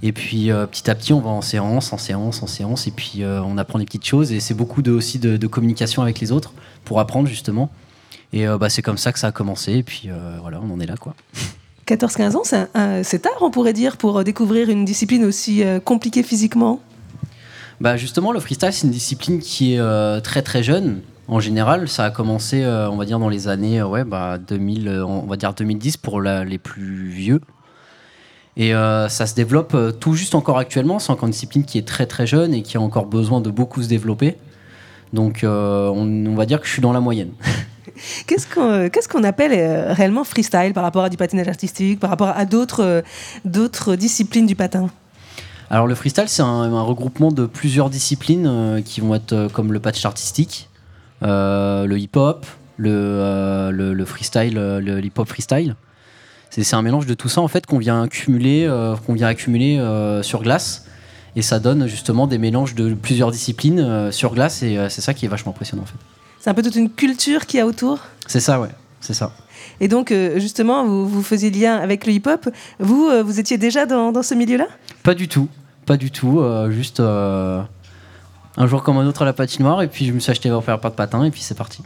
[0.03, 3.23] Et puis petit à petit, on va en séance, en séance, en séance, et puis
[3.23, 4.33] on apprend des petites choses.
[4.33, 6.55] Et c'est beaucoup aussi de, communication avec les autres
[6.87, 7.71] pour apprendre justement.
[8.33, 9.75] Et bah, c'est comme ça que ça a commencé.
[9.75, 10.09] Et puis
[10.41, 11.15] voilà, on en est là quoi.
[11.95, 16.23] 14-15 ans, c'est tard on pourrait dire pour euh, découvrir une discipline aussi euh, compliquée
[16.23, 16.81] physiquement
[17.81, 21.01] Bah justement, le freestyle, c'est une discipline qui est euh, très très jeune.
[21.27, 25.07] En général, ça a commencé, on va dire, dans les années ouais, bah, 2000, euh,
[25.07, 27.41] on va dire 2010 pour les plus vieux.
[28.57, 30.99] Et ça se développe tout juste encore actuellement.
[30.99, 33.49] C'est encore une discipline qui est très très jeune et qui a encore besoin de
[33.49, 34.37] beaucoup se développer.
[35.13, 37.31] Donc on, on va dire que je suis dans la moyenne.
[38.27, 42.01] Qu'est-ce qu'on euh, qu'est-ce qu'on appelle euh, réellement freestyle par rapport à du patinage artistique,
[42.01, 43.03] par rapport à d'autres
[43.45, 44.91] euh, disciplines du patin?
[45.71, 50.05] Alors le freestyle, c'est un, regroupement de plusieurs disciplines qui vont être comme le patch
[50.05, 50.69] artistique,
[51.23, 52.45] le hip-hop,
[52.77, 55.77] le, le, le freestyle, le hip-hop freestyle.
[56.51, 58.69] C'est un mélange de tout ça en fait qu'on vient accumuler,
[59.07, 59.81] qu'on vient accumuler
[60.23, 60.87] sur glace.
[61.37, 65.27] Et ça donne justement des mélanges de plusieurs disciplines sur glace et c'est ça qui
[65.27, 66.10] est vachement impressionnant en fait.
[66.41, 68.71] C'est un peu toute une culture qu'il y a autour C'est ça, ouais,
[69.01, 69.31] c'est ça.
[69.79, 72.49] Et donc, euh, justement, vous, vous faisiez lien avec le hip-hop.
[72.79, 74.67] Vous, euh, vous étiez déjà dans, dans ce milieu-là?
[75.03, 75.49] Pas du tout,
[75.85, 76.41] pas du tout.
[76.41, 80.31] euh, juste un jour comme un autre à la patinoire et puis je me suis
[80.31, 81.83] acheté un paire de patin et puis c'est parti.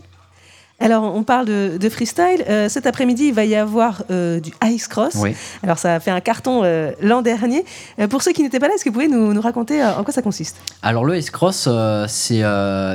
[0.80, 2.44] Alors, on parle de, de freestyle.
[2.48, 5.14] Euh, cet après-midi, il va y avoir euh, du ice cross.
[5.16, 5.34] Oui.
[5.62, 7.64] Alors, ça a fait un carton euh, l'an dernier.
[8.10, 10.12] Pour ceux qui n'étaient pas là, est-ce que vous pouvez nous, nous raconter en quoi
[10.12, 10.56] ça consiste?
[10.82, 11.68] Alors le ice cross,
[12.08, 12.42] c'est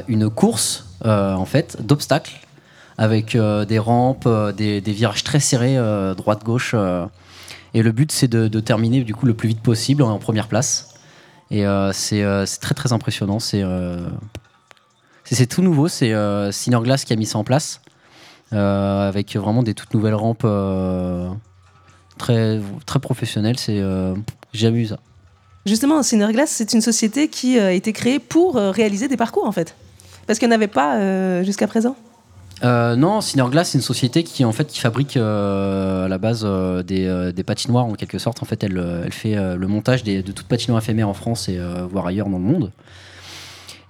[0.08, 2.40] une course en fait d'obstacles
[3.00, 6.74] avec euh, des rampes, euh, des, virages très serrés, euh, droite-gauche.
[6.74, 7.06] euh,
[7.74, 10.90] et le but c'est de, terminer du coup le plus vite possible en première place.
[11.50, 13.40] Et euh, c'est euh, très très impressionnant.
[13.40, 14.10] C'est euh,
[15.50, 15.88] tout nouveau.
[15.88, 17.82] C'est euh, Glass qui a mis ça en place
[18.54, 21.30] euh, avec vraiment des toutes nouvelles rampes euh,
[22.18, 23.58] très très professionnelles.
[23.58, 24.14] C'est euh,
[24.52, 25.00] j'ai jamais vu ça.
[25.66, 29.46] Justement, Cinerglass, c'est une société qui euh, a été créée pour euh, réaliser des parcours,
[29.46, 29.76] en fait.
[30.30, 31.96] Parce qu'il n'y en avait pas euh, jusqu'à présent.
[32.64, 36.46] Euh, non, Cinerglass, c'est une société qui en fait qui fabrique euh, à la base
[36.86, 38.44] des, patinoires en quelque sorte.
[38.44, 41.60] En fait, elle, fait le montage de toute patinoire éphémère en France et
[41.90, 42.72] voire ailleurs dans le monde.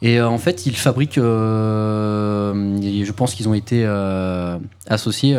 [0.02, 1.18] Et en fait, ils fabriquent.
[1.18, 3.86] je pense qu'ils ont été
[4.88, 5.38] associés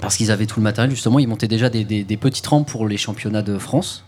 [0.00, 0.92] parce qu'ils avaient tout le matériel.
[0.92, 4.04] Justement, ils montaient déjà des, petites rampes pour les championnats de France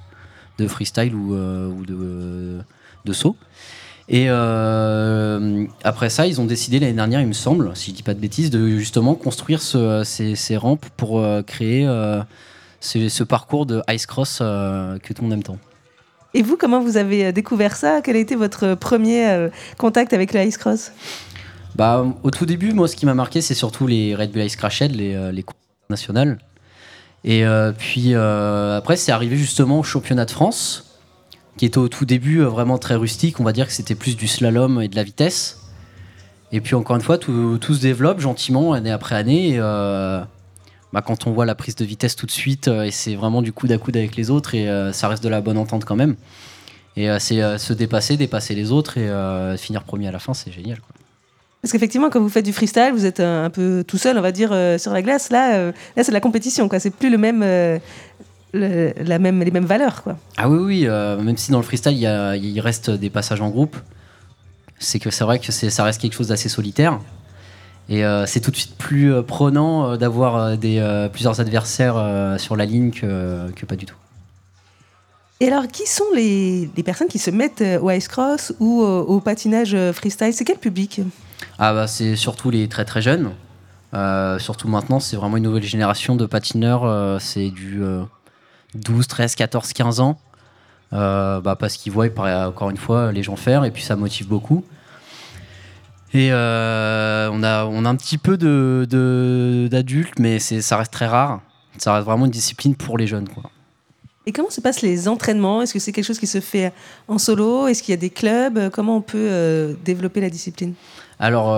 [0.57, 2.61] de freestyle ou, ou de,
[3.05, 3.35] de saut.
[4.09, 8.03] Et euh, après ça, ils ont décidé l'année dernière, il me semble, si je dis
[8.03, 12.21] pas de bêtises, de justement construire ce- ces, ces rampes pour euh, créer euh,
[12.81, 15.59] ce, ce parcours de ice cross que tout le monde aime tant.
[16.35, 18.01] Et vous, comment vous avez découvert ça?
[18.03, 19.49] Quel a été votre premier
[19.79, 20.93] contact avec le ice cross?
[21.77, 24.57] Bah, au tout début, moi, ce qui m'a marqué, c'est surtout les Red Bull Ice
[24.57, 26.39] Crash Head, les, les courses nationales.
[27.25, 27.45] Et
[27.79, 30.90] puis après, c'est arrivé justement au championnat de France,
[31.57, 33.41] qui était au tout début euh, vraiment très rustique.
[33.41, 35.61] On va dire que c'était plus du slalom et de la vitesse.
[36.53, 39.51] Et puis encore une fois, tout, se développe gentiment année après année.
[39.51, 40.21] Et, euh,
[40.93, 43.43] bah, quand on voit la prise de vitesse tout de suite, euh, et c'est vraiment
[43.43, 45.97] du coude à coude avec les autres, et ça reste de la bonne entente quand
[45.97, 46.17] même.
[46.97, 50.81] Et c'est se dépasser, dépasser les autres et finir premier à la fin, c'est génial.
[50.81, 50.89] quoi.
[51.63, 54.33] Parce qu'effectivement, quand vous faites du freestyle, vous êtes un, peu tout seul, on va
[54.33, 54.49] dire,
[54.79, 55.31] sur la glace.
[55.31, 56.69] Là, là c'est de la compétition.
[56.79, 57.45] C'est plus le même,
[58.53, 60.17] le- la même, les mêmes valeurs, quoi.
[60.37, 63.11] Ah oui, oui, euh, même si dans le freestyle, il, y a- il reste des
[63.11, 63.77] passages en groupe,
[64.79, 66.99] c'est que c'est vrai que ça reste quelque chose d'assez solitaire.
[67.89, 72.65] Et euh, c'est tout de suite plus euh, prenant d'avoir des, plusieurs adversaires sur la
[72.65, 73.97] ligne que, que pas du tout.
[75.43, 79.21] Et alors, qui sont les, les personnes qui se mettent au ice cross ou au
[79.21, 80.35] patinage freestyle?
[80.35, 81.01] C'est quel public?
[81.59, 83.31] Ah bah c'est surtout les très très jeunes.
[84.39, 87.19] Surtout maintenant, c'est vraiment une nouvelle génération de patineurs.
[87.23, 87.81] c'est du
[88.75, 90.19] 12, 13, 14, 15 ans.
[90.93, 92.09] Euh, bah, parce qu'ils voient,
[92.49, 94.65] encore une fois, les gens faire et puis ça motive beaucoup.
[96.13, 100.93] Et euh, on, a, on a un petit peu de- de- d'adultes, mais ça reste
[100.93, 101.41] très rare.
[101.79, 103.29] Ça reste vraiment une discipline pour les jeunes.
[103.29, 103.45] Quoi.
[104.27, 105.63] Et comment se passent les entraînements?
[105.63, 106.73] Est-ce que c'est quelque chose qui se fait
[107.07, 107.69] en solo?
[107.69, 108.71] Est-ce qu'il y a des clubs?
[108.71, 110.75] Comment on peut euh, développer la discipline?
[111.21, 111.49] Alors,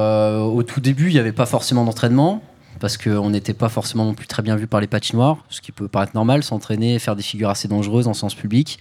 [0.55, 2.43] au tout début, il n'y avait pas forcément d'entraînement,
[2.83, 5.70] parce qu'on n'était pas forcément non plus très bien vu par les patinoires, ce qui
[5.70, 8.80] peut paraître normal, s'entraîner, faire des figures assez dangereuses en sens public,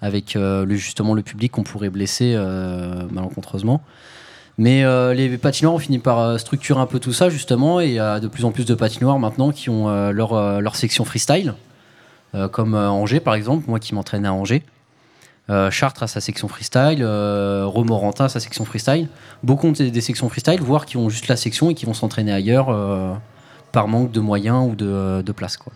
[0.00, 3.82] avec euh, justement le public qu'on pourrait blesser euh, malencontreusement.
[4.56, 7.94] Mais euh, les patinoires ont fini par structurer un peu tout ça, justement, et il
[7.94, 11.54] y a de plus en plus de patinoires maintenant qui ont leur, section freestyle,
[12.52, 14.62] comme Angers par exemple, moi qui m'entraînais à Angers.
[15.70, 19.08] Chartres a sa section freestyle, Romorantin a sa section freestyle.
[19.42, 22.30] Beaucoup ont des, sections freestyle, voire qui ont juste la section et qui vont s'entraîner
[22.30, 22.70] ailleurs
[23.72, 25.56] par manque de moyens ou de, de place.
[25.56, 25.72] Quoi.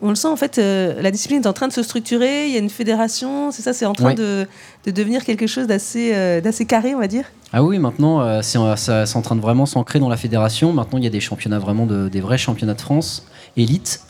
[0.00, 2.46] On- le sent en fait, euh, la discipline est en train de se structurer.
[2.46, 4.46] Il y a une fédération, c'est ça, c'est en train de,
[4.86, 7.24] de devenir quelque chose d'assez euh, d'assez carré, on va dire.
[7.52, 10.72] Ah oui, maintenant, euh, c'est en train de vraiment s'ancrer dans la fédération.
[10.72, 14.00] Maintenant, il y a des championnats vraiment, de, des vrais championnats de France, élite,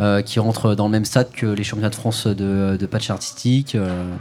[0.00, 3.10] euh, qui rentrent dans le même stade que les championnats de France de, de patch
[3.10, 3.74] artistique.
[3.74, 4.12] euh.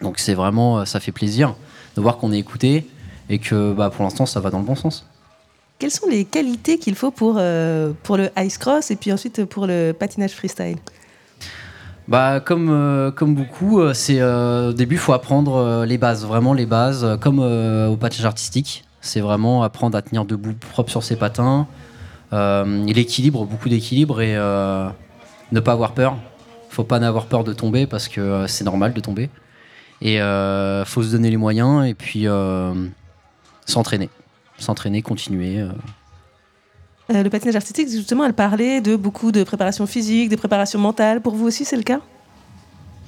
[0.00, 1.54] donc c'est vraiment, euh, ça fait plaisir
[1.96, 2.88] de voir qu'on est écouté
[3.28, 5.04] et que bah, pour l'instant, ça va dans le bon sens.
[5.80, 9.46] Quelles sont les qualités qu'il faut pour, euh, pour le ice cross et puis ensuite
[9.46, 10.76] pour le patinage freestyle?
[12.06, 16.52] Bah, comme, euh, comme beaucoup, euh, c'est au début, il faut apprendre les bases, vraiment
[16.52, 18.84] les bases, comme au patinage artistique.
[19.00, 21.66] C'est vraiment apprendre à tenir debout propre sur ses patins,
[22.30, 26.18] l'équilibre, beaucoup d'équilibre et ne pas avoir peur.
[26.68, 29.30] faut pas n'avoir peur de tomber parce que c'est normal de tomber.
[30.02, 30.18] Et
[30.84, 32.26] faut se donner les moyens et puis
[33.64, 34.10] s'entraîner.
[34.60, 35.58] S'entraîner, continuer.
[35.58, 35.70] euh.
[37.12, 41.20] Euh, Le patinage artistique, justement, elle parlait de beaucoup de préparation physique, de préparation mentale.
[41.20, 42.00] Pour vous aussi, c'est le cas?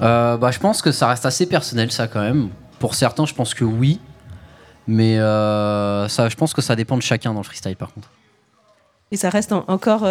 [0.01, 2.49] Euh, bah, je pense que ça reste assez personnel, ça, quand même.
[2.81, 4.01] Pour certains, je pense que oui.
[4.89, 8.09] Mais euh, ça, je pense que ça dépend de chacun dans le freestyle, par contre.
[9.13, 10.03] Et ça reste en- encore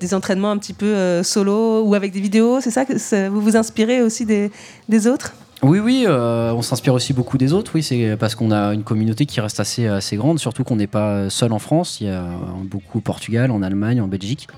[0.00, 3.56] des entraînements un petit peu solo ou avec des vidéos, c'est ça que vous vous
[3.56, 4.52] inspirez aussi des,
[4.88, 5.34] des autres?
[5.62, 8.82] Oui, oui, euh, on s'inspire aussi beaucoup des autres, oui, c'est parce qu'on a une
[8.84, 12.10] communauté qui reste assez, assez grande, surtout qu'on n'est pas seul en France, il y
[12.10, 12.24] a
[12.62, 14.48] beaucoup au Portugal, en Allemagne, en Belgique.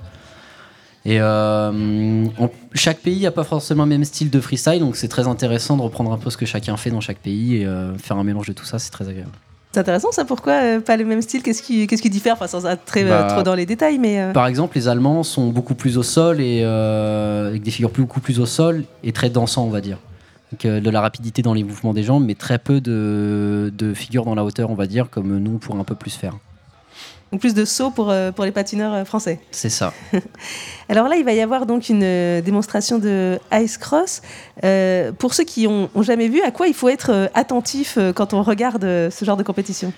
[1.07, 5.09] Et euh, on- chaque pays n'a pas forcément le même style de freestyle, donc c'est
[5.09, 7.97] très intéressant de reprendre un peu ce que chacun fait dans chaque pays et euh,
[7.97, 9.31] faire un mélange de tout ça, c'est très agréable.
[9.73, 11.43] C'est intéressant ça, pourquoi euh, pas le même style?
[11.43, 12.35] Qu'est-ce qui, qu'est-ce qui diffère?
[12.35, 14.21] Enfin, sans être très, Bah, trop dans les détails, mais...
[14.21, 17.91] euh, Par exemple, les Allemands sont beaucoup plus au sol et euh, avec des figures
[17.91, 19.99] beaucoup plus au sol et très dansants, on va dire.
[20.53, 23.95] Donc, euh, de la rapidité dans les mouvements des jambes, mais très peu de, de
[23.95, 26.35] figures dans la hauteur, on va dire, comme nous pourrait un peu plus faire.
[27.31, 29.41] Donc plus de sauts pour, euh, pour les patineurs euh, français.
[29.51, 29.93] C'est ça.
[30.89, 34.23] Alors là, il va y avoir donc une euh, démonstration de ice cross.
[34.65, 38.33] Euh, pour ceux qui ont, ont jamais vu, à quoi il faut être attentif quand
[38.33, 39.93] on regarde ce genre de compétition?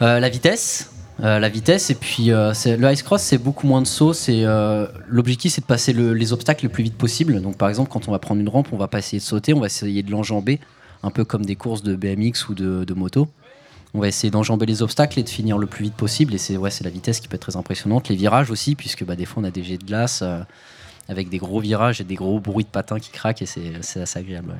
[0.00, 0.91] La vitesse.
[1.20, 1.90] Euh, la vitesse.
[1.90, 4.12] Et puis euh, le ice cross c'est beaucoup moins de sauts.
[4.12, 7.40] C'est euh, l'objectif c'est de passer le- les obstacles le plus vite possible.
[7.40, 9.54] Donc par exemple quand on va prendre une rampe on va pas essayer de sauter.
[9.54, 10.60] On va essayer de l'enjamber
[11.02, 13.28] un peu comme des courses de BMX ou de, moto.
[13.94, 16.32] On va essayer d'enjamber les obstacles et de finir le plus vite possible.
[16.34, 18.08] Et c'est ouais, la vitesse qui peut être très impressionnante.
[18.08, 20.24] Les virages aussi puisque bah, des fois on a des jets de glace
[21.08, 24.18] avec des gros virages et des gros bruits de patins qui craquent et c'est assez
[24.18, 24.54] agréable.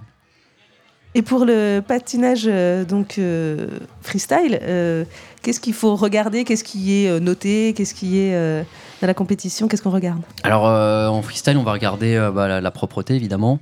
[1.15, 3.67] Et pour le patinage euh, donc euh,
[4.01, 5.05] freestyle, euh,
[5.43, 6.45] qu'est-ce qu'il faut regarder?
[6.45, 7.75] Qu'est-ce qui est noté?
[7.75, 8.63] Qu'est-ce qui est euh,
[9.03, 9.69] dans la compétition?
[9.69, 10.23] Qu'est-ce qu'on regarde?
[10.43, 13.59] Alors en freestyle, on va regarder bah, la, la propreté évidemment,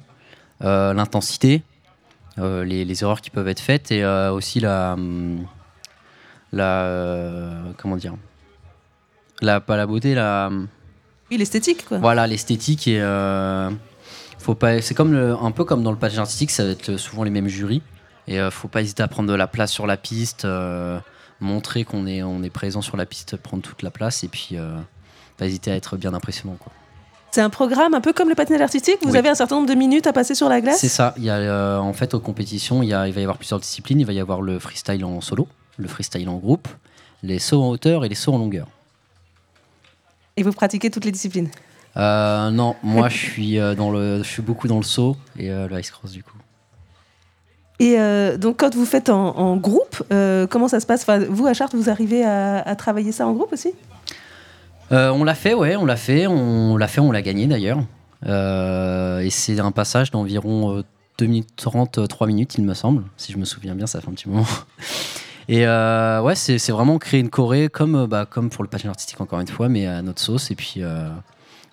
[0.60, 1.62] l'intensité,
[2.38, 5.44] les, les erreurs qui peuvent être faites et aussi la, hum,
[6.52, 7.48] la
[7.78, 8.14] comment dire,
[9.42, 10.68] la pas la beauté, la hum,
[11.32, 11.98] Oui, l'esthétique, quoi.
[11.98, 13.00] Voilà, l'esthétique et
[14.40, 14.80] faut pas.
[14.82, 17.30] C'est comme le- un peu comme dans le patinage artistique, ça va être souvent les
[17.30, 17.82] mêmes jurys
[18.26, 20.98] et euh, faut pas hésiter à prendre de la place sur la piste, euh,
[21.40, 24.50] montrer qu'on est on est présent sur la piste, prendre toute la place et puis
[24.52, 24.76] euh,
[25.36, 26.56] pas hésiter à être bien impressionnant.
[26.58, 26.72] Quoi.
[27.32, 28.98] C'est un programme un peu comme le patinage artistique?
[29.02, 29.16] Vous Oui.
[29.18, 30.78] avez un certain nombre de minutes à passer sur la glace?
[30.80, 31.14] C'est ça.
[31.16, 33.38] Il y a euh, en fait aux compétitions, il, y a- il va y avoir
[33.38, 34.00] plusieurs disciplines.
[34.00, 36.66] Il va y avoir le freestyle en solo, le freestyle en groupe,
[37.22, 38.66] les sauts en hauteur et les sauts en longueur.
[40.36, 41.50] Et vous pratiquez toutes les disciplines?
[41.96, 45.50] Euh, non, moi je suis euh, dans le, je suis beaucoup dans le saut et
[45.50, 46.36] euh, le ice cross du coup.
[47.80, 47.96] Et
[48.36, 50.02] donc, quand vous faites en, en groupe,
[50.50, 51.00] comment ça se passe?
[51.00, 53.72] Enfin, Vous, à Chartres, vous arrivez à, à travailler ça en groupe aussi?
[54.90, 57.78] On l'a fait, ouais, on l'a fait, on l'a fait, on l'a gagné d'ailleurs.
[58.26, 60.82] Et c'est un passage d'environ euh,
[61.20, 64.00] 2 minutes 30, euh, 3 minutes, il me semble, si je me souviens bien, ça
[64.00, 64.46] fait un petit moment.
[65.48, 68.92] Et euh, ouais, c'est vraiment créer une choré comme, euh, bah, comme pour le patinage
[68.92, 70.50] artistique, encore une fois, mais à notre sauce.
[70.50, 71.08] Et puis, euh,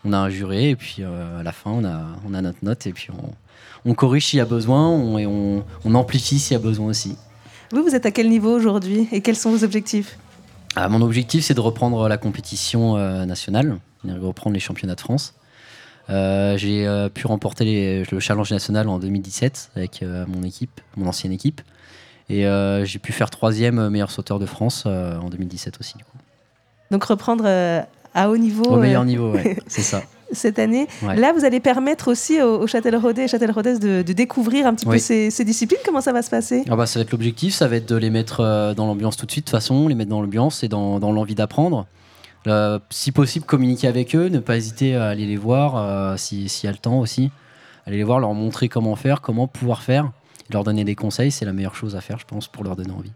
[0.05, 2.59] on a un juré, et puis euh, à la fin, on a, on a notre
[2.63, 6.39] note, et puis on, on corrige s'il y a besoin, on, et on, on amplifie
[6.39, 7.15] s'il y a besoin aussi.
[7.71, 10.17] Vous, vous êtes à quel niveau aujourd'hui Et quels sont vos objectifs?
[10.75, 15.01] Ah, mon objectif, c'est de reprendre la compétition euh, nationale, de reprendre les championnats de
[15.01, 15.33] France.
[16.09, 20.79] Euh, j'ai euh, pu remporter les- le challenge national en 2017 avec euh, mon équipe,
[20.95, 21.61] mon ancienne équipe.
[22.29, 22.43] Et
[22.83, 25.97] j'ai pu faire troisième meilleur sauteur de France en 2017 aussi.
[25.97, 26.17] du coup.
[26.91, 27.45] Donc, reprendre
[28.17, 28.65] à haut niveau.
[28.65, 30.01] Au meilleur euh, niveau, ouais, c'est ça.
[30.33, 30.87] Cette année.
[31.03, 31.15] Ouais.
[31.15, 34.85] Là, vous allez permettre aussi aux, aux Châtel-Rodais et Châtel-Rodaises de, de découvrir un petit
[34.85, 35.79] peu ces, ces disciplines.
[35.85, 36.65] Comment ça va se passer?
[36.69, 39.15] Ah bah, ça va être l'objectif, ça va être de les mettre euh, dans l'ambiance
[39.15, 41.85] tout de suite, de toute façon, les mettre dans l'ambiance et dans, dans l'envie d'apprendre.
[42.47, 46.49] Euh, si possible, communiquer avec eux, ne pas hésiter à aller les voir euh, si-
[46.49, 47.31] s'il y a le temps aussi.
[47.85, 50.11] Aller les voir, leur montrer comment faire, comment pouvoir faire,
[50.49, 52.91] leur donner des conseils, c'est la meilleure chose à faire, je pense, pour leur donner
[52.91, 53.11] envie.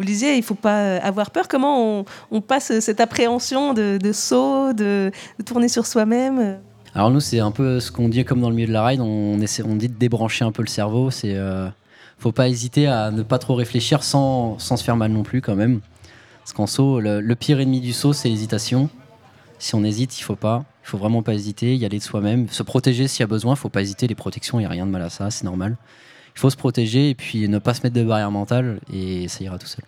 [0.00, 1.46] Vous disiez, il ne faut pas euh, avoir peur.
[1.46, 5.12] Comment on, passe cette appréhension de, saut, de,
[5.44, 6.58] tourner sur soi-même
[6.94, 9.02] Alors nous, c'est un peu ce qu'on dit comme dans le milieu de la ride,
[9.02, 11.34] on, essaie, on dit de débrancher un peu le cerveau, c'est...
[11.34, 11.68] euh,
[12.16, 15.42] faut pas hésiter à ne pas trop réfléchir sans, sans se faire mal non plus
[15.42, 15.80] quand même.
[16.38, 18.88] Parce qu'en saut, le, pire ennemi du saut, c'est l'hésitation.
[19.58, 20.64] Si on hésite, il faut pas.
[20.82, 23.52] Il faut vraiment pas hésiter, y aller de soi-même, se protéger s'il y a besoin.
[23.52, 25.44] Il faut pas hésiter, les protections, il y a rien de mal à ça, c'est
[25.44, 25.76] normal.
[26.36, 29.44] Il faut se protéger et puis ne pas se mettre de barrière mentale et ça
[29.44, 29.84] ira tout seul.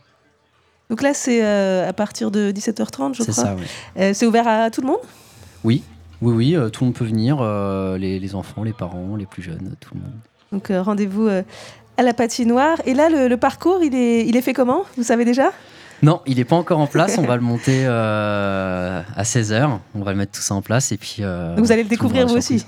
[0.90, 3.44] Donc là, c'est euh, à partir de 17h30, je C'est crois.
[3.44, 3.64] ça, oui.
[3.98, 4.98] Euh, c'est ouvert à tout le monde?
[5.64, 5.82] Oui,
[6.20, 7.42] oui, oui, euh, tout le monde peut venir,
[7.98, 10.12] les, les enfants, les parents, les plus jeunes, tout le monde.
[10.52, 11.28] Donc rendez-vous
[11.96, 12.78] à la patinoire.
[12.84, 14.82] Et là, le, le parcours, il est, il est fait comment?
[14.98, 15.50] Vous savez déjà?
[16.02, 17.16] Non, il n'est pas encore en place.
[17.16, 19.78] On va le monter à 16h.
[19.94, 20.92] On va le mettre tout ça en place.
[20.92, 22.66] Et puis, Donc vous allez le découvrir vous aussi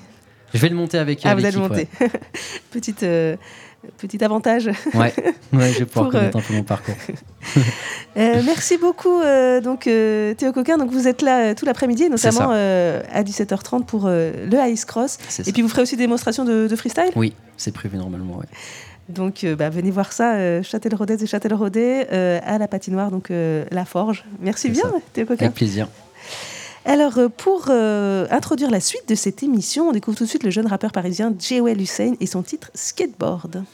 [0.55, 1.88] Je vais le monter avec, Ah, vous allez le monter.
[2.70, 3.36] Petite, euh,
[3.98, 4.70] petit avantage.
[4.94, 5.12] Ouais,
[5.52, 6.94] ouais, je vais pouvoir euh, connaître un peu mon parcours.
[8.16, 10.78] Euh, merci beaucoup, euh, donc euh, Théo Coquin.
[10.78, 14.84] Donc vous êtes là euh, tout l'après-midi, notamment euh, à 17h30 pour euh, le Ice
[14.84, 15.18] Cross.
[15.44, 17.11] Et puis vous ferez aussi des démonstrations de, de freestyle?
[17.16, 18.36] Oui, c'est prévu normalement.
[18.36, 18.46] Ouais.
[19.09, 23.32] Donc euh, bah, venez voir ça, euh, Châtel-Rodez et Châtel-Rodez euh, à la patinoire, donc
[23.32, 24.24] euh, la Forge.
[24.40, 24.84] Merci bien.
[25.12, 25.46] Théo Coquin.
[25.46, 25.88] Avec plaisir.
[26.87, 30.43] Alors, euh, pour euh, introduire la suite de cette émission, on découvre tout de suite
[30.43, 33.64] le jeune rappeur parisien Jewel Hussein et son titre Skateboard.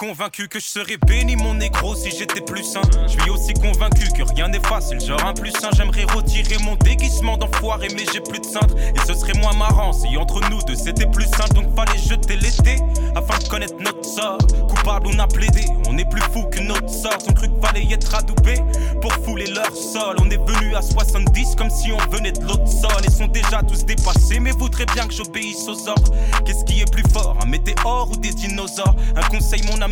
[0.00, 2.80] Convaincu que je serais béni mon négro si j'étais plus sain.
[3.06, 5.68] Je suis aussi convaincu que rien n'est facile, genre un plus un.
[5.76, 8.74] J'aimerais retirer mon déguisement d'enfoiré, mais j'ai plus de cintre.
[8.78, 11.52] Et ce serait moins marrant si entre nous deux c'était plus simple.
[11.52, 12.82] Donc fallait jeter l'été
[13.14, 14.38] afin de connaître notre sort.
[14.70, 17.18] Coupable, on a plaidé, on est plus fou que notre sort.
[17.28, 18.54] On cru qu'il fallait être adoubé
[19.02, 20.16] pour fouler leur sol.
[20.18, 23.04] On est venu à 70 comme si on venait de l'autre sol.
[23.06, 26.10] Et sont déjà tous dépassés, mais voudraient bien que j'obéisse aux ordres.
[26.46, 28.96] Qu'est-ce qui est plus fort, un météore ou des dinosaures?
[29.14, 29.89] Un conseil, mon ami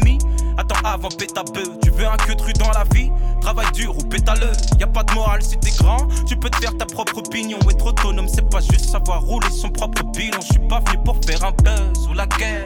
[0.58, 3.12] Attends avant pétabeu, tu veux un queue tru dans la vie?
[3.40, 6.08] Travaille dur ou pétaleux, y a pas de morale si t'es grand.
[6.26, 9.70] Tu peux te faire ta propre opinion, être autonome c'est pas juste savoir rouler son
[9.70, 10.40] propre bilan.
[10.40, 12.64] Je suis pas venu pour faire un buzz ou la guerre.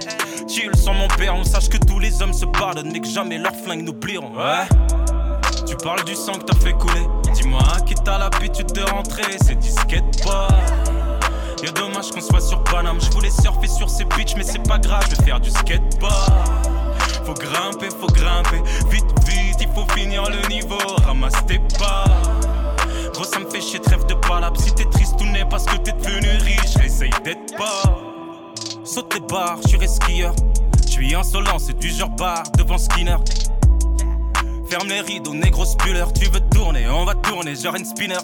[0.48, 3.38] Chill sans mon père, on sache que tous les hommes se pardonnent Mais que jamais
[3.38, 4.66] leurs flingues n'oublieront Ouais.
[5.66, 7.06] Tu parles du sang que t'as fait couler.
[7.34, 9.36] Dis-moi qui t'a l'habitude de rentrer?
[9.44, 10.54] C'est du skateboard.
[11.62, 13.00] Y'a dommage qu'on soit sur Paname.
[13.00, 16.71] Je voulais surfer sur ces bitches mais c'est pas grave Je vais faire du skateboard
[17.24, 18.62] Faut grimper, faut grimper.
[18.90, 20.78] Vite, vite, il faut finir le niveau.
[21.04, 22.04] Ramasse tes pas.
[23.12, 25.76] Gros ça me fait chier, trêve de palabre Si t'es triste ou n'est parce que
[25.76, 27.82] t'es devenu riche Essaye d'être pas.
[28.84, 30.34] Saute les barres, je suis skieur
[30.86, 33.16] Je suis insolent, c'est du genre bar devant Skinner.
[34.68, 36.04] Ferme les rideaux, négro spuller.
[36.18, 38.16] Tu veux tourner, on va tourner, genre une spinner.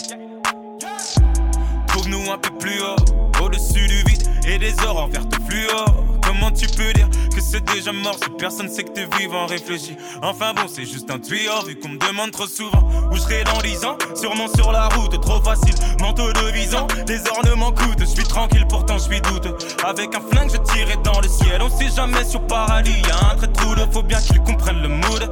[1.88, 5.08] Trouve-nous un peu plus haut, au-dessus du vide et des ors en
[5.46, 6.17] fluo.
[6.40, 9.96] Comment tu peux dire que c'est déjà mort si personne sait que t'es vivant, réfléchis.
[10.22, 13.42] Enfin bon, c'est juste un tuyau vu qu'on me demande trop souvent où je serai
[13.42, 13.98] dans 10 ans?
[14.14, 17.98] Sûrement sur la route, trop facile, manteau de visant, des ornements coûtent.
[17.98, 19.56] Je suis tranquille, pourtant je suis douteux.
[19.84, 21.60] Avec un flingue, je tirais dans le ciel.
[21.60, 25.28] On sait jamais sur paradis, y'a un trait de faut bien qu'ils comprennent le mood.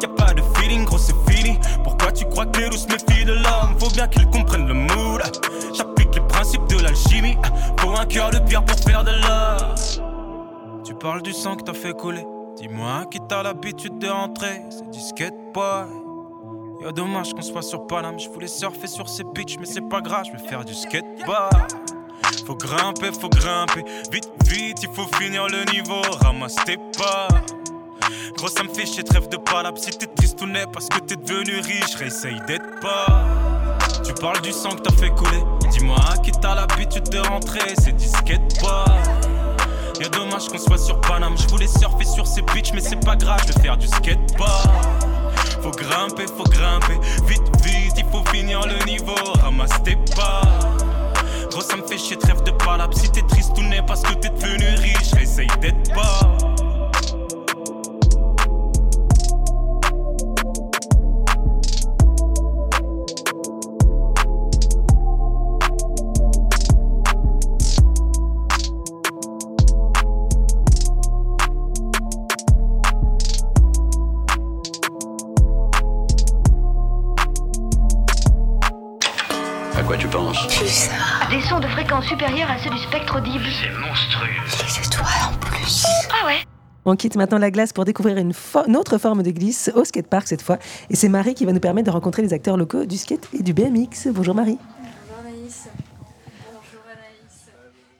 [0.00, 1.58] Y'a pas de feeling, gros c'est fini.
[1.82, 3.76] Pourquoi tu crois que les loups méfient de l'homme?
[3.80, 5.22] Faut bien qu'ils comprennent le mood.
[5.76, 7.36] J'applique les principes de l'alchimie.
[7.80, 10.15] Faut un cœur de pierre pour faire de l'or.
[10.86, 12.24] Tu parles du sang que t'as fait couler.
[12.56, 14.62] Dis-moi qui t'a l'habitude de rentrer.
[14.70, 15.88] C'est du skateboy.
[16.80, 18.20] Y'a dommage qu'on soit sur Paname.
[18.20, 21.72] Je voulais surfer sur ces bitches, mais c'est pas grave, je vais faire du skateboard.
[22.46, 23.84] Faut grimper, faut grimper.
[24.12, 26.02] Vite, vite, il faut finir le niveau.
[26.20, 27.26] Ramasse tes pas.
[28.36, 29.78] Gros, ça me fait chier, trêve de palabre.
[29.78, 33.24] Si t'es triste ou n'est parce que t'es devenu riche, réessaye d'être pas.
[34.04, 35.42] Tu parles du sang que t'as fait couler.
[35.72, 37.74] Dis-moi qui t'a l'habitude de rentrer.
[37.76, 39.35] C'est du skateboard.
[40.00, 41.36] Y'a dommage qu'on soit sur Paname.
[41.38, 44.70] Je voulais surfer sur ces bitches, mais c'est pas grave, je vais faire du skateboard.
[45.62, 46.98] Faut grimper, faut grimper.
[47.26, 49.14] Vite, vite, il faut finir le niveau.
[49.42, 50.42] Ramasse tes pas.
[51.50, 52.96] Gros, ça me fait chier, trêve de palabre.
[52.96, 56.20] Si t'es triste ou n'est parce que t'es devenu riche, essaye d'être pas.
[79.96, 80.88] Quoi tu penses
[81.30, 83.44] Des sons de fréquence supérieure à ceux du spectre audible.
[83.60, 84.28] C'est monstrueux.
[84.44, 85.84] Les étoiles en plus.
[86.10, 86.38] Ah ouais
[86.84, 89.84] On quitte maintenant la glace pour découvrir une, fo- une autre forme de glisse au
[89.84, 90.58] skatepark cette fois.
[90.90, 93.42] Et c'est Marie qui va nous permettre de rencontrer les acteurs locaux du skate et
[93.42, 94.08] du BMX.
[94.12, 94.58] Bonjour Marie.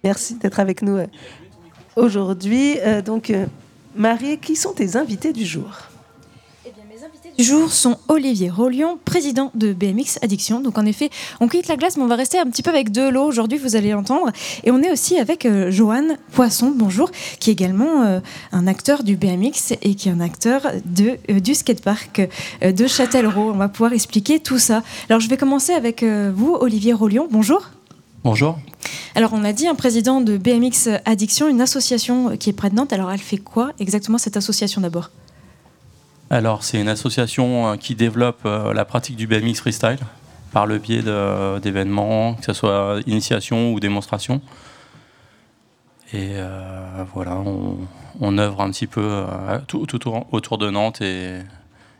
[0.05, 1.07] Merci d'être avec nous euh,
[1.97, 2.79] aujourd'hui.
[2.81, 3.47] Euh, donc, euh,
[3.97, 5.71] Marie, qui sont tes invités du jour?
[7.37, 10.61] Du jour sont Olivier Rollion, président de BMX Addiction.
[10.61, 11.11] Donc en effet,
[11.41, 13.59] on quitte la glace, mais on va rester un petit peu avec de l'eau aujourd'hui,
[13.59, 14.33] vous allez l'entendre.
[14.65, 18.21] Et on est aussi avec euh, Johan Poisson, bonjour, qui est également euh,
[18.53, 22.29] un acteur du BMX et qui est un acteur de, euh, du skatepark
[22.63, 23.51] euh, de Châtellerault.
[23.53, 24.83] On va pouvoir expliquer tout ça.
[25.11, 27.71] Alors je vais commencer avec vous, Olivier Rollion, bonjour.
[28.25, 28.59] Bonjour.
[29.15, 32.75] Alors on a dit un président de BMX Addiction, une association qui est près de
[32.75, 32.93] Nantes.
[32.93, 35.11] Alors elle fait quoi exactement cette association d'abord?
[36.29, 39.99] Alors, c'est une association euh, qui développe euh, la pratique du BMX freestyle
[40.53, 41.03] par le biais
[41.61, 44.41] d'événements, que ce soit initiation ou démonstration.
[46.13, 47.37] Et euh, voilà,
[48.21, 49.25] on, œuvre un petit peu
[49.67, 49.85] tout,
[50.33, 51.41] autour de Nantes et,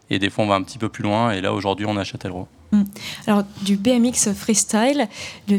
[0.09, 1.33] et des fois on va un petit peu plus loin.
[1.33, 2.49] Et là, aujourd'hui, on est à Châtellerault.
[2.73, 2.83] Hmm.
[3.27, 5.07] Alors, du BMX freestyle,
[5.49, 5.59] le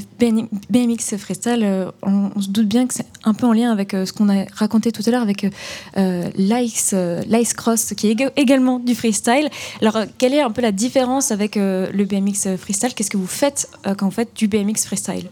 [0.70, 4.06] BMX freestyle, euh, on, se doute bien que c'est un peu en lien avec euh,
[4.06, 6.94] ce qu'on a raconté tout à l'heure avec euh, l'ice,
[7.28, 9.50] l'ice cross, qui est éga- également du freestyle.
[9.82, 12.94] Alors, quelle est un peu la différence avec le BMX freestyle?
[12.94, 15.30] Qu'est-ce que vous faites quand vous faites du BMX freestyle?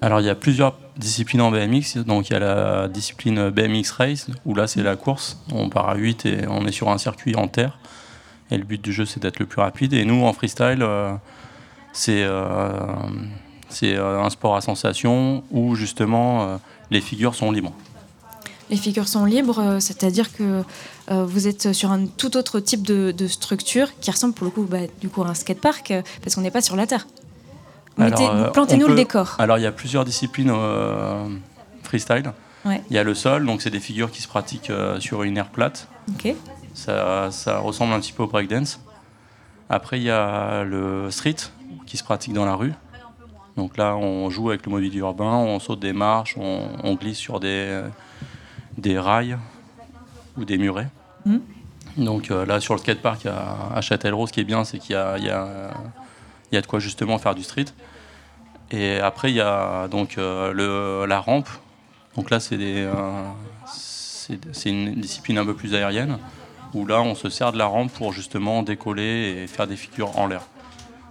[0.00, 1.98] Alors, il y a plusieurs disciplines en BMX.
[1.98, 5.38] Donc, il y a la discipline BMX Race, où là, c'est la course.
[5.52, 7.78] On part à 8 et on est sur un circuit en terre.
[8.50, 9.92] Et le but du jeu, c'est d'être le plus rapide.
[9.92, 11.12] Et nous, en freestyle, euh,
[11.92, 12.70] c'est euh,
[13.82, 16.58] euh, un sport à sensation où, justement,
[16.90, 17.72] les figures sont libres.
[18.70, 20.62] Les figures sont libres, c'est-à-dire que
[21.10, 24.50] euh, vous êtes sur un tout autre type de, de structure qui ressemble pour le
[24.50, 27.06] coup, bah, du coup à un skatepark, parce qu'on n'est pas sur la terre.
[27.98, 29.36] Euh, Plantez-nous le décor.
[29.38, 31.28] Alors, il y a plusieurs disciplines euh,
[31.82, 32.30] freestyle.
[32.66, 32.82] Ouais.
[32.90, 35.48] Il y a le sol, donc c'est des figures qui se pratiquent sur une aire
[35.48, 35.88] plate.
[36.10, 36.34] Ok.
[36.78, 38.80] Ça, ça ressemble un petit peu au breakdance.
[39.68, 41.34] Après, il y a le street
[41.86, 42.72] qui se pratique dans la rue.
[43.56, 47.18] Donc là, on joue avec le mobilier urbain, on saute des marches, on, on glisse
[47.18, 47.82] sur des,
[48.76, 49.36] des rails
[50.36, 50.86] ou des murets.
[51.26, 51.40] Mhm.
[51.96, 54.92] Donc euh, là, sur le skatepark à, à Châtellerault, ce qui est bien, c'est qu'il
[54.92, 55.72] y a, il y, a,
[56.52, 57.66] il y a de quoi justement faire du street.
[58.70, 61.48] Et après, il y a donc euh, le, la rampe.
[62.14, 62.92] Donc là, c'est des, euh,
[63.66, 66.18] c'est c'est une discipline un peu plus aérienne,
[66.74, 70.18] où là, on se sert de la rampe pour justement décoller et faire des figures
[70.18, 70.42] en l'air.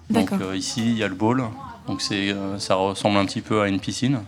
[0.10, 1.44] Donc euh, ici, il y a le bowl.
[1.88, 4.20] Donc c'est, euh, ça ressemble un petit peu à une piscine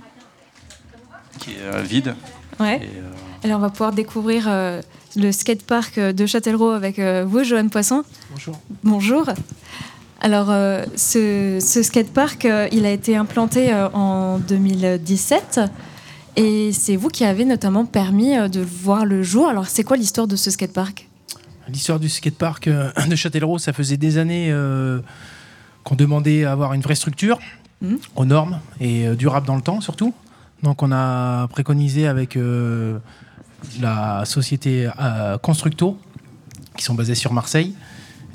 [1.39, 2.15] qui est euh, vide.
[2.59, 2.77] Ouais.
[2.77, 3.11] Et, euh,
[3.43, 4.81] Alors on va pouvoir découvrir euh,
[5.15, 8.03] le skatepark de Châtellerault avec euh, vous, Johan Poisson.
[8.31, 8.55] Bonjour.
[8.83, 9.25] Bonjour.
[10.21, 15.61] Alors euh, ce, ce skatepark, euh, il a été implanté euh, en 2017
[16.35, 19.47] et c'est vous qui avez notamment permis euh, de voir le jour.
[19.47, 21.08] Alors c'est quoi l'histoire de ce skatepark?
[21.71, 24.99] L'histoire du skatepark euh, de Châtellerault, ça faisait des années euh,
[25.83, 27.39] qu'on demandait à avoir une vraie structure
[27.81, 27.97] Mhm.
[28.17, 30.13] aux normes et euh, durable dans le temps surtout.
[30.63, 32.99] Donc on a préconisé avec euh,
[33.79, 35.97] la société euh, Constructo,
[36.75, 37.73] qui sont basés sur Marseille.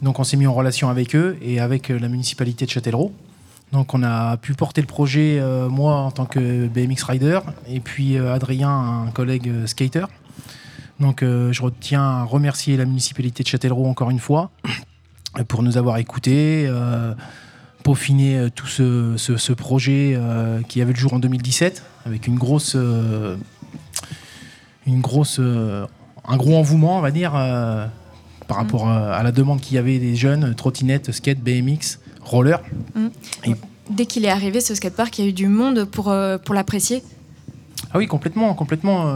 [0.02, 3.12] Donc on s'est mis en relation avec eux et avec la municipalité de Châtellerault.
[3.72, 7.80] Donc on a pu porter le projet, euh, moi en tant que BMX rider, et
[7.80, 10.06] puis Adrien, un collègue skater.
[11.00, 14.50] Donc euh, je retiens à remercier la municipalité de Châtellerault encore une fois
[15.48, 17.12] pour nous avoir écoutés, euh,
[17.82, 22.26] peaufiner euh, tout ce, ce- ce projet euh, qui avait le jour en 2017 avec
[22.28, 23.36] une grosse, euh,
[24.86, 25.86] une grosse, euh,
[26.28, 27.86] un gros envouement, on va dire, euh,
[28.46, 32.60] par rapport à, à la demande qu'il y avait des jeunes, trottinettes, skate, BMX, roller.
[32.94, 33.06] Mm.
[33.46, 33.54] Et-
[33.90, 36.54] Dès qu'il est arrivé, ce skatepark, il y a eu du monde pour, euh, pour
[36.54, 37.02] l'apprécier.
[37.92, 39.14] Ah oui, complètement, complètement.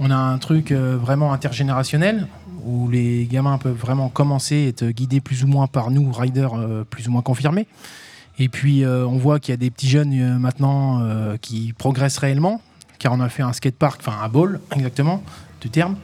[0.00, 2.26] On a un truc euh, vraiment intergénérationnel
[2.64, 6.54] où les gamins peuvent vraiment commencer et être guidés plus ou moins par nous, riders
[6.54, 7.66] euh, plus ou moins confirmés.
[8.38, 11.02] Et puis euh, on voit qu'il y a des petits jeunes maintenant
[11.40, 12.62] qui progressent réellement,
[12.98, 15.22] car on a fait un skatepark, enfin un ball exactement,
[15.60, 15.96] du terme.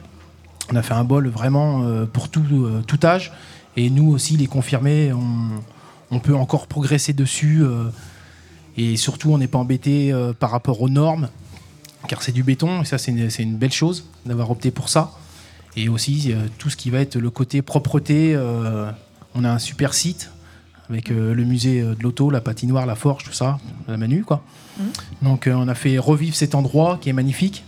[0.71, 2.43] On a fait un ball vraiment pour tout,
[3.03, 3.31] âge.
[3.77, 5.13] Et nous aussi, les confirmés,
[6.11, 7.63] on, peut encore progresser dessus.
[8.75, 11.29] et surtout, on n'est pas embêté par rapport aux normes,
[12.07, 15.11] car c'est du béton, et ça, c'est une, belle chose d'avoir opté pour ça.
[15.75, 18.91] Et aussi, euh, tout ce qui va être le côté propreté, euh,
[19.35, 20.31] on a un super site
[20.89, 24.41] avec euh, le musée de l'auto, la patinoire, la forge, tout ça, la Manu, quoi.
[25.21, 27.63] Donc, euh, on a fait revivre cet endroit qui est magnifique.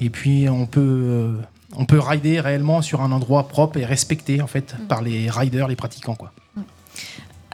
[0.00, 1.38] Et puis, on peut,
[1.76, 5.68] on peut rider réellement sur un endroit propre et respecté, en fait, par les riders,
[5.68, 6.32] les pratiquants, quoi.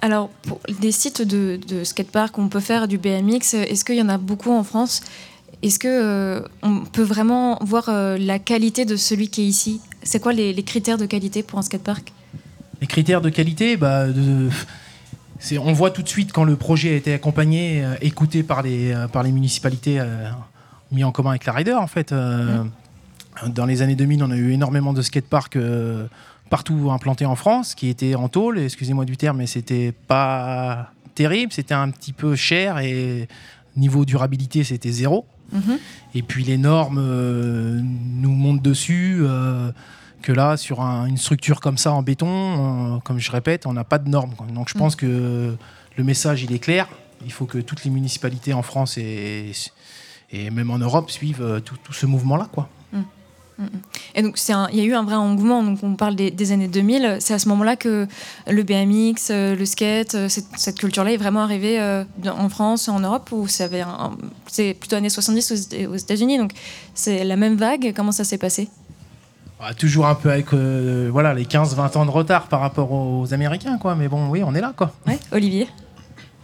[0.03, 3.97] Alors, pour des sites de, de skatepark où on peut faire du BMX, est-ce qu'il
[3.97, 5.01] y en a beaucoup en France?
[5.62, 9.80] Est-ce que euh, on peut vraiment voir euh, la qualité de celui qui est ici?
[10.02, 12.12] C'est quoi les, les critères de qualité pour un skatepark?
[12.80, 14.50] Les critères de qualité, bah, de-
[15.59, 18.94] on voit tout de suite quand le projet a été accompagné, euh, écouté par les,
[19.12, 20.00] par les municipalités,
[20.92, 22.14] mis en commun avec la Rider en fait.
[23.48, 25.59] Dans les années 2000, on a eu énormément de skateparks
[26.48, 31.52] partout implantés en France, qui étaient en tôle, excusez-moi du terme, mais c'était pas terrible,
[31.52, 33.28] c'était un petit peu cher et
[33.76, 35.26] niveau durabilité, c'était zéro.
[36.14, 39.18] Et puis les normes euh, nous montent dessus.
[39.20, 39.70] euh,
[40.22, 42.26] que là, sur un- une structure comme ça en béton,
[42.97, 44.34] euh, comme je répète, on n'a pas de normes.
[44.34, 44.47] quoi.
[44.53, 45.55] Donc je pense que
[45.97, 46.88] le message, il est clair.
[47.24, 49.53] Il faut que toutes les municipalités en France et,
[50.32, 52.49] et même en Europe suivent tout, tout ce mouvement-là.
[52.53, 52.68] quoi.
[54.14, 55.62] Et donc, c'est un- il y a eu un vrai engouement.
[55.62, 57.16] Donc, on parle des, des années 2000.
[57.20, 58.07] C'est à ce moment-là que
[58.46, 62.88] le BMX, euh, le skate, euh, cette, cette culture-là est vraiment arrivée euh, en France,
[62.88, 66.38] en Europe, ou ça avait un- un- c'est plutôt années 70 aux, aux États-Unis.
[66.38, 66.52] Donc,
[66.94, 67.92] c'est la même vague.
[67.96, 68.68] Comment ça s'est passé?
[69.59, 73.32] Ah, toujours un peu avec euh, voilà, les 15-20 ans de retard par rapport aux
[73.32, 73.78] Américains.
[73.78, 73.94] quoi.
[73.94, 74.74] Mais bon, oui, on est là.
[74.76, 74.92] quoi.
[75.32, 75.66] Olivier?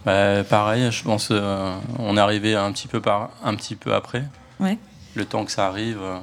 [0.05, 3.93] Bah, pareil, je pense euh, on est arrivé un petit peu, par, un petit peu
[3.93, 4.23] après.
[4.59, 4.77] Ouais.
[5.15, 6.17] Le temps que ça arrive, euh,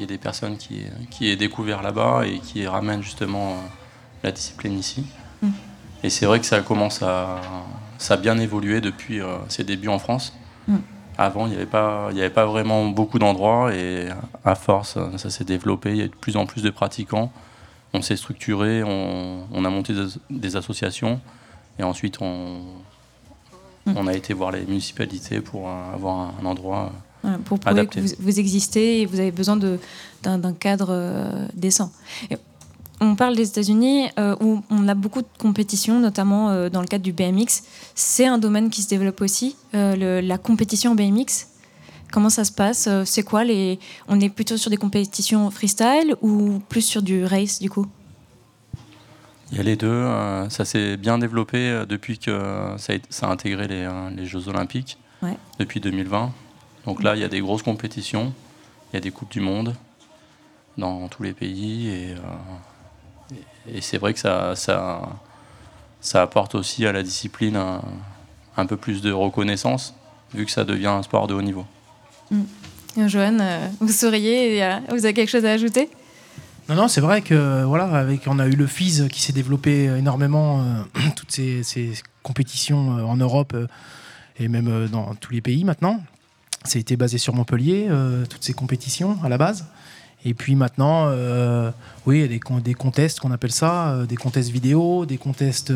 [0.00, 3.56] y a des personnes qui, qui est découvert là-bas et qui ramènent justement euh,
[4.22, 5.04] la discipline ici.
[5.42, 5.48] Mm.
[6.04, 7.40] Et c'est vrai que ça commence à,
[7.98, 10.32] ça a bien évolué depuis euh, ses débuts en France.
[10.68, 10.76] Mm.
[11.18, 14.08] Avant, il n'y avait, pas- il y avait pas vraiment beaucoup d'endroits et
[14.44, 15.90] à force, euh, ça s'est développé.
[15.90, 17.30] Il y a de plus en plus de pratiquants.
[17.94, 21.20] On s'est structuré, on, on a monté des, des associations
[21.78, 22.60] et ensuite on,
[23.84, 23.94] Mm.
[23.96, 26.98] on a été voir les municipalités pour euh, avoir un, endroit euh,
[27.44, 28.00] pour prouver adapté.
[28.00, 29.78] que vous, vous existez et vous avez besoin de-
[30.22, 31.92] d'un cadre euh, décent.
[32.30, 32.36] Et
[33.00, 36.86] on parle des États-Unis euh, où on a beaucoup de compétitions, notamment euh, dans le
[36.86, 37.62] cadre du BMX.
[37.94, 41.48] C'est un domaine qui se développe aussi, euh, le- la compétition en BMX.
[42.12, 46.60] Comment ça se passe C'est quoi les On est plutôt sur des compétitions freestyle ou
[46.68, 47.86] plus sur du race du coup?
[49.50, 50.04] Il y a les deux.
[50.50, 55.36] ça s'est bien développé depuis que ça a, intégré les, les Jeux Olympiques, Ouais.
[55.58, 56.32] depuis 2020.
[56.86, 58.32] Donc là, il y a des grosses compétitions,
[58.92, 59.74] il y a des Coupes du Monde
[60.78, 61.88] dans tous les pays.
[61.88, 63.36] Et, euh,
[63.68, 65.08] et- et c'est vrai que ça, ça,
[66.00, 67.82] ça apporte aussi à la discipline un,
[68.56, 69.94] un peu plus de reconnaissance,
[70.34, 71.64] vu que ça devient un sport de haut niveau.
[72.32, 75.88] Euh, Johan, euh, vous souriez, euh, vous avez quelque chose à ajouter?
[76.68, 79.84] Non, non, c'est vrai que voilà, avec, on a eu le FIS qui s'est développé
[79.86, 80.82] énormément, euh,
[81.16, 83.66] toutes ces, ces compétitions en Europe euh,
[84.38, 86.00] et même dans tous les pays maintenant.
[86.64, 89.66] Ça a été basé sur Montpellier, euh, toutes ces compétitions à la base.
[90.24, 91.70] Et puis maintenant, euh,
[92.06, 95.18] oui, il y a des, des contests qu'on appelle ça, euh, des contests vidéo, des
[95.18, 95.72] contests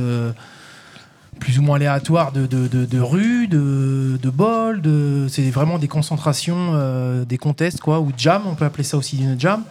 [1.41, 4.80] plus ou moins aléatoires de, de, de, de rue, de, de bol.
[5.28, 9.39] C'est vraiment des concentrations, des contests, quoi, ou jam, on peut appeler ça aussi une
[9.39, 9.64] jam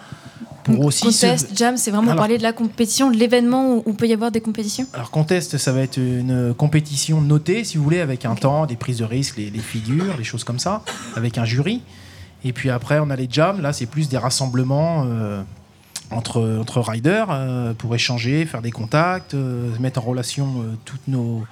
[0.65, 3.83] pour aussi se- Contest, jam, c'est vraiment Alors- parler de la compétition, de l'événement où,
[3.85, 7.77] où peut y avoir des compétitions Alors contest, ça va être une compétition notée, si
[7.77, 10.59] vous voulez, avec un temps, des prises de risque, les, les figures, les choses comme
[10.59, 10.83] ça,
[11.15, 11.81] avec un jury.
[12.43, 13.61] Et puis après, on a les jams.
[13.61, 15.41] Là, c'est plus des rassemblements euh,
[16.11, 21.07] entre, entre riders euh, pour échanger, faire des contacts, euh, mettre en relation euh, toutes
[21.07, 21.43] nos,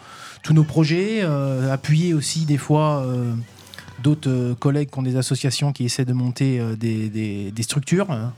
[0.43, 1.21] tous nos projets,
[1.71, 3.05] appuyer aussi des fois
[4.03, 8.11] d'autres collègues qui ont des associations qui essaient de monter des, des- des structures.
[8.11, 8.33] hein.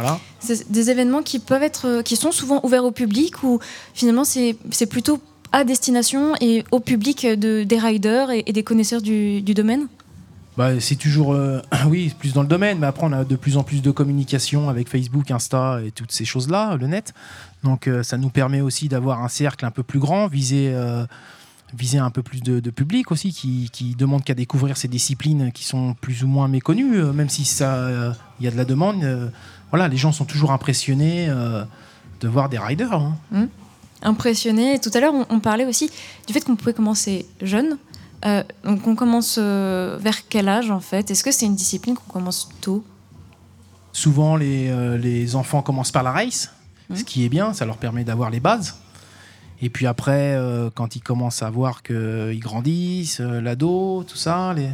[0.00, 0.20] Voilà.
[0.38, 3.58] C'est des événements qui peuvent être, euh, qui sont souvent ouverts au public ou
[3.94, 5.20] finalement c'est c'est plutôt
[5.52, 9.88] à destination et au public de, des riders et, et des connaisseurs du, du domaine?
[10.56, 13.56] Bah, c'est toujours, euh, oui, plus dans le domaine, mais après on a de plus
[13.56, 17.14] en plus de communication avec Facebook, Insta et toutes ces choses-là, le net.
[17.62, 21.06] Donc euh, ça nous permet aussi d'avoir un cercle un peu plus grand, viser, euh,
[21.74, 25.52] viser un peu plus de, de public aussi, qui, qui demande qu'à découvrir ces disciplines
[25.52, 29.32] qui sont plus ou moins méconnues, même si ça, il y a de la demande.
[29.70, 31.64] Voilà, les gens sont toujours impressionnés euh,
[32.20, 32.92] de voir des riders.
[32.92, 33.16] hein.
[33.30, 33.46] Hmm.
[34.02, 34.78] Impressionné.
[34.80, 35.90] Tout à l'heure, on, on parlait aussi
[36.26, 37.76] du fait qu'on pouvait commencer jeune.
[38.26, 41.10] Euh, donc on commence euh, vers quel âge en fait?
[41.10, 42.84] Est-ce que c'est une discipline qu'on commence tôt?
[43.92, 46.50] Souvent, les, les enfants commencent par la race,
[46.94, 48.76] ce qui est bien, ça leur permet d'avoir les bases.
[49.62, 54.54] Et puis après, euh, quand ils commencent à voir qu'ils grandissent, euh, l'ado, tout ça,
[54.54, 54.70] les-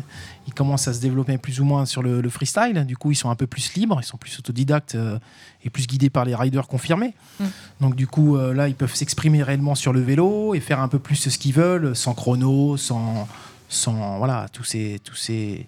[0.47, 2.85] ils commencent à se développer plus ou moins sur le, le freestyle.
[2.87, 5.19] Du coup, ils sont un peu plus libres, ils sont plus autodidactes euh,
[5.65, 7.15] et plus guidés par les riders confirmés.
[7.41, 7.47] Mhm.
[7.81, 10.89] Donc du coup, euh, là, ils peuvent s'exprimer réellement sur le vélo et faire un
[10.89, 13.27] peu plus ce qu'ils veulent, sans chrono, sans,
[13.69, 15.67] sans voilà, tous ces, tous ces,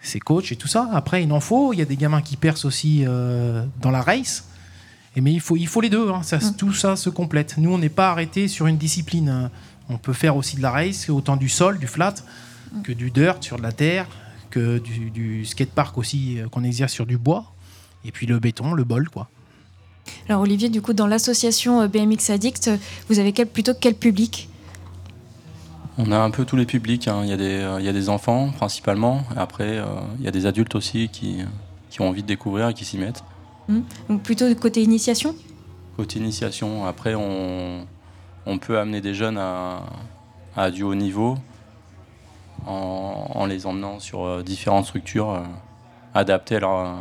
[0.00, 0.88] ces coachs et tout ça.
[0.92, 1.72] Après, il en faut.
[1.72, 4.48] Il y a des gamins qui percent aussi euh, dans la race.
[5.16, 6.10] Et mais il faut, il faut les deux.
[6.10, 6.22] hein.
[6.22, 7.54] Ça, Tout ça se complète.
[7.58, 9.28] Nous, on n'est pas arrêté sur une discipline.
[9.30, 9.50] hein.
[9.88, 12.14] On peut faire aussi de la race, autant du sol, du flat,
[12.84, 14.06] que du dirt sur de la terre,
[14.50, 17.52] que du, du skatepark aussi euh, qu'on exerce sur du bois.
[18.04, 19.28] Et puis le béton, le bol, quoi.
[20.28, 22.76] Alors Olivier, du coup, dans l'association euh, BMX Addict, euh,
[23.08, 24.48] vous avez quel, plutôt quel public?
[25.98, 27.08] On a un peu tous les publics.
[27.08, 27.20] hein.
[27.22, 29.24] Il, y a des, euh, il y a des enfants principalement.
[29.34, 29.84] Et après, euh,
[30.18, 31.38] il y a des adultes aussi qui,
[31.90, 33.24] qui ont envie de découvrir et qui s'y mettent.
[33.68, 33.80] Hmm.
[34.08, 35.34] Donc plutôt côté initiation?
[35.96, 37.86] Côté initiation, après, on,
[38.44, 39.82] on peut amener des jeunes à,
[40.56, 41.36] à du haut niveau
[42.66, 45.42] en, en les emmenant sur euh, différentes structures euh,
[46.14, 46.96] adaptées à leur,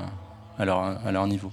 [0.57, 1.51] à leur, à leur niveau.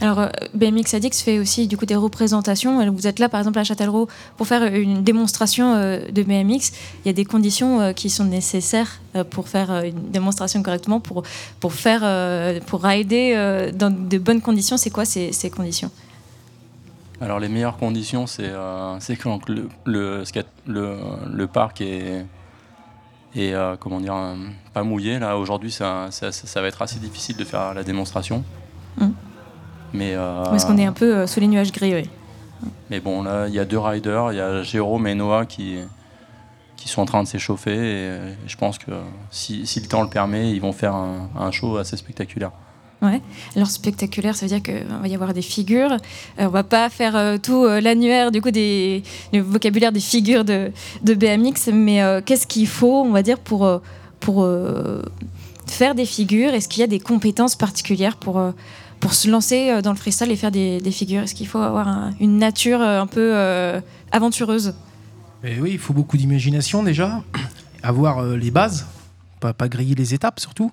[0.00, 2.90] Alors, euh, BMX Addict fait aussi du coup des représentations.
[2.90, 6.72] Vous êtes là, par exemple, à Châtellerault pour faire une démonstration euh, de BMX.
[7.04, 11.22] Il y a des conditions euh, qui sont nécessaires pour faire une démonstration correctement, pour,
[11.60, 12.00] pour, faire,
[12.66, 14.76] pour rider dans de bonnes conditions.
[14.76, 15.90] C'est quoi ces, ces conditions?
[17.20, 20.98] Alors les meilleures conditions, c'est euh, quand le, le, skate- le,
[21.32, 22.26] le parc est,
[23.34, 24.14] est euh, comment dire,
[24.74, 25.18] pas mouillé.
[25.18, 28.44] Là aujourd'hui, ça, ça, va être assez difficile de faire la démonstration.
[28.98, 29.08] Mm.
[29.92, 32.10] Mais, euh, Parce qu'on est un peu euh, sous les nuages gris, oui.
[32.90, 35.76] mais bon, là, il y a deux riders, il y a Jérôme et Noah qui,
[36.76, 37.74] qui sont en train de s'échauffer.
[37.74, 38.90] Et, euh, je pense que
[39.30, 42.50] si, si le temps le permet, ils vont faire un, un show assez spectaculaire.
[43.02, 43.20] Ouais.
[43.54, 45.92] Alors spectaculaire, ça veut dire qu'il va y avoir des figures.
[45.92, 49.02] Euh, on va pas faire euh, tout euh, l'annuaire du coup des
[49.34, 50.72] le vocabulaire des figures de,
[51.02, 53.78] de BMX, mais euh, qu'est-ce qu'il faut, on va dire, pour euh,
[54.18, 55.02] pour euh,
[55.66, 56.54] faire des figures?
[56.54, 58.52] Est-ce qu'il y a des compétences particulières pour euh,
[59.06, 61.60] pour se lancer euh, dans le freestyle et faire des, des figures Est-ce qu'il faut
[61.60, 63.80] avoir un- une nature euh, un peu euh,
[64.10, 64.74] aventureuse?
[65.44, 67.22] Et oui, il faut beaucoup d'imagination déjà,
[67.84, 68.84] avoir euh, les bases,
[69.38, 70.72] pas, pas griller les étapes surtout,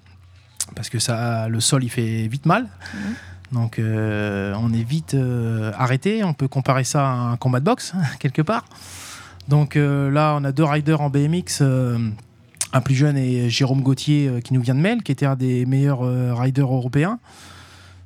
[0.76, 2.66] parce que ça, le sol il fait vite mal.
[3.52, 5.16] Donc euh, on est vite
[5.78, 6.24] arrêté.
[6.24, 8.66] On peut comparer ça à un combat de boxe quelque part.
[9.48, 11.62] Donc là, on a deux riders en BMX.
[11.62, 15.36] un plus jeune et Jérôme Gauthier euh, qui nous vient de Mel, qui était un
[15.36, 17.20] des meilleurs euh, riders européens.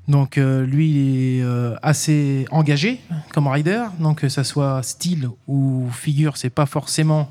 [0.08, 3.02] Donc euh, lui, il est euh, assez engagé
[3.34, 3.84] comme rider.
[4.00, 7.30] Donc que ça soit style ou figure, c'est pas forcément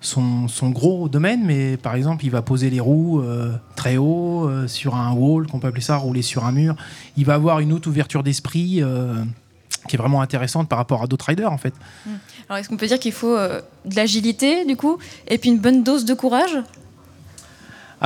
[0.00, 4.48] son, son gros domaine, mais par exemple, il va poser les roues euh, très haut
[4.48, 6.76] euh, sur un wall, qu'on peut appeler ça, rouler sur un mur.
[7.16, 9.14] Il va avoir une autre ouverture d'esprit euh,
[9.88, 11.74] qui est vraiment intéressante par rapport à d'autres riders en fait.
[12.48, 14.98] Alors est-ce qu'on peut dire qu'il faut euh, de l'agilité du coup
[15.28, 16.56] et puis une bonne dose de courage?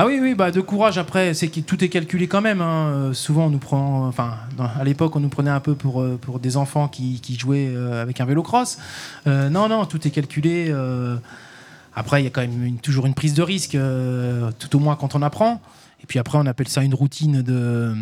[0.01, 2.61] Ah oui, oui, bah de courage après, c'est que tout est calculé quand même.
[2.61, 2.87] hein.
[2.87, 4.35] Euh, Souvent, on nous prend, enfin,
[4.79, 8.21] à l'époque, on nous prenait un peu pour, euh, des enfants qui, jouaient euh, avec
[8.21, 8.77] un vélo cross.
[9.25, 10.73] Non, non, tout est calculé.
[11.93, 13.77] Après, il y a quand même toujours une prise de risque,
[14.57, 15.61] tout au moins quand on apprend.
[16.01, 17.93] Et puis après, on appelle ça une routine de,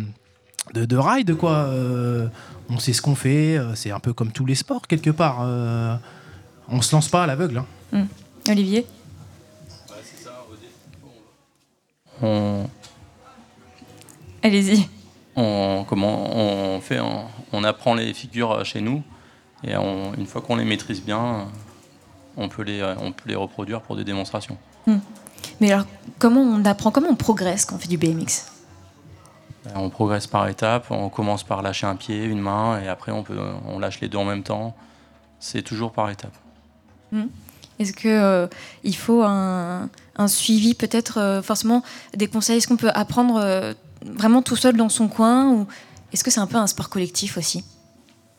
[0.74, 1.68] de, de ride, quoi.
[2.70, 5.38] On sait ce qu'on fait, c'est un peu comme tous les sports, quelque part.
[5.42, 5.96] Euh,
[6.68, 7.58] on se lance pas à l'aveugle.
[7.92, 8.04] hein.
[8.46, 8.52] Hmm.
[8.52, 8.86] Olivier?
[12.22, 12.64] On,
[14.42, 14.88] Allez-y.
[15.36, 19.02] on, comment, on, fait, on, on apprend les figures chez nous
[19.64, 21.46] et on- une fois qu'on les maîtrise bien,
[22.36, 24.56] on peut les, on peut les reproduire pour des démonstrations.
[24.86, 24.98] Hmm.
[25.60, 25.86] Mais alors,
[26.18, 28.52] comment on apprend, comment on progresse quand on fait du BMX
[29.66, 33.10] Euh, On progresse par étapes, on commence par lâcher un pied, une main, et après
[33.12, 34.76] on, peut, on lâche les deux en même temps.
[35.40, 36.36] C'est toujours par étapes.
[37.12, 37.26] Hmm.
[37.78, 38.46] Est-ce que euh,
[38.94, 39.88] faut un,
[40.26, 41.82] suivi, peut-être euh, forcément
[42.16, 43.72] des conseils Est-ce qu'on peut apprendre euh,
[44.04, 45.66] vraiment tout seul dans son coin ou
[46.12, 47.64] est-ce que c'est un peu un sport collectif aussi?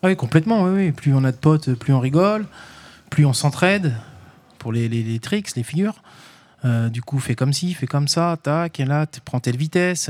[0.04, 0.64] Oui, complètement.
[0.64, 0.92] Oui, oui.
[0.92, 2.46] Plus on a de potes, plus on rigole,
[3.10, 3.94] plus on s'entraide
[4.58, 6.02] pour les, les- les tricks, les figures.
[6.92, 10.10] Du coup, fais comme ci, fais comme ça, tac, et là, tu prends telle vitesse.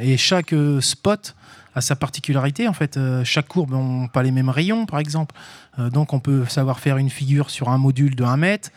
[0.00, 1.34] et chaque spot
[1.78, 2.68] a sa particularité.
[2.68, 5.34] En fait, Euh, chaque courbe n'a pas les mêmes rayons, par exemple.
[5.78, 8.70] Euh, donc, on peut savoir faire une figure sur un module de 1 mètre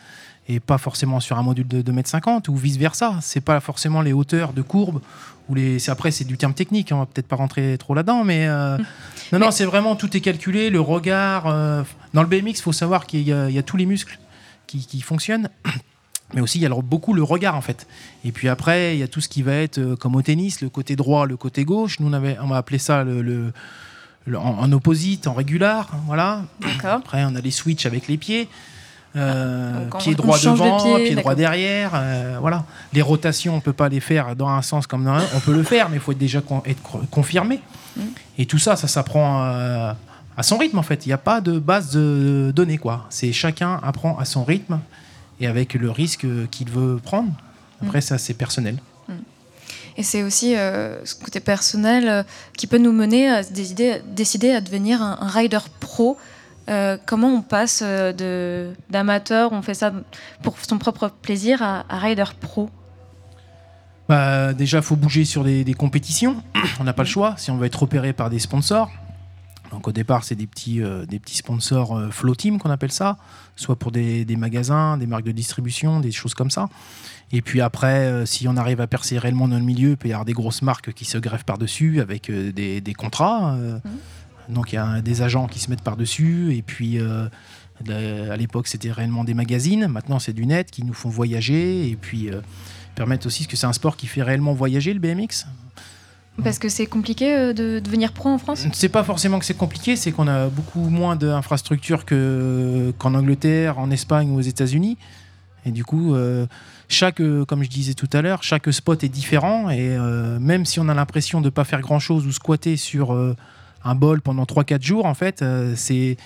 [0.48, 3.16] et pas forcément sur un module de 2 mètres 50 ou vice versa.
[3.20, 5.00] C'est pas forcément les hauteurs de courbe
[5.48, 5.78] ou les.
[5.78, 6.90] c'est- Après, c'est du terme technique.
[6.92, 8.78] On va peut-être pas rentrer trop là-dedans, mais euh,
[9.32, 10.70] non, non, c'est vraiment tout est calculé.
[10.70, 11.44] Le regard.
[12.14, 14.18] dans le BMX, il faut savoir qu'il y, a- il y a tous les muscles
[14.66, 15.48] qui, qui fonctionnent.
[16.34, 17.86] Mais aussi, il y a beaucoup le regard, en fait.
[18.24, 20.60] Et puis après, il y a tout ce qui va être, euh, comme au tennis,
[20.62, 22.00] le côté droit, le côté gauche.
[22.00, 23.52] Nous, on, avait, on va appeler ça le, le-
[24.26, 25.90] le- en, en opposite, en régular.
[26.06, 26.42] Voilà.
[26.84, 28.48] Après, on a les switches avec les pieds.
[29.14, 31.90] Euh, on- pied droit change de devant, pied, pied, droit derrière.
[31.94, 32.64] euh, voilà.
[32.94, 35.22] Les rotations, on peut pas les faire dans un sens comme dans un.
[35.34, 37.60] On peut le faire, mais il faut être déjà con- être co- confirmé.
[37.96, 38.00] Mm.
[38.38, 39.92] Et tout ça, ça s'apprend euh,
[40.36, 41.04] à son rythme en fait.
[41.04, 43.04] Il n'y a pas de base de données quoi.
[43.10, 44.80] C'est chacun apprend à son rythme
[45.42, 47.30] et avec le risque qu'il veut prendre.
[47.82, 48.02] Après, Mm.
[48.02, 48.78] ça c'est personnel.
[49.98, 52.22] Et c'est aussi euh, ce côté personnel euh,
[52.56, 56.16] qui peut nous mener à décider, décider à devenir un, un rider pro.
[56.70, 59.92] Euh, comment on passe de- d'amateur, on fait ça
[60.42, 62.70] pour son propre plaisir, à, à rider pro?
[64.08, 66.42] Bah, déjà, faut bouger sur des, des compétitions.
[66.80, 68.90] On n'a pas le choix si on veut être repéré par des sponsors.
[69.72, 72.92] Donc au départ, c'est des petits, euh, des petits sponsors euh, flow team qu'on appelle
[72.92, 73.16] ça,
[73.56, 76.68] soit pour des, des magasins, des marques de distribution, des choses comme ça.
[77.32, 80.08] Et puis après, euh, si on arrive à percer réellement dans le milieu, il peut
[80.08, 83.54] y avoir des grosses marques qui se greffent par-dessus avec euh, des, des contrats.
[83.54, 83.78] euh.
[84.50, 86.54] Donc il y a des agents qui se mettent par-dessus.
[86.54, 89.86] Et puis à l'époque, c'était réellement des magazines.
[89.86, 92.28] Maintenant, c'est du net qui nous font voyager et puis
[92.96, 95.46] permettent aussi, parce que c'est un sport qui fait réellement voyager le BMX.
[96.42, 99.56] Parce que c'est compliqué euh, de devenir pro en France C'est pas forcément que c'est
[99.56, 104.96] compliqué, c'est qu'on a beaucoup moins d'infrastructures que- qu'en Angleterre, en Espagne ou aux États-Unis.
[105.66, 106.46] Et du coup, euh,
[106.88, 109.68] chaque, euh, comme je disais tout à l'heure, chaque spot est différent.
[109.70, 113.12] Et euh, même si on a l'impression de ne pas faire grand-chose ou squatter sur
[113.12, 113.36] euh,
[113.84, 115.44] un bol pendant 3-4 jours, en fait,
[115.76, 116.16] c'est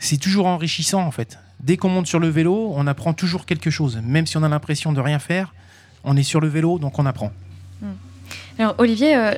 [0.00, 1.02] c'est toujours enrichissant.
[1.02, 1.38] En fait.
[1.60, 3.98] Dès qu'on monte sur le vélo, on apprend toujours quelque chose.
[4.04, 5.54] Même si on a l'impression de rien faire,
[6.02, 7.30] on est sur le vélo, donc on apprend.
[8.58, 9.34] Alors Olivier, euh,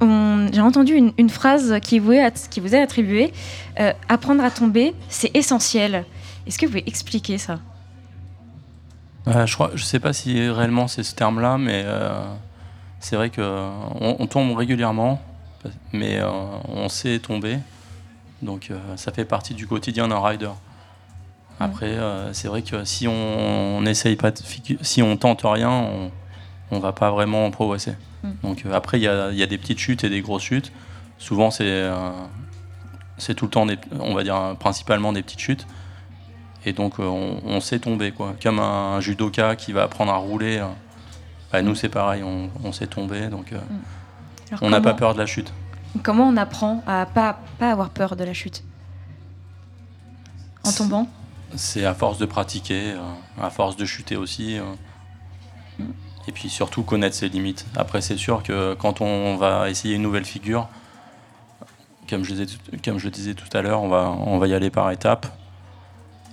[0.00, 3.32] on- j'ai entendu une, une phrase qui vous est, qui vous est attribuée.
[3.80, 6.04] euh, apprendre à tomber, c'est essentiel.
[6.46, 7.58] Est-ce que vous pouvez expliquer ça?
[9.28, 11.84] Euh, je je sais pas si réellement c'est ce terme-là, mais
[13.00, 13.40] c'est vrai que
[14.00, 15.22] on, tombe régulièrement,
[15.92, 16.20] mais
[16.68, 17.58] on sait tomber,
[18.42, 20.50] donc ça fait partie du quotidien d'un rider.
[21.60, 21.96] Après,
[22.32, 24.38] c'est vrai que si on n'essaye pas, de
[24.82, 26.10] si on tente rien, on,
[26.72, 27.94] on va pas vraiment progresser.
[28.24, 28.30] Mm.
[28.42, 30.72] Donc euh, après, il y a, y a des petites chutes et des grosses chutes.
[31.18, 32.10] Souvent, c'est euh,
[33.18, 35.66] c'est tout le temps, des, on va dire principalement des petites chutes.
[36.64, 38.34] Et donc, euh, on, on sait tomber, quoi.
[38.42, 40.58] Comme un, judoka qui va apprendre à rouler.
[40.58, 40.66] euh,
[41.52, 43.58] bah, nous, c'est pareil, on, on sait tomber, donc euh,
[44.50, 45.52] Alors, on n'a pas peur de la chute.
[46.02, 48.64] Comment on apprend à pas, pas avoir peur de la chute?
[50.64, 51.08] En tombant?
[51.54, 54.58] C'est à force de pratiquer, euh, à force de chuter aussi.
[54.58, 55.84] euh,
[56.28, 57.66] et puis surtout connaître ses limites.
[57.76, 60.68] Après, c'est sûr que quand on va essayer une nouvelle figure,
[62.08, 64.46] comme je, disais tout- comme je le disais tout à l'heure, on va, on va
[64.48, 65.26] y aller par étapes.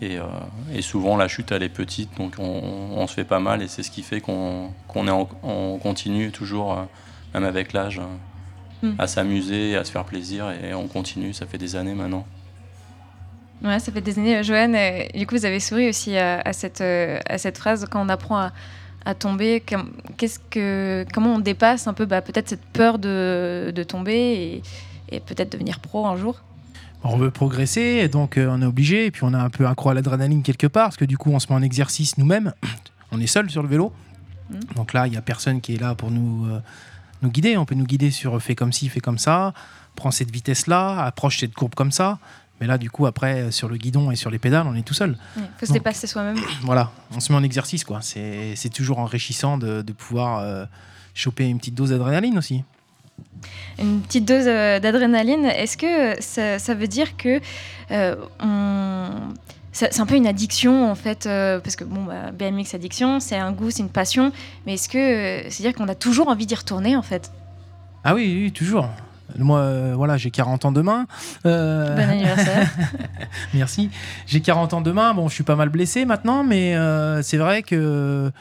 [0.01, 0.23] Et, euh,
[0.73, 2.43] et souvent, la chute, elle est petite, donc on,
[2.95, 3.61] on se fait pas mal.
[3.61, 4.71] Et c'est ce qui fait qu'on
[5.43, 6.83] on continue toujours, euh,
[7.33, 8.05] même avec l'âge, euh,
[8.81, 8.95] Mm.
[8.97, 10.51] à s'amuser, à se faire plaisir.
[10.63, 12.25] Et on continue, ça fait des années maintenant.
[13.61, 14.37] Ouais, ça fait des années.
[14.37, 14.77] euh, Joanne,
[15.13, 18.37] du coup, vous avez souri aussi à, à cette, à cette phrase quand on apprend
[18.37, 18.51] à,
[19.05, 19.63] à tomber.
[20.17, 24.13] Qu'est-ce que, comment on dépasse un peu bah, peut-être cette peur de, de tomber
[25.09, 26.41] et, et peut-être devenir pro un jour
[27.01, 29.65] on veut progresser, et donc euh, on est obligé, et puis on a un peu
[29.65, 32.51] accro à l'adrénaline quelque part, parce que du coup on se met en exercice nous-mêmes,
[33.13, 33.93] on est seul sur le vélo,
[34.49, 34.59] Mm.
[34.75, 36.59] donc là il n'y a personne qui est là pour nous, euh,
[37.21, 39.53] nous guider, on peut nous guider sur fais comme ci, fais comme ça,
[39.95, 42.19] prends cette vitesse-là, approche cette courbe comme ça,
[42.59, 44.83] mais là du coup après euh, sur le guidon et sur les pédales on est
[44.83, 45.17] tout seul.
[45.37, 46.37] Il faut se dépasser soi-même.
[46.63, 50.65] Voilà, on se met en exercice quoi, c'est toujours enrichissant de, de pouvoir euh,
[51.13, 52.63] choper une petite dose d'adrénaline aussi.
[53.79, 55.45] une petite dose euh, d'adrénaline.
[55.45, 57.39] Est-ce que ça, ça veut dire que
[57.91, 59.33] euh, on-
[59.71, 63.37] c'est un peu une addiction en fait, euh, parce que bon, bah, BMX addiction, c'est
[63.37, 64.31] un goût, c'est une passion,
[64.65, 67.31] mais est-ce que euh, c'est dire qu'on a toujours envie d'y retourner en fait?
[68.03, 68.89] Ah oui, oui, toujours.
[69.37, 71.05] Moi, euh, voilà, j'ai 40 ans demain.
[71.45, 72.69] Euh, Bon anniversaire.
[73.53, 73.89] Merci.
[74.27, 75.13] J'ai 40 ans demain.
[75.13, 78.31] Bon, je suis pas mal blessé maintenant, mais euh, c'est vrai que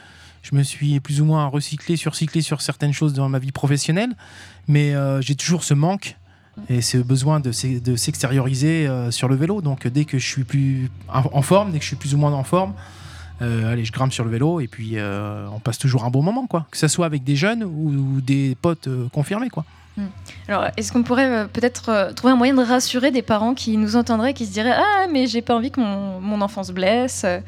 [0.41, 4.11] je me suis plus ou moins recyclé, surcyclé sur certaines choses dans ma vie professionnelle,
[4.67, 6.15] mais euh, j'ai toujours ce manque
[6.69, 9.61] et ce besoin de s'e- de s'extérioriser sur le vélo.
[9.61, 12.17] Donc, dès que je suis plus en en forme, dès que je suis plus ou
[12.17, 12.73] moins en forme,
[13.41, 16.21] euh, allez, je grimpe sur le vélo et puis euh, on passe toujours un bon
[16.21, 16.67] moment, quoi.
[16.71, 19.63] Que ce soit avec des jeunes ou, ou des potes euh, confirmés, quoi.
[19.99, 20.07] Hmm.
[20.47, 23.75] Alors, est-ce qu'on pourrait euh, peut-être euh, trouver un moyen de rassurer des parents qui
[23.75, 26.71] nous entendraient, qui se diraient Ah, mais j'ai pas envie que mon, mon enfant se
[26.71, 27.39] blesse Euh,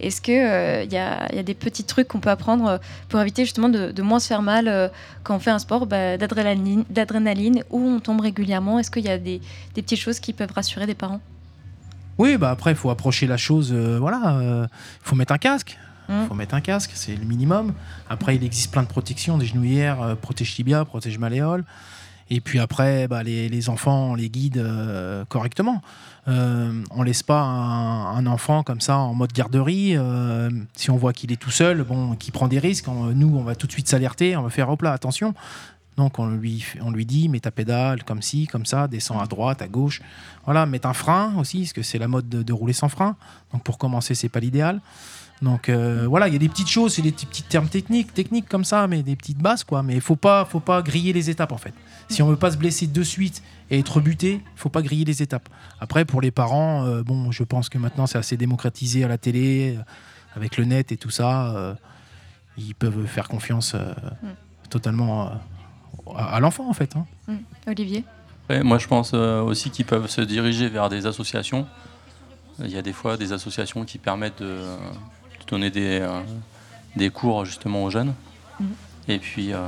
[0.00, 3.44] Est-ce qu'il y, a, y a des petits trucs qu'on peut apprendre euh, pour éviter
[3.44, 4.88] justement de, de moins se faire mal euh,
[5.22, 8.78] quand on fait un sport bah, d'adrénaline, où on tombe régulièrement?
[8.80, 9.40] Est-ce qu'il y a des,
[9.74, 11.20] des petites choses qui peuvent rassurer des parents?
[12.18, 13.70] Oui, bah après, il faut approcher la chose.
[13.72, 14.68] euh, voilà, il
[15.02, 15.78] faut mettre un casque.
[16.08, 16.26] Il Mm.
[16.28, 17.72] faut mettre un casque, c'est le minimum.
[18.08, 21.64] Après, il existe plein de protections, des genouillères, euh, protège tibia, protège malléole.
[22.30, 25.82] Et puis après, bah, les, les enfants, on les guide euh, correctement.
[26.28, 29.96] Euh, on laisse pas un, un enfant comme ça en mode garderie.
[29.96, 33.36] euh, si on voit qu'il est tout seul, bon, qu'il prend des risques, on- nous,
[33.36, 35.34] on va tout de suite s'alerter, on va faire hop là, attention.
[35.98, 39.26] Donc on lui, on lui dit, mets ta pédale comme ci, comme ça, descends à
[39.26, 40.00] droite, à gauche.
[40.46, 43.14] Voilà, mettre un frein aussi, parce que c'est la mode de, de rouler sans frein.
[43.52, 44.80] Donc pour commencer, c'est pas l'idéal.
[45.42, 48.14] Donc euh, voilà, il y a des petites choses, c'est des petits, petits termes techniques,
[48.14, 49.82] techniques comme ça, mais des petites bases quoi.
[49.82, 51.74] Mais il faut pas, faut pas griller les étapes en fait.
[52.08, 55.04] Si on veut pas se blesser de suite et être buté, il faut pas griller
[55.04, 55.48] les étapes.
[55.80, 59.18] Après pour les parents, euh, bon, je pense que maintenant c'est assez démocratisé à la
[59.18, 59.82] télé, euh,
[60.36, 61.74] avec le net et tout ça, euh,
[62.56, 63.92] ils peuvent faire confiance euh,
[64.70, 66.94] totalement euh, à, à l'enfant en fait.
[66.96, 67.06] hein.
[67.26, 67.36] Hmm.
[67.66, 68.04] Olivier
[68.64, 71.66] moi, je pense euh, aussi qu'ils peuvent se diriger vers des associations.
[72.58, 75.21] Il y a des fois des associations qui permettent de, de
[75.52, 76.20] donner des, euh,
[76.96, 78.14] des cours justement aux jeunes.
[78.58, 78.68] Mhm.
[79.08, 79.58] Et puis, euh,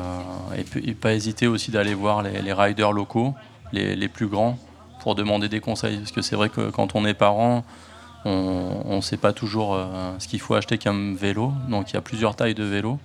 [0.56, 3.34] et, puis- et pas hésiter aussi d'aller voir les, les riders locaux,
[3.72, 4.56] les, les plus grands,
[5.00, 5.98] pour demander des conseils.
[5.98, 7.64] Parce que c'est vrai que quand on est parent,
[8.24, 11.52] on ne sait pas toujours euh, ce qu'il faut acheter comme vélo.
[11.68, 12.98] Donc il y a plusieurs tailles de vélos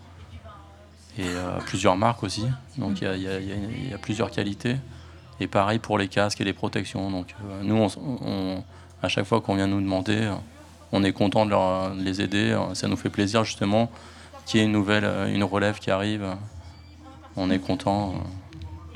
[1.17, 2.45] et euh, plusieurs marques aussi.
[2.77, 3.43] Donc il y a- y,
[3.89, 4.77] y y plusieurs qualités.
[5.41, 7.11] Et pareil pour les casques et les protections.
[7.11, 7.89] Donc euh, nous, on,
[8.25, 8.63] on-
[9.01, 10.29] à chaque fois qu'on vient nous demander,
[10.91, 12.57] on est content de, leur- de les aider.
[12.73, 13.91] Ça nous fait plaisir justement
[14.45, 16.25] qu'il y ait une nouvelle, euh, une relève qui arrive.
[17.35, 18.15] On est content.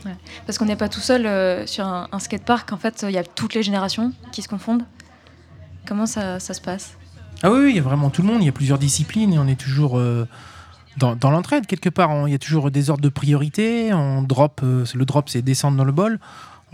[0.05, 0.15] Ouais.
[0.45, 3.17] Parce qu'on n'est pas tout seul euh, sur un, un skatepark, en fait, il y
[3.17, 4.83] a toutes les générations qui se confondent.
[5.85, 6.97] Comment ça, ça se passe?
[7.41, 9.33] Ah oui, oui, il y a vraiment tout le monde, il y a plusieurs disciplines
[9.33, 10.27] et on est toujours euh,
[10.97, 12.09] dans, dans l'entraide quelque part.
[12.09, 13.93] On- Il y a toujours des ordres de priorité.
[13.93, 16.19] On drop, euh, le drop, c'est descendre dans le bol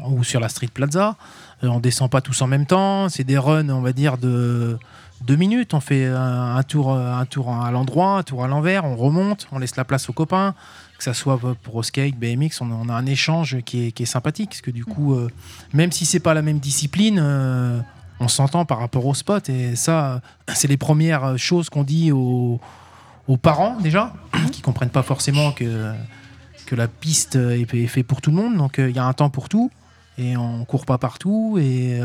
[0.08, 1.16] ou sur la street plaza.
[1.64, 3.10] Euh, on descend pas tous en même temps.
[3.10, 4.78] C'est des runs, on va dire, de
[5.22, 5.74] deux minutes.
[5.74, 8.86] On fait un, tour, un tour à l'endroit, un tour à l'envers.
[8.86, 10.56] On remonte, on laisse la place aux copains.
[10.98, 14.50] Que ça soit pour skate, BMX, on, a un échange qui est, sympathique.
[14.50, 15.30] Parce que du coup, euh,
[15.74, 17.80] même si c'est pas la même discipline, euh,
[18.20, 19.48] on s'entend par rapport au spot.
[19.48, 20.22] Et ça,
[20.54, 22.60] c'est les premières choses qu'on dit aux,
[23.42, 24.14] parents déjà,
[24.52, 25.94] qui comprennent pas forcément que,
[26.66, 28.58] que la piste est, faite pour tout le monde.
[28.58, 29.72] Donc euh, il y a un temps pour tout.
[30.18, 31.58] Et on court pas partout.
[31.62, 31.98] Et,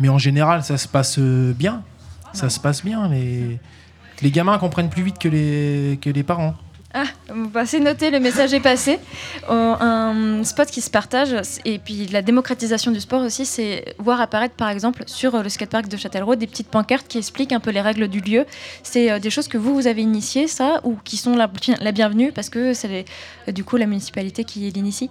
[0.00, 1.84] mais en général, ça se passe bien.
[2.36, 3.08] Ça se passe bien.
[3.08, 3.58] Les,
[4.22, 6.54] les gamins comprennent plus vite que les, que les parents.
[6.98, 7.04] Ah,
[7.52, 8.98] bah, c'est noté, le message est passé.
[9.50, 11.36] Euh, un spot qui se partage,
[11.66, 15.50] et puis la démocratisation du sport aussi, c'est voir apparaître par exemple sur euh, le
[15.50, 18.46] skatepark de Châtellerault des petites pancartes qui expliquent un peu les règles du lieu.
[18.82, 21.50] C'est euh, des choses que vous, vous avez initiées, ça, ou qui sont la,
[21.82, 23.04] la bienvenue parce que c'est
[23.48, 25.10] du coup la municipalité qui l'initie?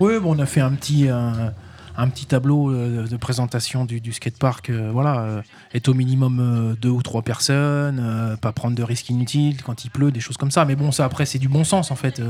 [0.00, 1.54] Oui, bon, on a fait un petit, un,
[1.96, 4.70] un petit tableau euh, de présentation du, du skatepark.
[4.70, 5.42] euh, voilà, euh,
[5.74, 10.10] être au minimum deux ou trois personnes, pas prendre de risques inutiles quand il pleut,
[10.10, 10.64] des choses comme ça.
[10.64, 12.20] Mais bon, ça après, c'est du bon sens en fait.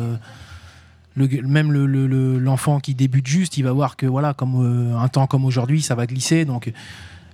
[1.16, 5.08] même le- le- le- l'enfant qui débute juste, il va voir que voilà, comme un
[5.08, 6.44] temps comme aujourd'hui, ça va glisser.
[6.44, 6.72] Donc,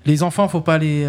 [0.07, 1.05] les enfants, faut pas les,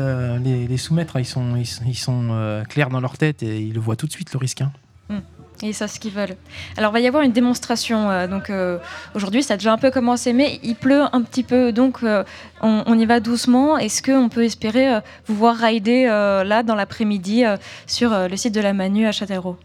[0.78, 1.20] soumettre.
[1.20, 4.32] Ils sont, ils, sont- clairs dans leur tête et ils le voient tout de suite
[4.34, 4.62] le risque.
[4.62, 4.72] hein.
[5.10, 5.20] Hmm.
[5.64, 6.36] Et savent ce qu'ils veulent.
[6.78, 8.10] Alors, il va y avoir une démonstration.
[8.10, 8.80] euh, donc, euh,
[9.14, 11.72] aujourd'hui, ça a déjà un peu commencé, mais il pleut un petit peu.
[11.72, 12.24] Donc, euh,
[12.62, 13.78] on, on y va doucement.
[13.78, 17.44] Est-ce qu'on peut espérer vous voir rider là, dans l'après-midi,
[17.88, 19.58] sur le site de la Manu à Châtellerault?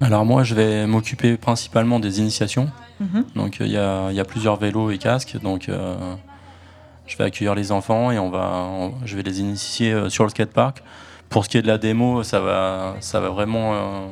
[0.00, 2.70] Alors moi, je vais m'occuper principalement des initiations.
[3.00, 3.24] Mhm.
[3.36, 5.36] Donc il y, a, il y a plusieurs vélos et casques.
[5.42, 5.70] Donc
[7.06, 10.30] je vais accueillir les enfants et on va, on- je vais les initier sur le
[10.30, 10.82] skatepark.
[11.30, 14.10] Pour ce qui est de la démo, ça va, ça va vraiment,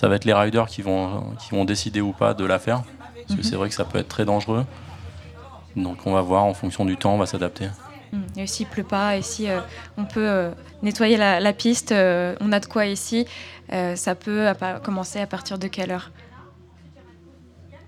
[0.00, 2.82] ça va être les riders qui vont, qui vont décider ou pas de la faire.
[3.26, 3.50] Parce que Mhm.
[3.50, 4.64] c'est vrai que ça peut être très dangereux.
[5.76, 7.68] Donc on va voir en fonction du temps, on va s'adapter.
[8.10, 8.18] Mm.
[8.38, 9.60] Et s'il pleut pas, et si euh,
[9.98, 10.52] on peut euh,
[10.82, 13.26] nettoyer la, la piste, euh, on a de quoi ici,
[13.74, 16.10] euh, ça peut à commencer à partir de quelle heure?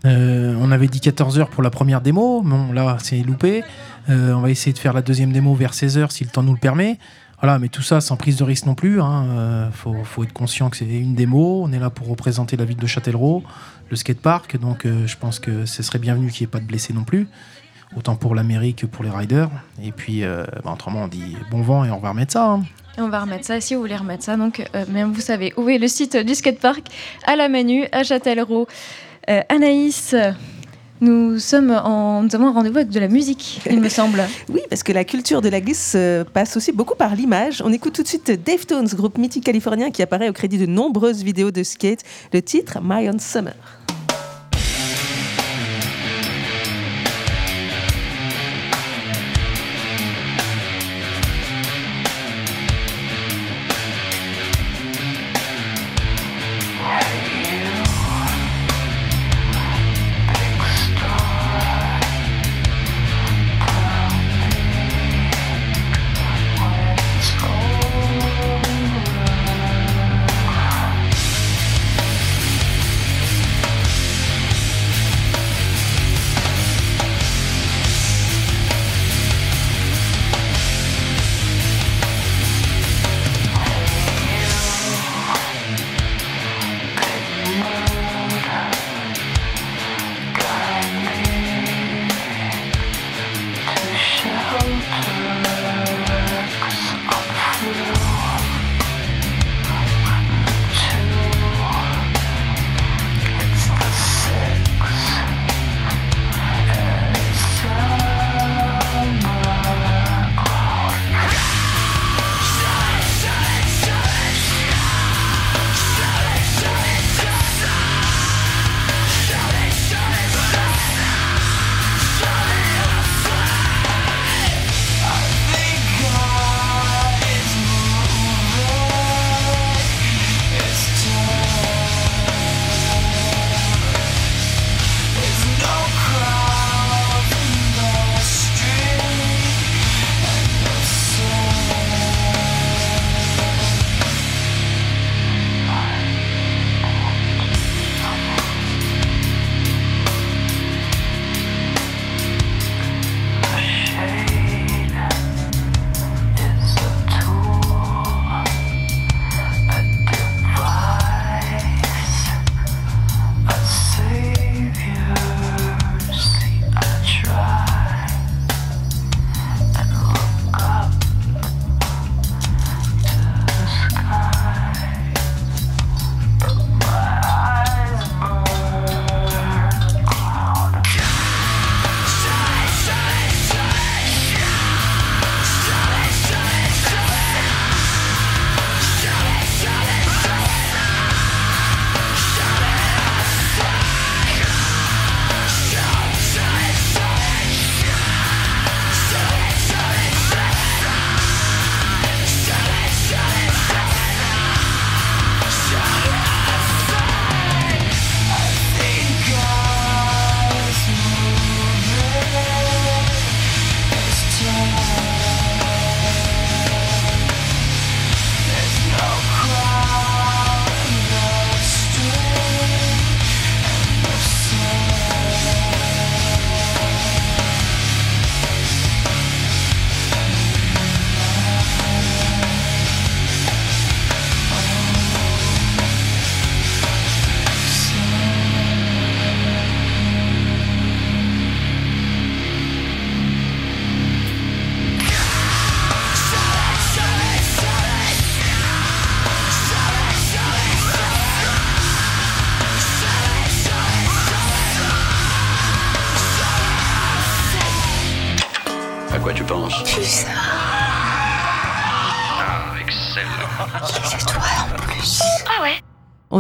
[0.05, 2.43] Euh, on avait dit 14h pour la première démo.
[2.43, 3.63] Bon, là, c'est loupé.
[4.11, 6.53] Euh, on va essayer de faire la deuxième démo vers 16h si le temps nous
[6.53, 6.99] le permet.
[7.43, 9.01] Voilà, mais tout ça sans prise de risque non plus.
[9.01, 9.27] hein.
[9.31, 11.61] Euh, faut, être conscient que c'est une démo.
[11.65, 13.43] On est là pour représenter la ville de Châtellerault,
[13.91, 14.59] le skatepark.
[14.61, 17.03] Donc, euh, je pense que ce serait bienvenu qu'il n'y ait pas de blessés non
[17.03, 17.27] plus.
[17.97, 19.51] Autant pour la mairie que pour les riders.
[19.83, 22.49] Et puis, euh, bah, autrement, on dit bon vent et on va remettre ça.
[22.49, 22.63] hein.
[22.97, 24.37] Et on va remettre ça, si vous voulez remettre ça.
[24.37, 26.83] Donc, même vous savez où est le site du skatepark
[27.27, 28.69] à la Manu, à Châtellerault.
[29.49, 30.15] Anaïs,
[31.03, 34.23] nous, sommes en, nous avons un rendez-vous avec de la musique, il me semble.
[34.49, 37.63] Oui, parce que la culture de la glisse euh, passe aussi beaucoup par l'image.
[37.65, 41.23] On écoute tout de suite Deftones, groupe mythique californien qui apparaît au crédit de nombreuses
[41.23, 42.03] vidéos de skate.
[42.33, 43.55] Le titre My Own Summer.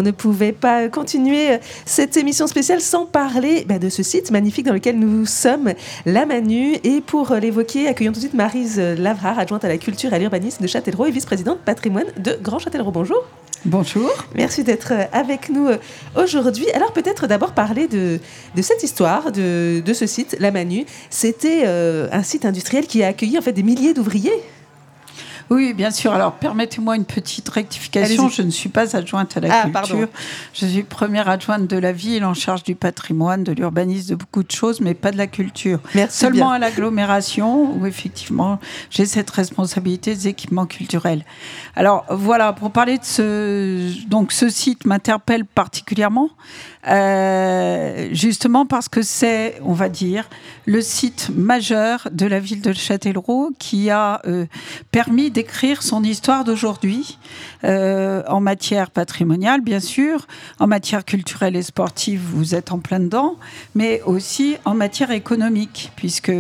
[0.02, 4.66] On ne pouvait pas continuer cette émission spéciale sans parler bah, de ce site magnifique
[4.66, 5.74] dans lequel nous sommes,
[6.06, 6.74] la Manu.
[6.82, 10.18] Et pour l'évoquer, accueillons tout de suite Marise Lavrard, adjointe à la culture et à
[10.18, 12.90] l'urbanisme de Châtellerault et vice-présidente patrimoine de Grand Châtellerault.
[12.90, 13.22] Bonjour.
[13.64, 14.10] Bonjour.
[14.34, 15.68] Merci d'être avec nous
[16.16, 16.68] aujourd'hui.
[16.72, 18.18] Alors peut-être d'abord parler de,
[18.56, 20.84] de cette histoire, de, de, ce site, la Manu.
[21.10, 24.42] C'était euh, un site industriel qui a accueilli en fait des milliers d'ouvriers.
[25.50, 26.12] Oui, bien sûr.
[26.12, 28.28] Alors, permettez-moi une petite rectification.
[28.28, 30.08] Je ne suis pas adjointe à la ah, culture.
[30.54, 34.42] Je suis première adjointe de la ville en charge du patrimoine, de l'urbanisme, de beaucoup
[34.42, 35.78] de choses, mais pas de la culture.
[35.94, 36.50] Merci Seulement bien.
[36.52, 38.58] à l'agglomération, où effectivement,
[38.90, 41.24] j'ai cette responsabilité des équipements culturels.
[41.76, 44.08] Alors, voilà, pour parler de ce...
[44.08, 46.30] Donc, ce site m'interpelle particulièrement,
[46.88, 50.28] euh, justement parce que c'est, on va dire,
[50.66, 54.46] le site majeur de la ville de Châtellerault qui a euh,
[54.90, 57.18] permis d'écrire son histoire d'aujourd'hui
[57.64, 60.26] euh, en matière patrimoniale, bien sûr,
[60.58, 63.36] en matière culturelle et sportive, vous êtes en plein dedans,
[63.74, 66.32] mais aussi en matière économique, puisque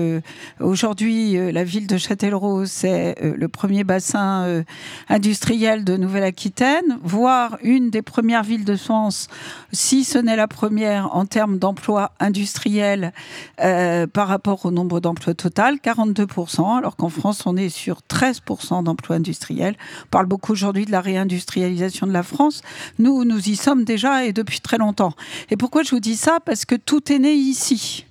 [0.60, 4.62] aujourd'hui, euh, la ville de Châtellerault, c'est euh, le premier bassin euh,
[5.08, 9.28] industriel de Nouvelle-Aquitaine, voire une des premières villes de France,
[9.72, 13.12] si ce n'est la première en termes d'emplois industriels
[13.60, 18.81] euh, par rapport au nombre d'emplois total, 42%, alors qu'en France, on est sur 13%
[18.82, 19.76] d'emplois industriels.
[20.04, 22.62] On parle beaucoup aujourd'hui de la réindustrialisation de la France.
[22.98, 25.14] Nous, nous y sommes déjà et depuis très longtemps.
[25.50, 26.38] Et pourquoi je vous dis ça?
[26.44, 28.06] Parce que tout est né ici.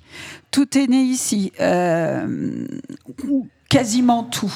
[0.52, 1.52] Tout est né ici.
[1.60, 2.66] Euh,
[3.70, 4.54] quasiment tout.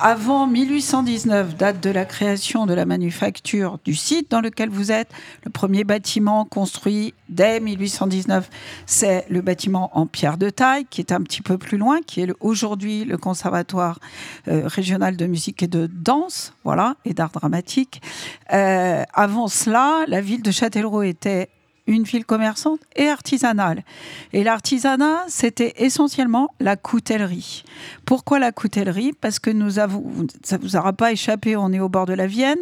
[0.00, 5.08] Avant 1819, date de la création de la manufacture du site dans lequel vous êtes,
[5.44, 8.50] le premier bâtiment construit dès 1819,
[8.86, 12.20] c'est le bâtiment en pierre de taille, qui est un petit peu plus loin, qui
[12.20, 14.00] est aujourd'hui le Conservatoire
[14.48, 18.02] euh, régional de musique et de danse, voilà, et d'art dramatique.
[18.52, 21.50] Euh, avant cela, la ville de Châtellerault était
[21.86, 23.84] une ville commerçante et artisanale.
[24.32, 27.64] Et l'artisanat, c'était essentiellement la coutellerie.
[28.06, 29.12] Pourquoi la coutellerie?
[29.12, 30.04] Parce que nous avons,
[30.42, 32.58] ça vous aura pas échappé, on est au bord de la Vienne,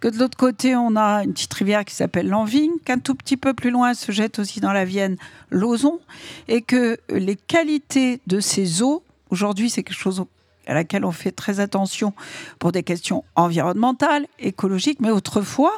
[0.00, 3.36] que de l'autre côté, on a une petite rivière qui s'appelle l'Anvigne, qu'un tout petit
[3.36, 5.16] peu plus loin se jette aussi dans la Vienne
[5.50, 6.00] l'Ozon,
[6.48, 10.24] et que les qualités de ces eaux, aujourd'hui, c'est quelque chose
[10.66, 12.12] à laquelle on fait très attention
[12.58, 15.72] pour des questions environnementales, écologiques, mais autrefois,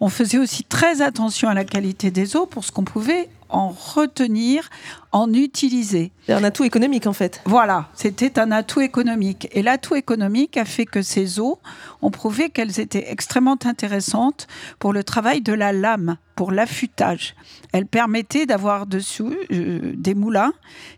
[0.00, 3.68] on faisait aussi très attention à la qualité des eaux pour ce qu'on pouvait en
[3.68, 4.68] retenir,
[5.12, 6.10] en utiliser.
[6.26, 7.40] C'est un atout économique en fait.
[7.44, 9.48] Voilà, c'était un atout économique.
[9.52, 11.58] Et l'atout économique a fait que ces eaux
[12.00, 14.46] ont prouvé qu'elles étaient extrêmement intéressantes
[14.78, 17.34] pour le travail de la lame, pour l'affûtage.
[17.72, 20.52] Elles permettaient d'avoir dessous euh, des moulins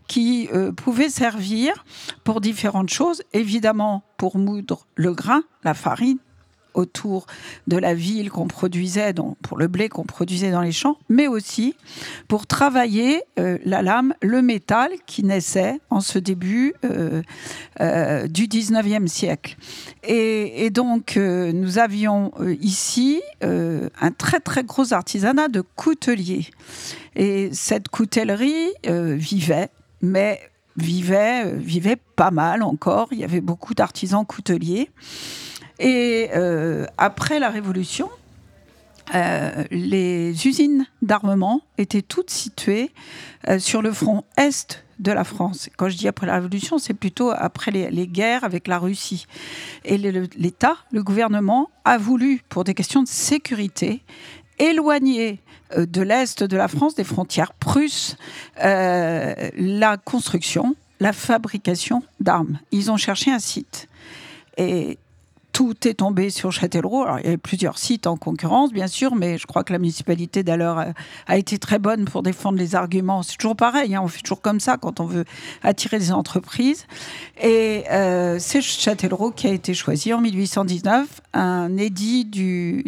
[0.07, 1.85] qui euh, pouvaient servir
[2.23, 6.19] pour différentes choses, évidemment pour moudre le grain, la farine
[6.75, 7.25] autour
[7.67, 11.75] de la ville qu'on produisait, pour le blé qu'on produisait dans les champs, mais aussi
[12.27, 17.21] pour travailler euh, la lame, le métal qui naissait en ce début euh,
[17.81, 19.57] euh, du 19e siècle.
[20.03, 26.47] Et, donc, nous avions ici un très très gros artisanat de couteliers.
[27.15, 29.69] Et cette coutellerie vivait,
[30.01, 30.39] mais
[30.75, 33.07] vivait, vivait pas mal encore.
[33.11, 34.89] Il y avait beaucoup d'artisans couteliers.
[35.79, 38.09] Et euh, après la Révolution,
[39.13, 42.91] euh, les usines d'armement étaient toutes situées
[43.47, 45.69] euh, sur le front est de la France.
[45.75, 49.27] Quand je dis après la Révolution, c'est plutôt après les, guerres avec la Russie.
[49.83, 54.01] Et l'État, le gouvernement, a voulu, pour des questions de sécurité,
[54.57, 55.41] éloigner
[55.75, 58.15] de l'Est de la France, des frontières prusses,
[58.57, 62.59] la construction, la fabrication d'armes.
[62.71, 63.89] Ils ont cherché un site.
[64.57, 64.97] Et
[65.55, 67.05] tout est tombé sur Châtellerault.
[67.19, 70.43] Il y avait plusieurs sites en concurrence, bien sûr, mais je crois que la municipalité
[70.43, 70.87] d'alors a,
[71.27, 73.23] a été très bonne pour défendre les arguments.
[73.23, 75.23] C'est toujours pareil, hein, on fait toujours comme ça quand on veut
[75.63, 76.87] attirer des entreprises.
[77.41, 82.83] Et euh, c'est Châtellerault qui a été choisi en 1819, un édit du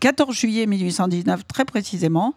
[0.00, 2.34] 14 juillet 1819 très précisément,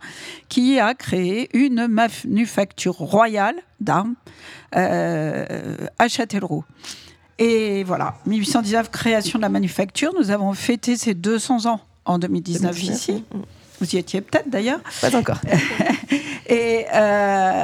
[0.49, 4.15] qui a créé une manufacture royale d'armes
[4.75, 6.65] euh, à Châtellerault.
[7.39, 10.11] Et voilà, 1819, création de la manufacture.
[10.17, 13.23] Nous avons fêté ces 200 ans en 2019 ici.
[13.79, 14.79] Vous y étiez peut-être d'ailleurs.
[15.01, 15.39] Pas encore.
[16.47, 17.63] et, euh,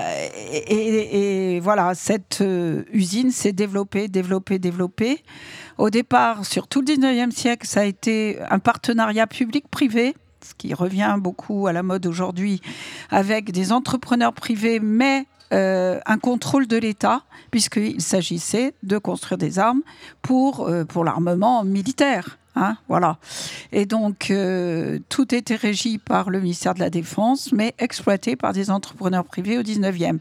[0.52, 5.24] et, et- et voilà, cette euh, usine s'est développée, développée, développée.
[5.80, 10.14] Au départ, sur tout le 19e siècle, ça a été un partenariat public-privé,
[10.48, 12.62] ce qui revient beaucoup à la mode aujourd'hui,
[13.10, 19.60] avec des entrepreneurs privés, mais euh, un contrôle de l'État, puisqu'il s'agissait de construire des
[19.60, 19.82] armes
[20.22, 22.38] pour, euh, pour l'armement militaire.
[22.56, 23.18] Hein, voilà.
[23.72, 28.54] Et donc, euh, tout était régi par le ministère de la Défense, mais exploité par
[28.54, 30.20] des entrepreneurs privés au 19e.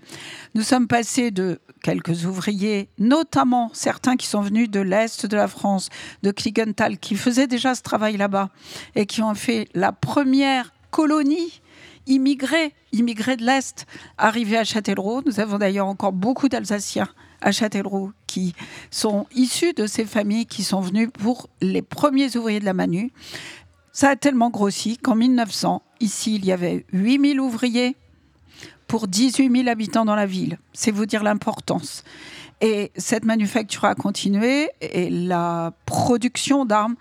[0.55, 5.49] Nous sommes passés de quelques ouvriers, notamment certains qui sont venus de l'Est de la
[5.49, 5.91] France,
[6.23, 8.49] de Kligenthal, qui faisaient déjà ce travail là-bas
[8.95, 11.62] et qui ont fait la première colonie
[12.07, 13.87] immigrés, immigrés de l'Est,
[14.19, 15.23] arrivés à Châtellerault.
[15.27, 17.09] Nous avons d'ailleurs encore beaucoup d'Alsaciens
[17.41, 18.55] à Châtellerault qui
[18.91, 23.13] sont issus de ces familles qui sont venues pour les premiers ouvriers de la Manu.
[23.93, 27.97] Ça a tellement grossi qu'en 1900, ici, il y avait 8000 ouvriers
[28.87, 30.59] pour 18 000 habitants dans la ville.
[30.73, 32.05] C'est vous dire l'importance.
[32.63, 36.97] Et cette manufacture a continué et la production d'armes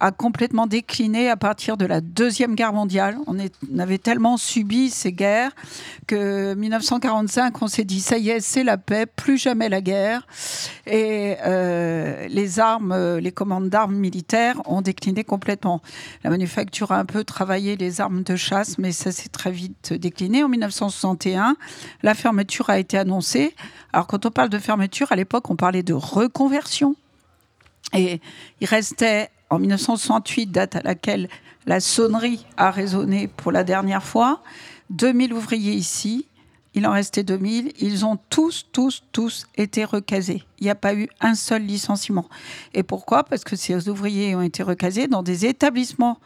[0.00, 3.18] a complètement décliné à partir de la Deuxième Guerre mondiale.
[3.26, 3.36] On,
[3.78, 5.52] avait tellement subi ces guerres
[6.06, 10.26] que 1945, on s'est dit, ça y est, c'est la paix, plus jamais la guerre.
[10.86, 15.82] Et euh, les armes, euh, les commandes d'armes militaires ont décliné complètement.
[16.22, 19.92] La manufacture a un peu travaillé les armes de chasse, mais ça s'est très vite
[19.92, 20.44] décliné.
[20.44, 21.56] En 1961,
[22.02, 23.56] la fermeture a été annoncée.
[23.92, 26.94] Alors quand on parle de fermeture, à l'époque, on parlait de reconversion.
[27.94, 28.20] Et
[28.60, 31.28] il restait en 1968, date à laquelle
[31.66, 34.42] la sonnerie a résonné pour la dernière fois.
[34.90, 36.26] 2000 ouvriers ici,
[36.74, 37.72] il en restait 2000.
[37.80, 40.44] Ils ont tous, tous, tous été recasés.
[40.60, 42.28] Il n'y a pas eu un seul licenciement.
[42.74, 43.24] Et pourquoi?
[43.24, 46.20] Parce que ces ouvriers ont été recasés dans des établissements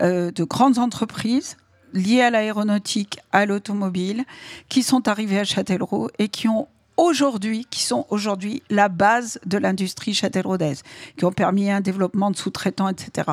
[0.00, 1.56] euh, de grandes entreprises
[1.92, 4.24] liées à l'aéronautique, à l'automobile,
[4.68, 6.68] qui sont arrivés à Châtellerault et qui ont
[6.98, 10.82] aujourd'hui, qui sont aujourd'hui la base de l'industrie châtelleraudaise,
[11.16, 13.30] qui ont permis un développement de sous-traitants, etc.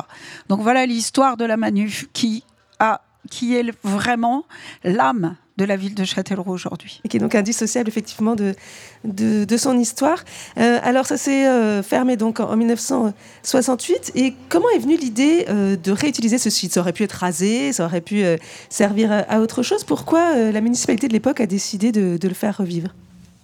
[0.48, 2.44] Donc voilà l'histoire de la manuf qui
[2.80, 4.44] est vraiment
[4.84, 7.00] l'âme de la ville de Châtellerault aujourd'hui.
[7.04, 10.22] Et qui est donc indissociable effectivement de, son histoire.
[10.58, 14.12] Euh, alors ça s'est euh, fermé donc en, 1968.
[14.14, 16.72] Et comment est venue l'idée euh, de réutiliser ce site?
[16.72, 18.22] Ça aurait pu être rasé, ça aurait pu
[18.68, 19.84] servir à, autre chose.
[19.84, 22.90] Pourquoi la municipalité de l'époque a décidé de le faire revivre?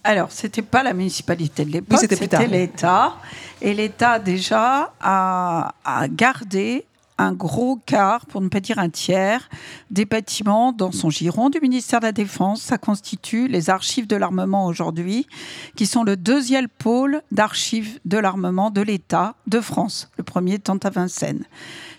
[0.05, 3.17] Alors, c'était pas la municipalité de l'époque, c'était l'État.
[3.61, 5.73] Et l'État, déjà, a,
[6.09, 6.85] gardé
[7.19, 9.49] un gros quart, pour ne pas dire un tiers,
[9.93, 12.63] des bâtiments dans son giron du ministère de la Défense.
[12.63, 15.29] Ça constitue les archives de l'armement aujourd'hui,
[15.77, 20.79] qui sont le deuxième pôle d'archives de l'armement de l'État de France, le premier étant
[20.79, 21.45] à Vincennes.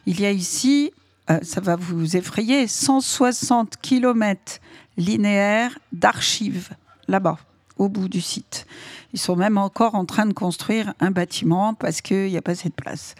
[0.05, 0.91] Il y a ici,
[1.30, 4.59] euh, ça va vous effrayer, 160 km
[4.97, 6.71] linéaires d'archives
[7.07, 7.38] là-bas
[7.77, 8.65] au bout du site.
[9.13, 12.51] Ils sont même encore en train de construire un bâtiment parce qu'il n'y a pas
[12.51, 13.15] assez de place.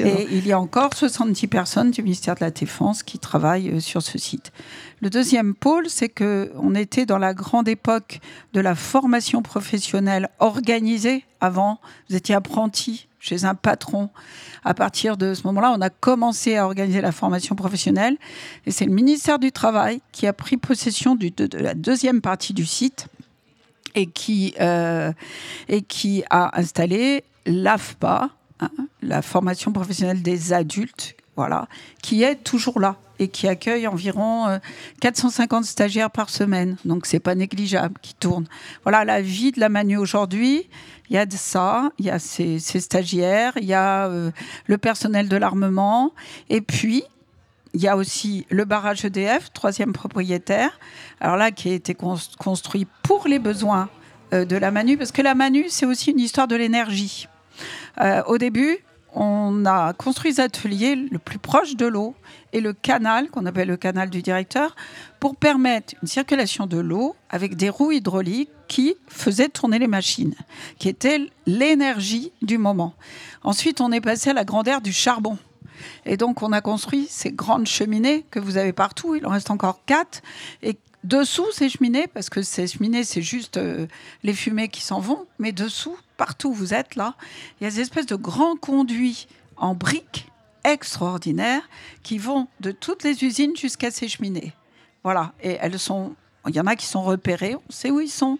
[0.00, 3.80] Et il y a encore 70 personnes du ministère de la Défense qui travaillent euh,
[3.80, 4.52] sur ce site.
[5.00, 8.20] Le deuxième pôle, c'est que on était dans la grande époque
[8.52, 11.24] de la formation professionnelle organisée.
[11.40, 14.10] Avant, vous étiez apprenti chez un patron.
[14.64, 18.16] À partir de ce moment-là, on a commencé à organiser la formation professionnelle.
[18.66, 22.66] Et c'est le ministère du Travail qui a pris possession de la deuxième partie du
[22.66, 23.08] site
[23.94, 25.12] et qui, euh,
[25.68, 28.70] et qui a installé l'AFPA, hein,
[29.02, 31.68] la formation professionnelle des adultes, voilà,
[32.02, 34.60] qui est toujours là et qui accueille environ
[35.00, 36.76] 450 euh, stagiaires par semaine.
[36.84, 38.46] Donc c'est pas négligeable, qui tourne.
[38.84, 40.68] Voilà la vie de la Manu aujourd'hui.
[41.10, 44.30] Il y a de ça, il y a ces, stagiaires, il y a euh,
[44.66, 46.12] le personnel de l'armement,
[46.50, 47.02] et puis
[47.78, 50.80] il y a aussi le barrage EDF, troisième propriétaire,
[51.20, 53.88] alors là qui a été construit pour les besoins
[54.32, 57.28] euh, de la Manu, parce que la Manu, c'est aussi une histoire de l'énergie.
[58.00, 58.78] Euh, au début,
[59.14, 62.16] on a construit des ateliers le plus proche de l'eau
[62.52, 64.74] et le canal, qu'on appelle le canal du directeur,
[65.20, 70.34] pour permettre une circulation de l'eau avec des roues hydrauliques qui faisaient tourner les machines,
[70.80, 72.94] qui étaient l'énergie du moment.
[73.44, 75.38] Ensuite, on est passé à la grandeur du charbon.
[76.06, 79.14] Et donc, on a construit ces grandes cheminées que vous avez partout.
[79.14, 80.22] Il en reste encore quatre.
[80.62, 83.86] Et dessous ces cheminées, parce que ces cheminées, c'est juste euh,
[84.22, 87.14] les fumées qui s'en vont, mais dessous, partout où vous êtes là,
[87.60, 90.28] il y a des espèces de grands conduits en briques
[90.64, 91.68] extraordinaires
[92.02, 94.52] qui vont de toutes les usines jusqu'à ces cheminées.
[95.04, 95.32] Voilà.
[95.42, 96.14] Et elles sont.
[96.46, 98.38] Il y en a qui sont repérés, on sait où ils sont.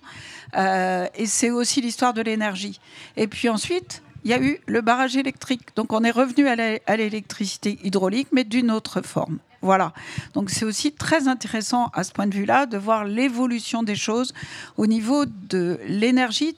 [0.57, 2.81] Euh, et c'est aussi l'histoire de l'énergie.
[3.17, 5.75] Et puis ensuite, il y a eu le barrage électrique.
[5.77, 9.39] Donc on est revenu à l'électricité hydraulique, mais d'une autre forme.
[9.61, 9.93] Voilà.
[10.35, 14.33] Donc c'est aussi très intéressant à ce point de vue-là de voir l'évolution des choses
[14.77, 16.55] au niveau de l'énergie,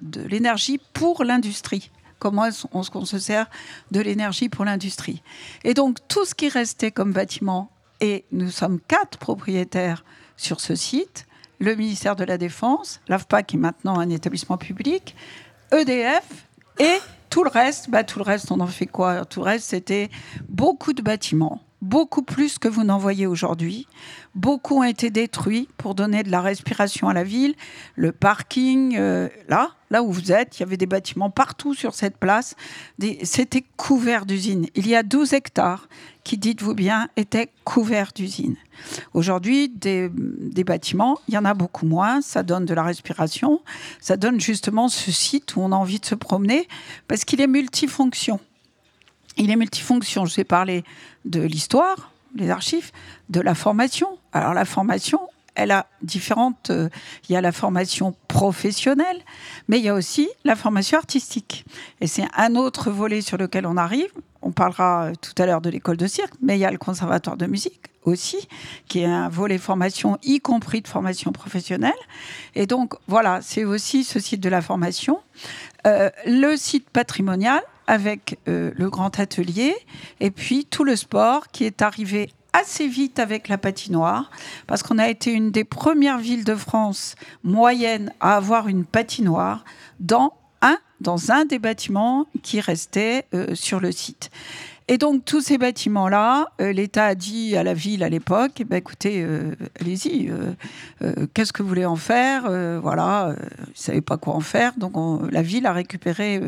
[0.00, 1.90] de l'énergie pour l'industrie.
[2.18, 3.46] Comment on, se sert
[3.92, 5.22] de l'énergie pour l'industrie?
[5.62, 7.70] Et donc tout ce qui restait comme bâtiment,
[8.00, 10.04] et nous sommes quatre propriétaires
[10.36, 11.26] sur ce site,
[11.60, 15.14] le ministère de la Défense, l'AFPA qui est maintenant un établissement public,
[15.72, 16.47] EDF
[16.78, 16.98] et
[17.30, 19.24] tout le reste, bah, tout le reste, on en fait quoi?
[19.24, 20.08] Tout le reste, c'était
[20.48, 23.86] beaucoup de bâtiments, beaucoup plus que vous n'en voyez aujourd'hui.
[24.34, 27.54] Beaucoup ont été détruits pour donner de la respiration à la ville.
[27.94, 31.94] Le parking, euh, là, là où vous êtes, il y avait des bâtiments partout sur
[31.94, 32.56] cette place.
[33.22, 34.66] C'était couvert d'usines.
[34.74, 35.88] Il y a 12 hectares
[36.24, 38.56] qui, dites-vous bien, étaient couverts d'usines.
[39.14, 42.20] Aujourd'hui, des, des bâtiments, il y en a beaucoup moins.
[42.20, 43.60] Ça donne de la respiration.
[44.00, 46.68] Ça donne justement ce site où on a envie de se promener
[47.06, 48.40] parce qu'il est multifonction.
[49.38, 50.26] Il est multifonction.
[50.26, 50.82] Je vais parler
[51.28, 52.90] de l'histoire, les archives,
[53.28, 54.18] de la formation.
[54.32, 55.20] Alors la formation,
[55.54, 56.70] elle a différentes.
[56.70, 56.88] euh,
[57.28, 59.20] il y a la formation professionnelle,
[59.68, 61.64] mais il y a aussi la formation artistique.
[62.00, 64.10] Et c'est un autre volet sur lequel on arrive.
[64.40, 66.78] On parlera euh, tout à l'heure de l'école de cirque, mais il y a le
[66.78, 68.48] conservatoire de musique aussi,
[68.88, 71.92] qui est un volet formation, y compris de formation professionnelle.
[72.54, 75.20] Et donc, voilà, c'est aussi ce site de la formation.
[75.86, 79.74] Euh, le site patrimonial avec euh, le grand atelier
[80.20, 84.30] et puis tout le sport qui est arrivé assez vite avec la patinoire
[84.66, 89.64] parce qu'on a été une des premières villes de France moyenne à avoir une patinoire
[89.98, 90.34] dans
[91.30, 94.30] un, des bâtiments qui restait euh, sur le site.
[94.90, 98.76] Et donc tous ces bâtiments-là, euh, l'État a dit à la ville à l'époque, ben,
[98.76, 100.52] écoutez, euh, allez-y, euh,
[101.02, 103.34] euh, qu'est-ce que vous voulez en faire Euh, Voilà,
[103.66, 106.40] ils ne savaient pas quoi en faire, donc on- la ville a récupéré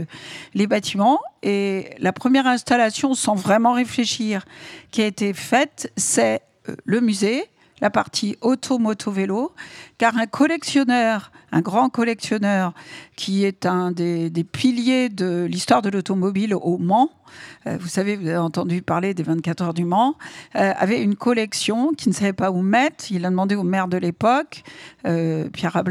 [0.54, 1.20] les bâtiments.
[1.42, 4.46] Et la première installation, sans vraiment réfléchir,
[4.90, 6.40] qui a été faite, c'est
[6.86, 7.44] le musée,
[7.82, 9.52] la partie auto-moto-vélo,
[9.98, 12.72] car un collectionneur, un grand collectionneur,
[13.16, 17.10] qui est un des, des piliers de l'histoire de l'automobile au Mans,
[17.66, 20.16] euh, vous savez, vous avez entendu parler des 24 heures du Mans,
[20.56, 23.10] euh, avait une collection qui ne savait pas où mettre.
[23.10, 24.62] Il a demandé au maire de l'époque,
[25.06, 25.82] euh, Pierre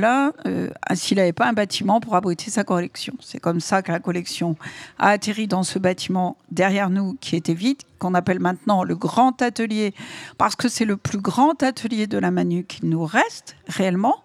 [0.45, 3.13] euh, s'il n'avait pas un bâtiment pour abriter sa collection.
[3.19, 4.55] C'est comme ça que la collection
[4.97, 9.41] a atterri dans ce bâtiment derrière nous qui était vide, qu'on appelle maintenant le grand
[9.41, 9.93] atelier,
[10.37, 14.23] parce que c'est le plus grand atelier de la Manu qui nous reste réellement.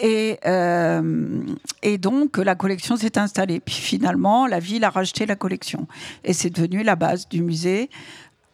[0.00, 1.42] Et, euh,
[1.82, 3.60] et donc, la collection s'est installée.
[3.60, 5.86] Puis finalement, la ville a racheté la collection.
[6.24, 7.88] Et c'est devenu la base du musée.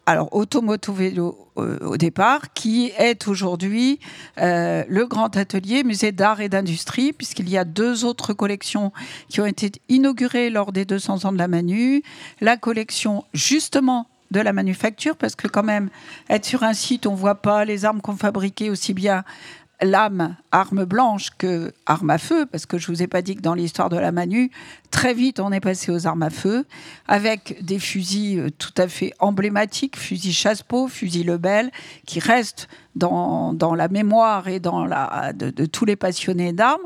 [0.09, 3.99] Alors, Automoto Vélo euh, au départ, qui est aujourd'hui
[4.39, 8.91] euh, le grand atelier musée d'art et d'industrie, puisqu'il y a deux autres collections
[9.29, 12.01] qui ont été inaugurées lors des 200 ans de la Manu.
[12.41, 15.89] La collection, justement, de la manufacture, parce que quand même,
[16.29, 19.23] être sur un site, on voit pas les armes qu'on fabriquait aussi bien
[19.81, 23.41] l'âme, arme blanche, que arme à feu, parce que je vous ai pas dit que
[23.41, 24.51] dans l'histoire de la Manu,
[24.91, 26.65] très vite on est passé aux armes à feu,
[27.07, 31.71] avec des fusils euh, tout à fait emblématiques, fusil Chassepot, fusil Lebel,
[32.05, 36.81] qui restent dans, dans la mémoire et dans la, de tous les passionnés d'armes.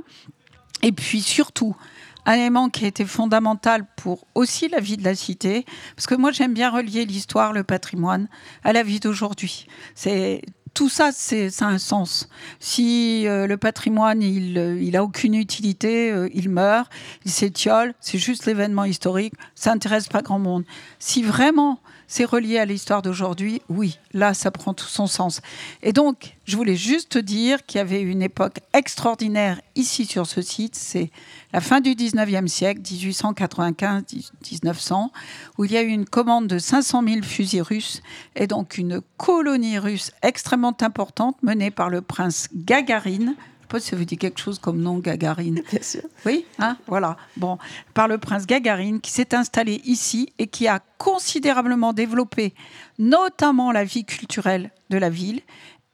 [0.84, 1.76] Et puis surtout,
[2.26, 6.16] un élément qui a été fondamental pour aussi la vie de la cité, parce que
[6.16, 8.28] moi j'aime bien relier l'histoire, le patrimoine
[8.64, 9.68] à la vie d'aujourd'hui.
[9.96, 10.42] C'est
[10.74, 12.28] tout ça, c'est ça a un sens.
[12.60, 16.92] Si euh, le patrimoine, il, euh, il a aucune utilité, euh, il meurt,
[17.26, 20.64] il s'étiole, c'est juste l'événement historique, ça intéresse pas grand monde.
[21.00, 25.40] Si vraiment c'est relié à l'histoire d'aujourd'hui, oui, là, ça prend tout son sens.
[25.82, 30.42] Et donc, je voulais juste dire qu'il y avait une époque extraordinaire ici sur ce
[30.42, 31.10] site, c'est
[31.54, 35.10] la fin du 19e siècle, 1895-1900,
[35.58, 38.02] où il y a eu une commande de 500 000 fusils russes
[38.36, 43.36] et donc une colonie russe extrêmement importante menée par le prince Gagarine.
[43.74, 45.64] Pas si ça vous dit quelque chose comme nom Gagarine.
[45.72, 46.04] Bien sûr.
[46.28, 47.18] Oui, hein, voilà.
[47.38, 47.58] Bon,
[47.96, 52.54] par le prince Gagarine qui s'est installé ici et qui a considérablement développé
[53.00, 55.42] notamment la vie culturelle de la ville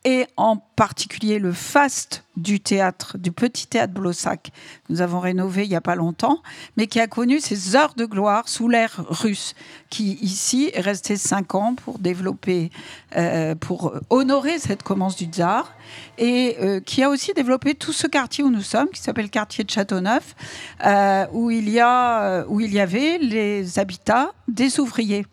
[0.06, 4.52] et en particulier le faste du théâtre, du petit théâtre Blossac,
[4.88, 6.42] que nous avons rénové il n'y a pas longtemps,
[6.78, 9.56] mais qui a connu ses heures de gloire sous l'ère russe,
[9.90, 12.72] qui ici est resté cinq ans pour développer,
[13.18, 15.74] euh, pour honorer cette commence du tsar,
[16.18, 19.30] et euh, qui a aussi développé tout ce quartier où nous sommes, qui s'appelle le
[19.30, 20.36] quartier de Châteauneuf,
[20.86, 25.26] euh, où, il y a, euh, où il y avait les habitats des ouvriers.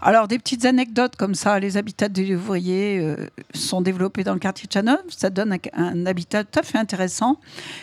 [0.00, 3.16] Alors, des petites anecdotes comme ça, les habitats des ouvriers
[3.54, 7.40] sont développés dans le quartier de Châteauneuf, ça donne un, habitat tout à fait intéressant.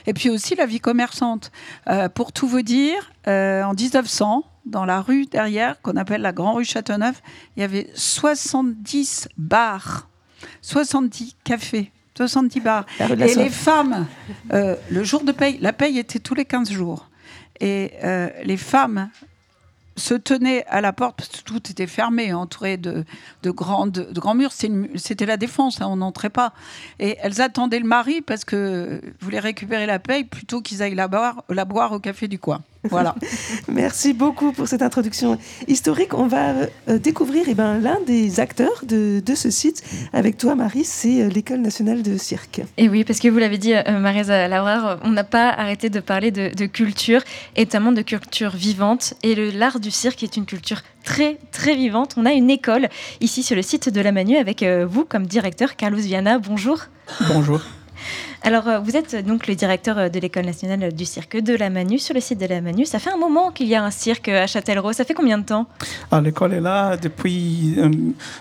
[0.08, 1.52] Et puis aussi la vie commerçante.
[1.90, 6.32] Euh, pour tout vous dire, euh, en 1900, dans la rue derrière, qu'on appelle la
[6.32, 7.22] Grand Rue Châteauneuf,
[7.58, 10.08] il y avait 70 bars,
[10.62, 11.91] 70 cafés.
[12.16, 12.86] 70 bars.
[12.99, 14.06] La Et les femmes,
[14.53, 17.10] euh, le jour de paye, la paye était tous les 15 jours.
[17.60, 19.10] Et euh, les femmes
[19.96, 23.04] se tenaient à la porte, parce que tout était fermé, entouré de,
[23.44, 24.52] de, grandes, de grands murs.
[24.96, 26.54] C'était la défense, hein, on n'entrait pas.
[27.00, 31.08] Et elles attendaient le mari parce que voulaient récupérer la paye plutôt qu'ils aillent la
[31.08, 32.62] boire, la boire au café du coin.
[32.90, 33.16] Voilà.
[33.68, 35.38] Merci beaucoup pour cette introduction
[35.68, 36.14] historique.
[36.14, 36.53] On va
[36.90, 39.84] euh, découvrir eh ben, l'un des acteurs de, de, ce site
[40.14, 42.62] avec toi, Marie, c'est euh, l'École nationale de cirque.
[42.78, 45.99] Et oui, parce que vous l'avez dit, euh, Marisa Laurard, on n'a pas arrêté de
[45.99, 47.22] parler de, de, culture,
[47.56, 49.14] et notamment de culture vivante.
[49.24, 52.16] Et l'art du cirque est une culture très, très vivante.
[52.18, 52.90] On a une école
[53.20, 56.40] ici sur le site de la Manu avec euh, vous comme directeur, Carlos Viana.
[56.40, 56.80] Bonjour.
[57.28, 57.62] Bonjour.
[58.44, 61.70] Alors, euh, vous êtes donc le directeur euh, de l'École nationale du cirque de la
[61.70, 62.86] Manu, sur le site de la Manu.
[62.86, 64.94] Ça fait un moment qu'il y a un cirque à Châtellerault.
[64.94, 65.68] Ça fait combien de temps?
[66.10, 67.92] Ah, L'école est là depuis euh,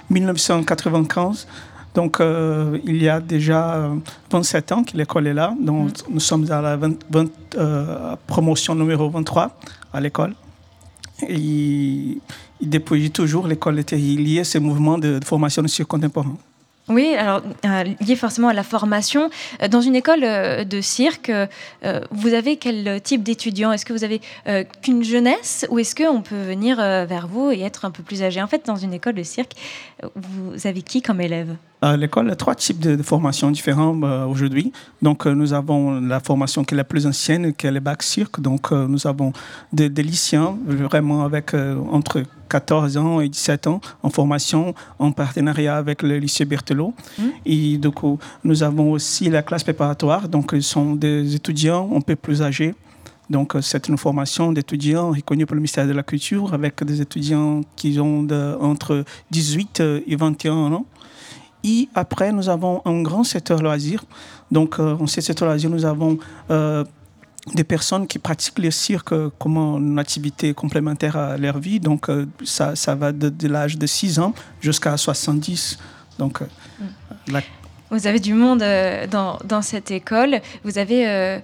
[0.09, 1.47] 1995.
[1.95, 3.91] Donc, euh, il y a déjà
[4.31, 5.55] 27 ans que l'école est là.
[5.61, 5.93] Donc, mm.
[6.11, 9.59] nous sommes à la 20, 20, euh, promotion numéro 23
[9.93, 10.35] à l'école.
[11.29, 12.19] Et,
[12.61, 16.37] et, depuis toujours, l'école était liée à ce mouvement de, de formation de cirque contemporain.
[16.91, 19.31] Oui, alors euh, lié forcément à la formation.
[19.71, 21.47] Dans une école euh, de cirque, euh,
[22.11, 26.21] vous avez quel type d'étudiants Est-ce que vous avez euh, qu'une jeunesse ou est-ce qu'on
[26.21, 28.43] peut venir vers vous et être un peu plus âgé?
[28.43, 29.53] En fait, dans une école de cirque,
[30.17, 31.55] vous avez qui comme élève?
[31.83, 34.73] À l'école, a trois types de, de formations différents euh, aujourd'hui.
[35.01, 38.03] Donc, euh, nous avons la formation qui est la plus ancienne, qui est le bac
[38.03, 38.41] cirque.
[38.41, 39.33] Donc, euh, nous avons
[39.73, 41.55] des, des, lycéens, vraiment avec
[41.91, 46.93] entre 14 ans et 17 ans, en formation, en partenariat avec le lycée Berthelot.
[47.19, 47.23] Mmh.
[47.47, 50.29] Et du coup, nous avons aussi la classe préparatoire.
[50.29, 52.75] Donc, ils sont des étudiants un peu plus âgés.
[53.31, 57.61] Donc, c'est une formation d'étudiants reconnue par le ministère de la Culture avec des étudiants
[57.77, 60.85] qui ont de, entre 18 et 21 ans.
[61.65, 64.05] Et après, nous avons un grand secteur loisir.
[64.51, 66.19] Donc, euh, en ce secteur loisir, nous avons
[66.51, 66.85] euh,
[67.55, 71.81] des personnes qui pratiquent le cirque comme une activité complémentaire à leur vie.
[71.81, 75.79] Donc, euh, ça, ça va de, de l'âge de 6 ans jusqu'à 70.
[76.19, 76.85] Donc, mm.
[77.33, 77.41] la...
[77.91, 80.41] Vous avez du monde euh, dans, dans, cette école.
[80.63, 81.41] Vous avez euh,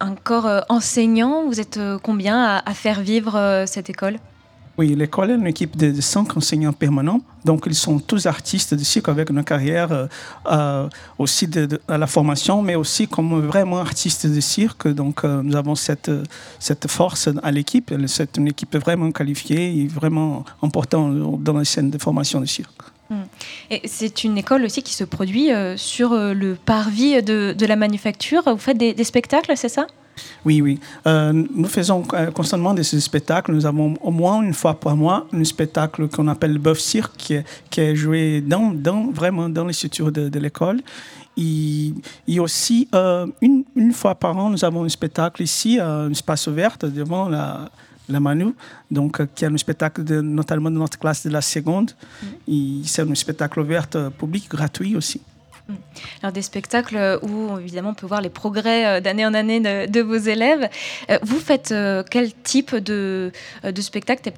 [0.00, 1.46] un corps enseignant.
[1.46, 4.18] Vous êtes combien à, à faire vivre cette école?
[4.78, 7.20] Oui, l'école est une équipe de, cinq enseignants permanents.
[7.44, 10.06] Donc, ils sont tous artistes de cirque avec une carrière euh,
[10.52, 10.88] euh,
[11.18, 14.86] aussi de, à la formation, mais aussi comme vraiment artistes de cirque.
[14.86, 16.12] Donc, euh, nous avons cette,
[16.60, 17.92] cette force à l'équipe.
[18.06, 22.87] C'est une équipe vraiment qualifiée et vraiment importante dans la scène de formation de cirque.
[23.10, 23.22] Hmm.
[23.70, 28.42] Et c'est une école aussi qui se produit euh, sur le parvis de, la manufacture.
[28.46, 29.86] Vous faites des, spectacles, c'est ça?
[30.44, 30.78] Oui, oui.
[31.06, 33.52] Euh, nous faisons euh, constamment des spectacles.
[33.52, 37.16] Nous avons au moins une fois par mois un spectacle qu'on appelle le Bœuf Cirque,
[37.16, 38.74] qui est, joué dans,
[39.12, 40.80] vraiment dans les de, de l'école.
[41.36, 41.92] Et,
[42.26, 46.48] et, aussi, euh, une, une, fois par an, nous avons un spectacle ici, un espace
[46.48, 47.70] ouvert devant la,
[48.08, 48.54] la Manu,
[48.90, 51.92] donc, qui est un spectacle de, notamment de notre classe de la seconde.
[52.22, 52.82] Mm.
[52.84, 55.20] C'est un spectacle ouvert public, gratuit aussi.
[56.22, 60.00] Alors des spectacles où évidemment on peut voir les progrès euh, d'année en année de,
[60.00, 60.68] vos élèves.
[61.10, 63.32] Euh, vous faites euh, quel type de,
[63.64, 64.30] de spectacle,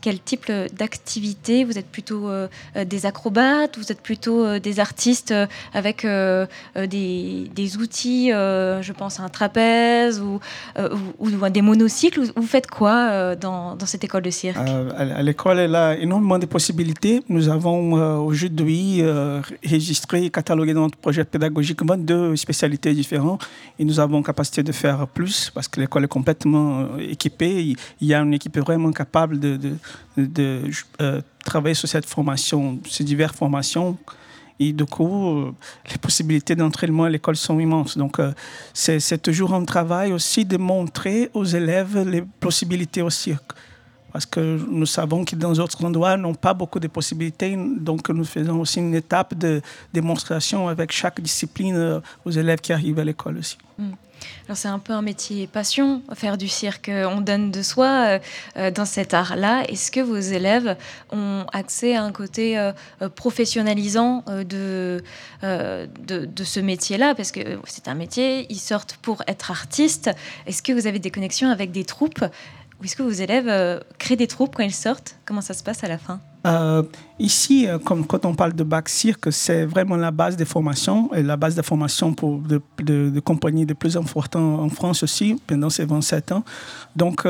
[0.00, 1.64] quel type d'activité?
[1.64, 2.30] Vous êtes plutôt
[2.76, 3.78] des acrobates?
[3.78, 5.34] Vous êtes plutôt des artistes
[5.74, 10.40] avec des, des, outils, je pense à un trapèze ou,
[10.78, 12.20] ou, ou des monocycles?
[12.36, 14.58] Vous faites quoi dans, dans, cette école de cirque?
[14.96, 17.22] À l'école, elle a énormément de possibilités.
[17.28, 17.92] Nous avons
[18.24, 19.02] aujourd'hui
[19.64, 23.46] registré et catalogué dans notre projet pédagogique 22 spécialités différentes
[23.78, 27.76] et nous avons capacité de faire plus parce que l'école est complètement équipée.
[28.00, 29.76] Il y a une équipe vraiment capable de, de,
[30.16, 30.70] de,
[31.00, 33.96] euh, travailler sur cette formation, ces diverses formations.
[34.58, 35.52] Et du coup,
[35.90, 37.98] les possibilités d'entraînement à l'école sont immenses.
[37.98, 38.32] Donc, euh,
[38.72, 43.52] c'est toujours un travail aussi de montrer aux élèves les possibilités au cirque
[44.16, 47.54] parce que nous savons que dans d'autres endroits n'ont pas beaucoup de possibilités.
[47.54, 49.60] Donc, nous faisons aussi une étape de
[49.92, 53.58] démonstration avec chaque discipline aux élèves qui arrivent à l'école aussi.
[53.78, 53.90] Mm.
[54.46, 56.90] Alors c'est un peu un métier passion, faire du cirque.
[56.90, 58.18] On donne de soi
[58.56, 59.64] euh, dans cet art-là.
[59.68, 60.78] Est-ce que vos élèves
[61.12, 62.72] ont accès à un côté euh,
[63.14, 65.02] professionnalisant euh, de,
[65.42, 67.14] de, ce métier-là?
[67.14, 70.10] Parce que c'est un métier, ils sortent pour être artistes.
[70.46, 72.24] Est-ce que vous avez des connexions avec des troupes?
[72.24, 75.16] ou est-ce que vos élèves euh, créent des troupes quand ils sortent?
[75.24, 76.20] Comment ça se passe à la fin?
[76.46, 76.82] Euh,
[77.18, 81.22] Ici, euh, quand on parle de bac cirque, c'est vraiment la base des formations et
[81.22, 85.40] la base des formations pour de, de, de compagnies de plus importantes en France aussi
[85.46, 86.44] pendant ces 27 ans.
[86.94, 87.24] Donc,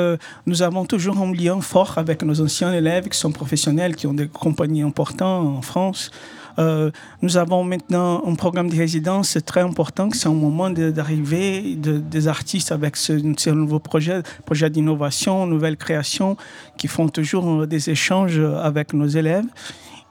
[0.46, 4.14] nous avons toujours un lien fort avec nos anciens élèves qui sont professionnels, qui ont
[4.14, 6.10] des compagnies importantes en France.
[6.58, 6.90] Euh,
[7.22, 11.98] nous avons maintenant un programme de résidence très important, c'est un moment d'arrivée de, de,
[11.98, 16.36] des artistes avec ce, ce nouveau projet, projet d'innovation, nouvelle création,
[16.78, 19.46] qui font toujours des échanges avec nos élèves.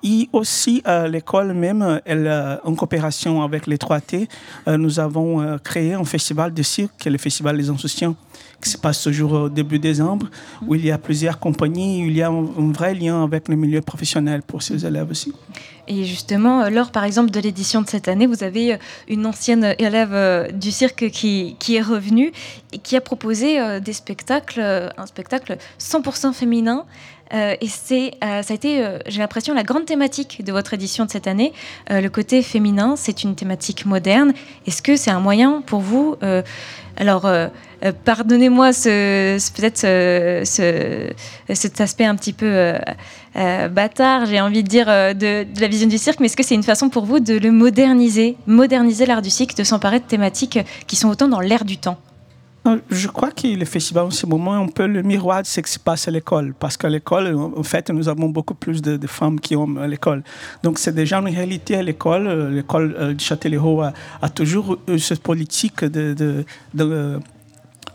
[0.07, 4.27] Et aussi, euh, l'école même, euh, en coopération avec les 3T,
[4.67, 8.15] euh, nous avons créé un festival de cirque, le Festival des Insouciants.
[8.61, 10.27] Qui se passe toujours au début décembre,
[10.65, 13.55] où il y a plusieurs compagnies, où il y a un, vrai lien avec le
[13.55, 15.33] milieu professionnel pour ces élèves aussi.
[15.87, 19.25] Et justement, euh, lors par exemple de l'édition de cette année, vous avez euh, une
[19.25, 22.31] ancienne élève euh, du cirque qui, qui est revenue
[22.73, 24.59] et qui a proposé des spectacles,
[24.97, 26.85] un spectacle 100% féminin.
[27.31, 31.27] Et c'est, ça a été, j'ai l'impression, la grande thématique de votre édition de cette
[31.27, 31.53] année.
[31.89, 34.33] Le côté féminin, c'est une thématique moderne.
[34.67, 36.17] Est-ce que c'est un moyen pour vous
[36.97, 37.27] Alors,
[37.85, 42.77] euh, pardonnez-moi ce, peut-être ce- ce- cet aspect un petit peu euh,
[43.35, 46.55] euh, bâtard, j'ai envie de dire, de, la vision du cirque, mais est-ce que c'est
[46.55, 50.59] une façon pour vous de le moderniser, moderniser l'art du cirque, de s'emparer de thématiques
[50.87, 51.97] qui sont autant dans l'air du temps?
[52.89, 55.59] Je crois que le festival en ce moment est un peu le miroir de ce
[55.61, 56.55] qui se passe à l'école.
[56.57, 60.23] Parce qu'à l'école, en fait, nous avons beaucoup plus de, de femmes ont à l'école.
[60.63, 62.49] Donc c'est déjà une réalité à l'école.
[62.51, 66.15] L'école de Châtellerault a, a toujours eu cette politique de,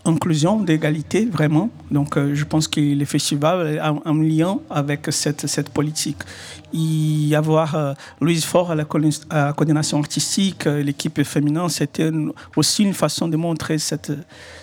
[0.04, 1.68] inclusion, d'égalité, vraiment.
[1.90, 6.18] Donc euh, je pense que le festival a un, un lien avec cette, cette politique.
[6.72, 11.68] Y avoir euh, Louise Faure à la coordin- à la coordination artistique, euh, l'équipe féminine,
[11.68, 12.10] c'était
[12.56, 14.12] aussi une façon de montrer cette,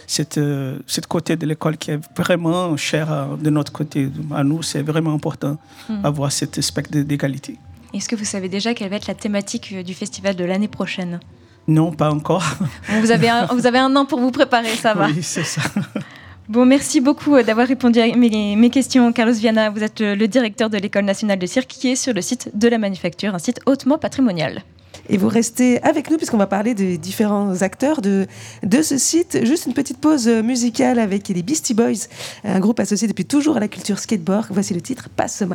[0.07, 4.09] cette, euh, cette côté de l'école qui est vraiment cher de notre côté.
[4.34, 5.57] À nous, c'est vraiment important
[5.89, 6.01] Mhm.
[6.01, 7.57] d'avoir cet aspect d'égalité.
[7.93, 10.68] Est-ce que vous savez déjà quelle va être la thématique euh, du festival de l'année
[10.68, 11.19] prochaine?
[11.68, 12.45] Non, pas encore.
[13.02, 15.07] Vous, avez un, vous avez un an pour vous préparer, ça va.
[15.07, 15.61] Oui, c'est ça.
[16.48, 19.11] Bon, merci beaucoup euh, d'avoir répondu à mes, mes questions.
[19.11, 22.14] Carlos Viana, vous êtes le, le directeur de l'École nationale de cirque qui est sur
[22.14, 24.64] le site de la manufacture, un site hautement patrimonial.
[25.10, 28.27] Et vous restez avec nous puisqu'on va parler des différents acteurs de,
[28.64, 29.45] de ce site.
[29.45, 32.07] Juste une petite pause musicale avec les Beastie Boys,
[32.45, 34.48] un groupe associé depuis toujours à la culture skateboard.
[34.49, 35.45] Voici le titre Passe ce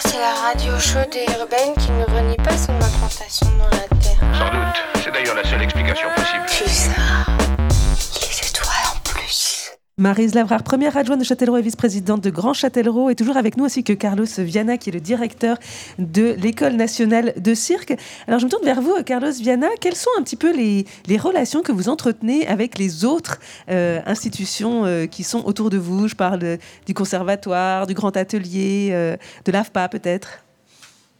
[0.00, 1.14] c'est la radio chaude
[10.04, 13.64] Marise Lavrard, première adjointe de Châtellerault et vice-présidente de Grand Châtellerault, est toujours avec nous
[13.64, 15.56] ainsi que Carlos Viana, qui est le directeur
[15.98, 17.96] de l'École nationale de cirque.
[18.28, 19.68] Alors je me tourne vers vous, Carlos Viana.
[19.80, 20.84] Quelles sont un petit peu les,
[21.16, 23.40] relations que vous entretenez avec les autres
[23.70, 26.06] euh, institutions euh, qui sont autour de vous?
[26.06, 29.16] Je parle du conservatoire, du grand atelier, euh,
[29.46, 30.43] de l'AFPA peut-être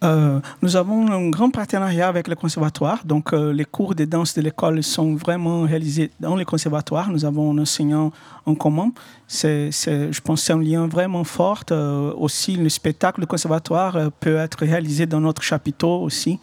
[0.05, 3.05] Euh, nous avons un grand partenariat avec le conservatoire.
[3.05, 7.11] Donc, euh, les cours de danse de l'école sont vraiment réalisés dans le conservatoire.
[7.11, 8.13] Nous avons un enseignant
[8.45, 8.93] en commun.
[9.29, 11.63] Je pense que c'est un lien vraiment fort.
[11.71, 16.39] Euh, aussi, le spectacle du conservatoire peut être réalisé dans notre chapiteau aussi,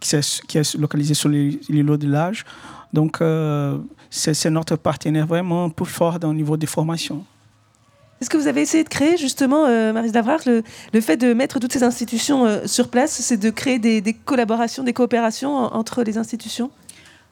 [0.00, 2.44] qui, est, localisé sur l'îlot de l'âge.
[2.92, 3.20] Donc,
[4.10, 7.24] c'est, notre partenaire vraiment plus fort au niveau des formations.
[8.22, 11.58] Est-ce que vous avez essayé de créer justement, euh, Marise Lavrard, le, fait de mettre
[11.58, 16.04] toutes ces institutions euh, sur place, c'est de créer des, collaborations, des coopérations en- entre
[16.04, 16.70] les institutions?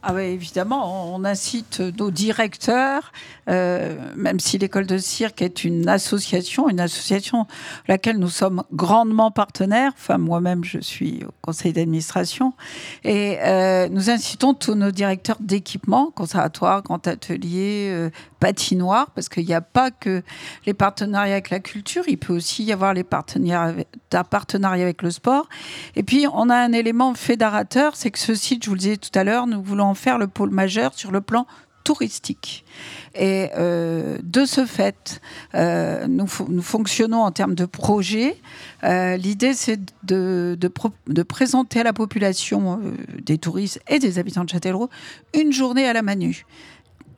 [0.03, 3.13] Ah oui, évidemment, on incite nos directeurs,
[3.51, 7.47] euh, même si l'école de cirque est une association, une association
[7.89, 9.93] laquelle nous sommes grandement partenaires.
[9.97, 12.53] Enfin, moi-même, je suis au conseil d'administration.
[13.03, 19.47] Et euh, nous incitons tous nos directeurs d'équipement, conservatoire, grand atelier, euh, patinoire, parce qu'il
[19.47, 20.23] n'y a pas que
[20.67, 23.89] les partenariats avec la culture, il peut aussi y avoir les partenariats avec,
[24.31, 25.49] partenariat avec le sport.
[25.97, 28.97] Et puis, on a un élément fédérateur, c'est que ce site, je vous le disais
[28.97, 31.47] tout à l'heure, nous voulons en faire le pôle majeur sur le plan
[31.85, 32.65] touristique.
[33.15, 35.21] Et euh, de ce fait,
[35.55, 38.37] euh, nous, fo- nous fonctionnons en termes de projet.
[38.85, 40.71] Euh, L'idée, c'est de, de
[41.09, 42.81] de présenter à la population
[43.23, 44.91] des touristes et des habitants de Châtellerault
[45.35, 46.45] une journée à la Manu.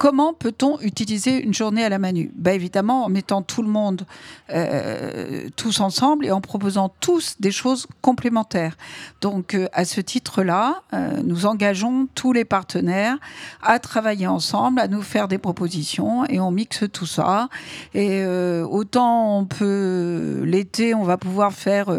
[0.02, 2.32] Comment peut-on utiliser une journée à la Manu?
[2.34, 4.04] Ben Évidemment, en mettant tout le monde
[4.50, 8.76] euh, tous ensemble et en proposant tous des choses complémentaires.
[9.20, 13.16] Donc, euh, à ce titre-là, euh, nous engageons tous les partenaires
[13.62, 17.48] à travailler ensemble, à nous faire des propositions et on mixe tout ça.
[17.94, 21.96] Et autant on peut, l'été, on va pouvoir faire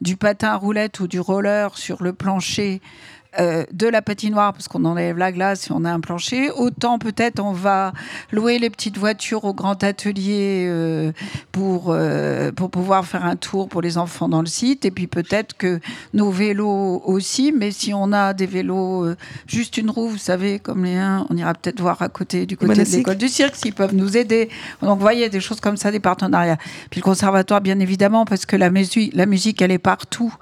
[0.00, 2.80] du patin à roulette ou du roller sur le plancher
[3.38, 6.50] euh, de la patinoire parce qu'on enlève la glace et on a un plancher.
[6.50, 7.92] Autant peut-être on va
[8.30, 11.12] louer les petites voitures au grand atelier euh,
[11.50, 14.84] pour, euh, pour pouvoir faire un tour pour les enfants dans le site.
[14.84, 15.80] Et puis peut-être que
[16.14, 20.58] nos vélos aussi, mais si on a des vélos euh, juste une roue, vous savez,
[20.58, 23.56] comme les uns, on ira peut-être voir à côté du côté de l'école du cirque
[23.56, 24.48] s'ils peuvent nous aider.
[24.80, 26.58] Donc vous voyez, des choses comme ça, des partenariats.
[26.90, 30.34] Puis le conservatoire, bien évidemment, parce que la musique, la musique elle est partout.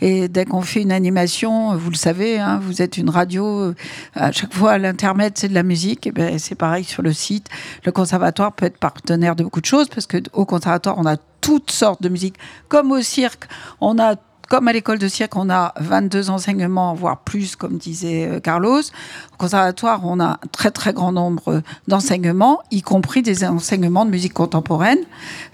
[0.00, 3.74] Et dès qu'on fait une animation, vous le savez, hein, vous êtes une radio, euh,
[4.14, 6.06] à chaque fois l'intermède c'est de la musique.
[6.06, 7.48] Et ben, c'est pareil sur le site.
[7.84, 11.16] Le conservatoire peut être partenaire de beaucoup de choses parce que au conservatoire on a
[11.40, 12.36] toutes sortes de musique.
[12.68, 13.46] Comme au cirque,
[13.80, 14.16] on a
[14.48, 18.80] comme à l'école de cirque, on a 22 enseignements, voire plus, comme disait euh, Carlos.
[18.80, 24.10] Au conservatoire, on a un très très grand nombre d'enseignements, y compris des enseignements de
[24.10, 25.00] musique contemporaine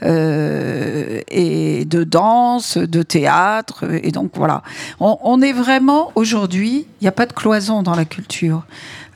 [0.03, 3.85] euh, et de danse, de théâtre.
[4.03, 4.63] Et donc voilà,
[5.01, 8.65] on, est vraiment aujourd'hui, il n'y a pas de cloison dans la culture.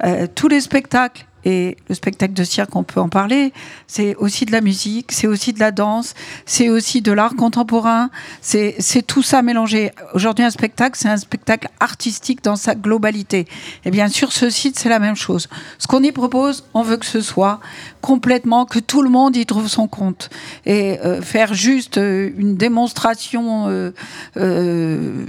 [0.04, 3.52] Euh, tous les spectacles et le spectacle de cirque, on peut en parler.
[3.86, 6.14] C'est aussi de la musique, c'est aussi de la danse,
[6.44, 8.10] c'est aussi de l'art contemporain.
[8.40, 9.93] C'est tout ça mélangé.
[10.12, 13.47] Aujourd'hui, un spectacle, c'est un spectacle artistique dans sa globalité.
[13.85, 15.48] Et bien sur ce site, c'est la même chose.
[15.78, 17.60] Ce qu'on y propose, on veut que ce soit
[18.06, 20.30] complètement, que tout le monde y trouve son compte.
[20.64, 23.90] Et euh, faire juste euh, une démonstration, euh,
[24.36, 25.24] euh,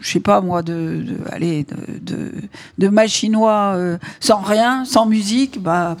[0.00, 1.64] je sais pas moi, de, allez,
[2.02, 2.32] de,
[2.78, 3.78] de, machinois
[4.18, 5.96] sans rien, sans musique, bah,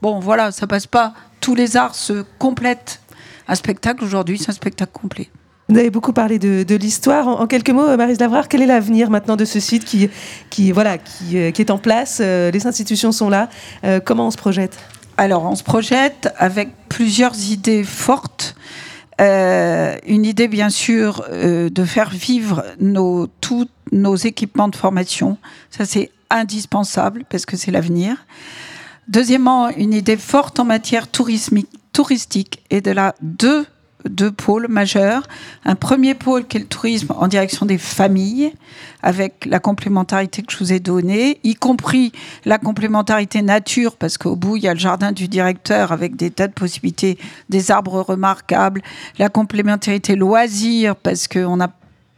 [0.00, 1.14] bon, voilà, ça passe pas.
[1.40, 3.00] Tous les arts se complètent.
[3.48, 5.30] Un spectacle aujourd'hui, c'est un spectacle complet.
[5.68, 7.26] Vous avez beaucoup parlé de, l'histoire.
[7.26, 10.10] En, quelques mots, Marise Lavrard, quel est l'avenir maintenant de ce site qui,
[10.48, 13.48] qui, voilà, qui, qui est en place Les institutions sont là.
[14.04, 14.78] Comment on se projette?
[15.20, 18.54] Alors, on se projette avec plusieurs idées fortes.
[19.20, 22.64] Euh, une idée, bien sûr, euh, de faire vivre
[23.42, 25.36] tous nos équipements de formation.
[25.68, 28.24] Ça, c'est indispensable parce que c'est l'avenir.
[29.08, 33.66] Deuxièmement, une idée forte en matière touristique et de la deux
[34.08, 35.28] deux pôles majeurs.
[35.64, 38.52] Un premier pôle qui est le tourisme en direction des familles,
[39.02, 42.12] avec la complémentarité que je vous ai donnée, y compris
[42.44, 46.30] la complémentarité nature, parce qu'au bout, il y a le jardin du directeur avec des
[46.30, 47.18] tas de possibilités,
[47.48, 48.82] des arbres remarquables,
[49.18, 51.70] la complémentarité loisirs, parce qu'on a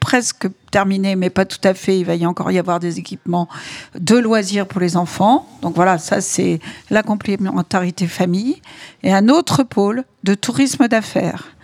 [0.02, 2.00] presque terminé, mais pas tout à fait.
[2.00, 3.48] Il va y encore y avoir des équipements
[3.96, 5.46] de loisirs pour les enfants.
[5.62, 6.58] Donc voilà, ça c'est
[6.90, 8.60] la complémentarité famille.
[9.04, 11.54] Et un autre pôle de tourisme d'affaires.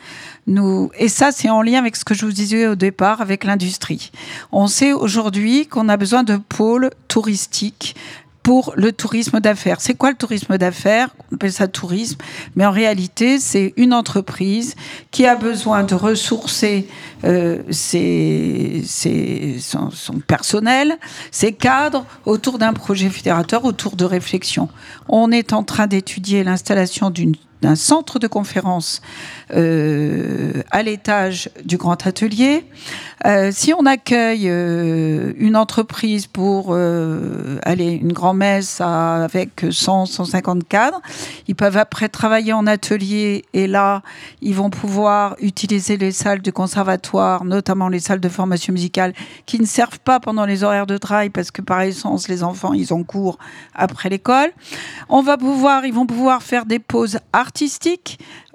[0.48, 3.44] Nous, et ça, c'est en lien avec ce que je vous disais au départ, avec
[3.44, 4.10] l'industrie.
[4.50, 7.94] On sait aujourd'hui qu'on a besoin de pôles touristiques
[8.42, 9.78] pour le tourisme d'affaires.
[9.82, 11.10] C'est quoi le tourisme d'affaires?
[11.30, 12.16] On appelle ça tourisme,
[12.56, 14.74] mais en réalité, c'est une entreprise
[15.10, 16.88] qui a besoin de ressourcer
[17.24, 20.96] euh, ses- ses- son, son personnel,
[21.30, 24.70] ses cadres autour d'un projet fédérateur, autour de réflexion.
[25.10, 29.00] On est en train d'étudier l'installation d'une d'un centre de conférence
[29.54, 32.64] euh, à l'étage du grand atelier.
[33.26, 41.00] Euh, si on accueille euh, une entreprise pour aller une grand-messe avec 100, 150 cadres,
[41.48, 44.02] ils peuvent après travailler en atelier et là,
[44.40, 49.14] ils vont pouvoir utiliser les salles du conservatoire, notamment les salles de formation musicale,
[49.46, 52.72] qui ne servent pas pendant les horaires de travail parce que par essence, les enfants,
[52.72, 53.38] ils ont cours
[53.74, 54.50] après l'école.
[55.08, 57.47] On va pouvoir, ils vont pouvoir faire des pauses artistiques,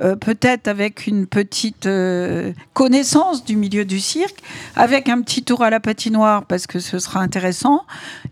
[0.01, 4.37] euh, peut-être avec une petite euh, connaissance du milieu du cirque,
[4.75, 7.81] avec un petit tour à la patinoire parce que ce sera intéressant.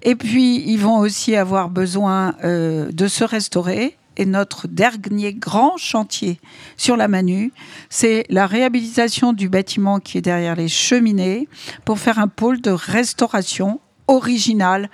[0.04, 3.98] Et puis, ils vont aussi avoir besoin euh, de se restaurer.
[4.18, 6.40] Et notre dernier grand chantier
[6.76, 7.54] sur la Manu,
[7.90, 11.48] c'est la réhabilitation du bâtiment qui est derrière les cheminées
[11.86, 14.90] pour faire un pôle de restauration original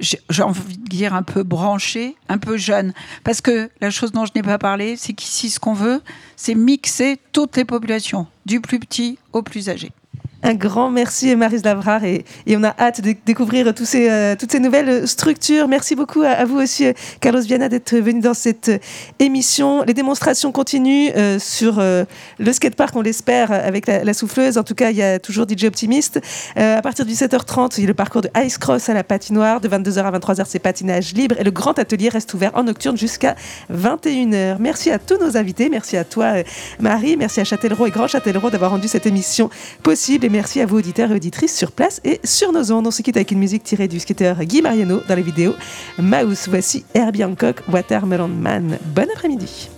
[0.00, 2.92] j'ai envie de dire un peu branché, un peu jeune.
[3.24, 6.02] Parce que la chose dont je n'ai pas parlé, c'est qu'ici, ce qu'on veut,
[6.36, 9.92] c'est mixer toutes les populations, du plus petit au plus âgé.
[10.46, 14.60] Un grand merci Marise Lavrard et, et on a hâte de découvrir euh, toutes ces
[14.60, 15.66] nouvelles structures.
[15.66, 18.78] Merci beaucoup à, vous aussi euh, Carlos Viana d'être venu dans cette euh,
[19.18, 19.82] émission.
[19.82, 21.10] Les démonstrations continuent
[21.40, 22.04] sur euh,
[22.38, 24.56] le skatepark, on l'espère, avec la, souffleuse.
[24.56, 26.20] En tout cas, il y a toujours DJ Optimiste.
[26.54, 29.60] À partir de 17h30, il y a le parcours de Ice Cross à la patinoire.
[29.60, 31.34] De 22h à 23h, c'est patinage libre.
[31.40, 33.34] Et le grand atelier reste ouvert en nocturne jusqu'à
[33.72, 34.58] 21h.
[34.60, 35.68] Merci à tous nos invités.
[35.68, 36.34] Merci à toi
[36.78, 37.16] Marie.
[37.16, 39.50] Merci à Châtellerault et Grand Châtellerault d'avoir rendu cette émission
[39.82, 40.24] possible.
[40.36, 42.86] Merci à vous, auditeurs et auditrices, sur place et sur nos ondes.
[42.86, 45.54] On se quitte avec une musique tirée du skateur Guy Mariano dans la vidéo
[45.98, 46.46] Mouse.
[46.48, 48.76] Voici Herbie Hancock, Watermelon Man.
[48.94, 49.70] Bon après-midi.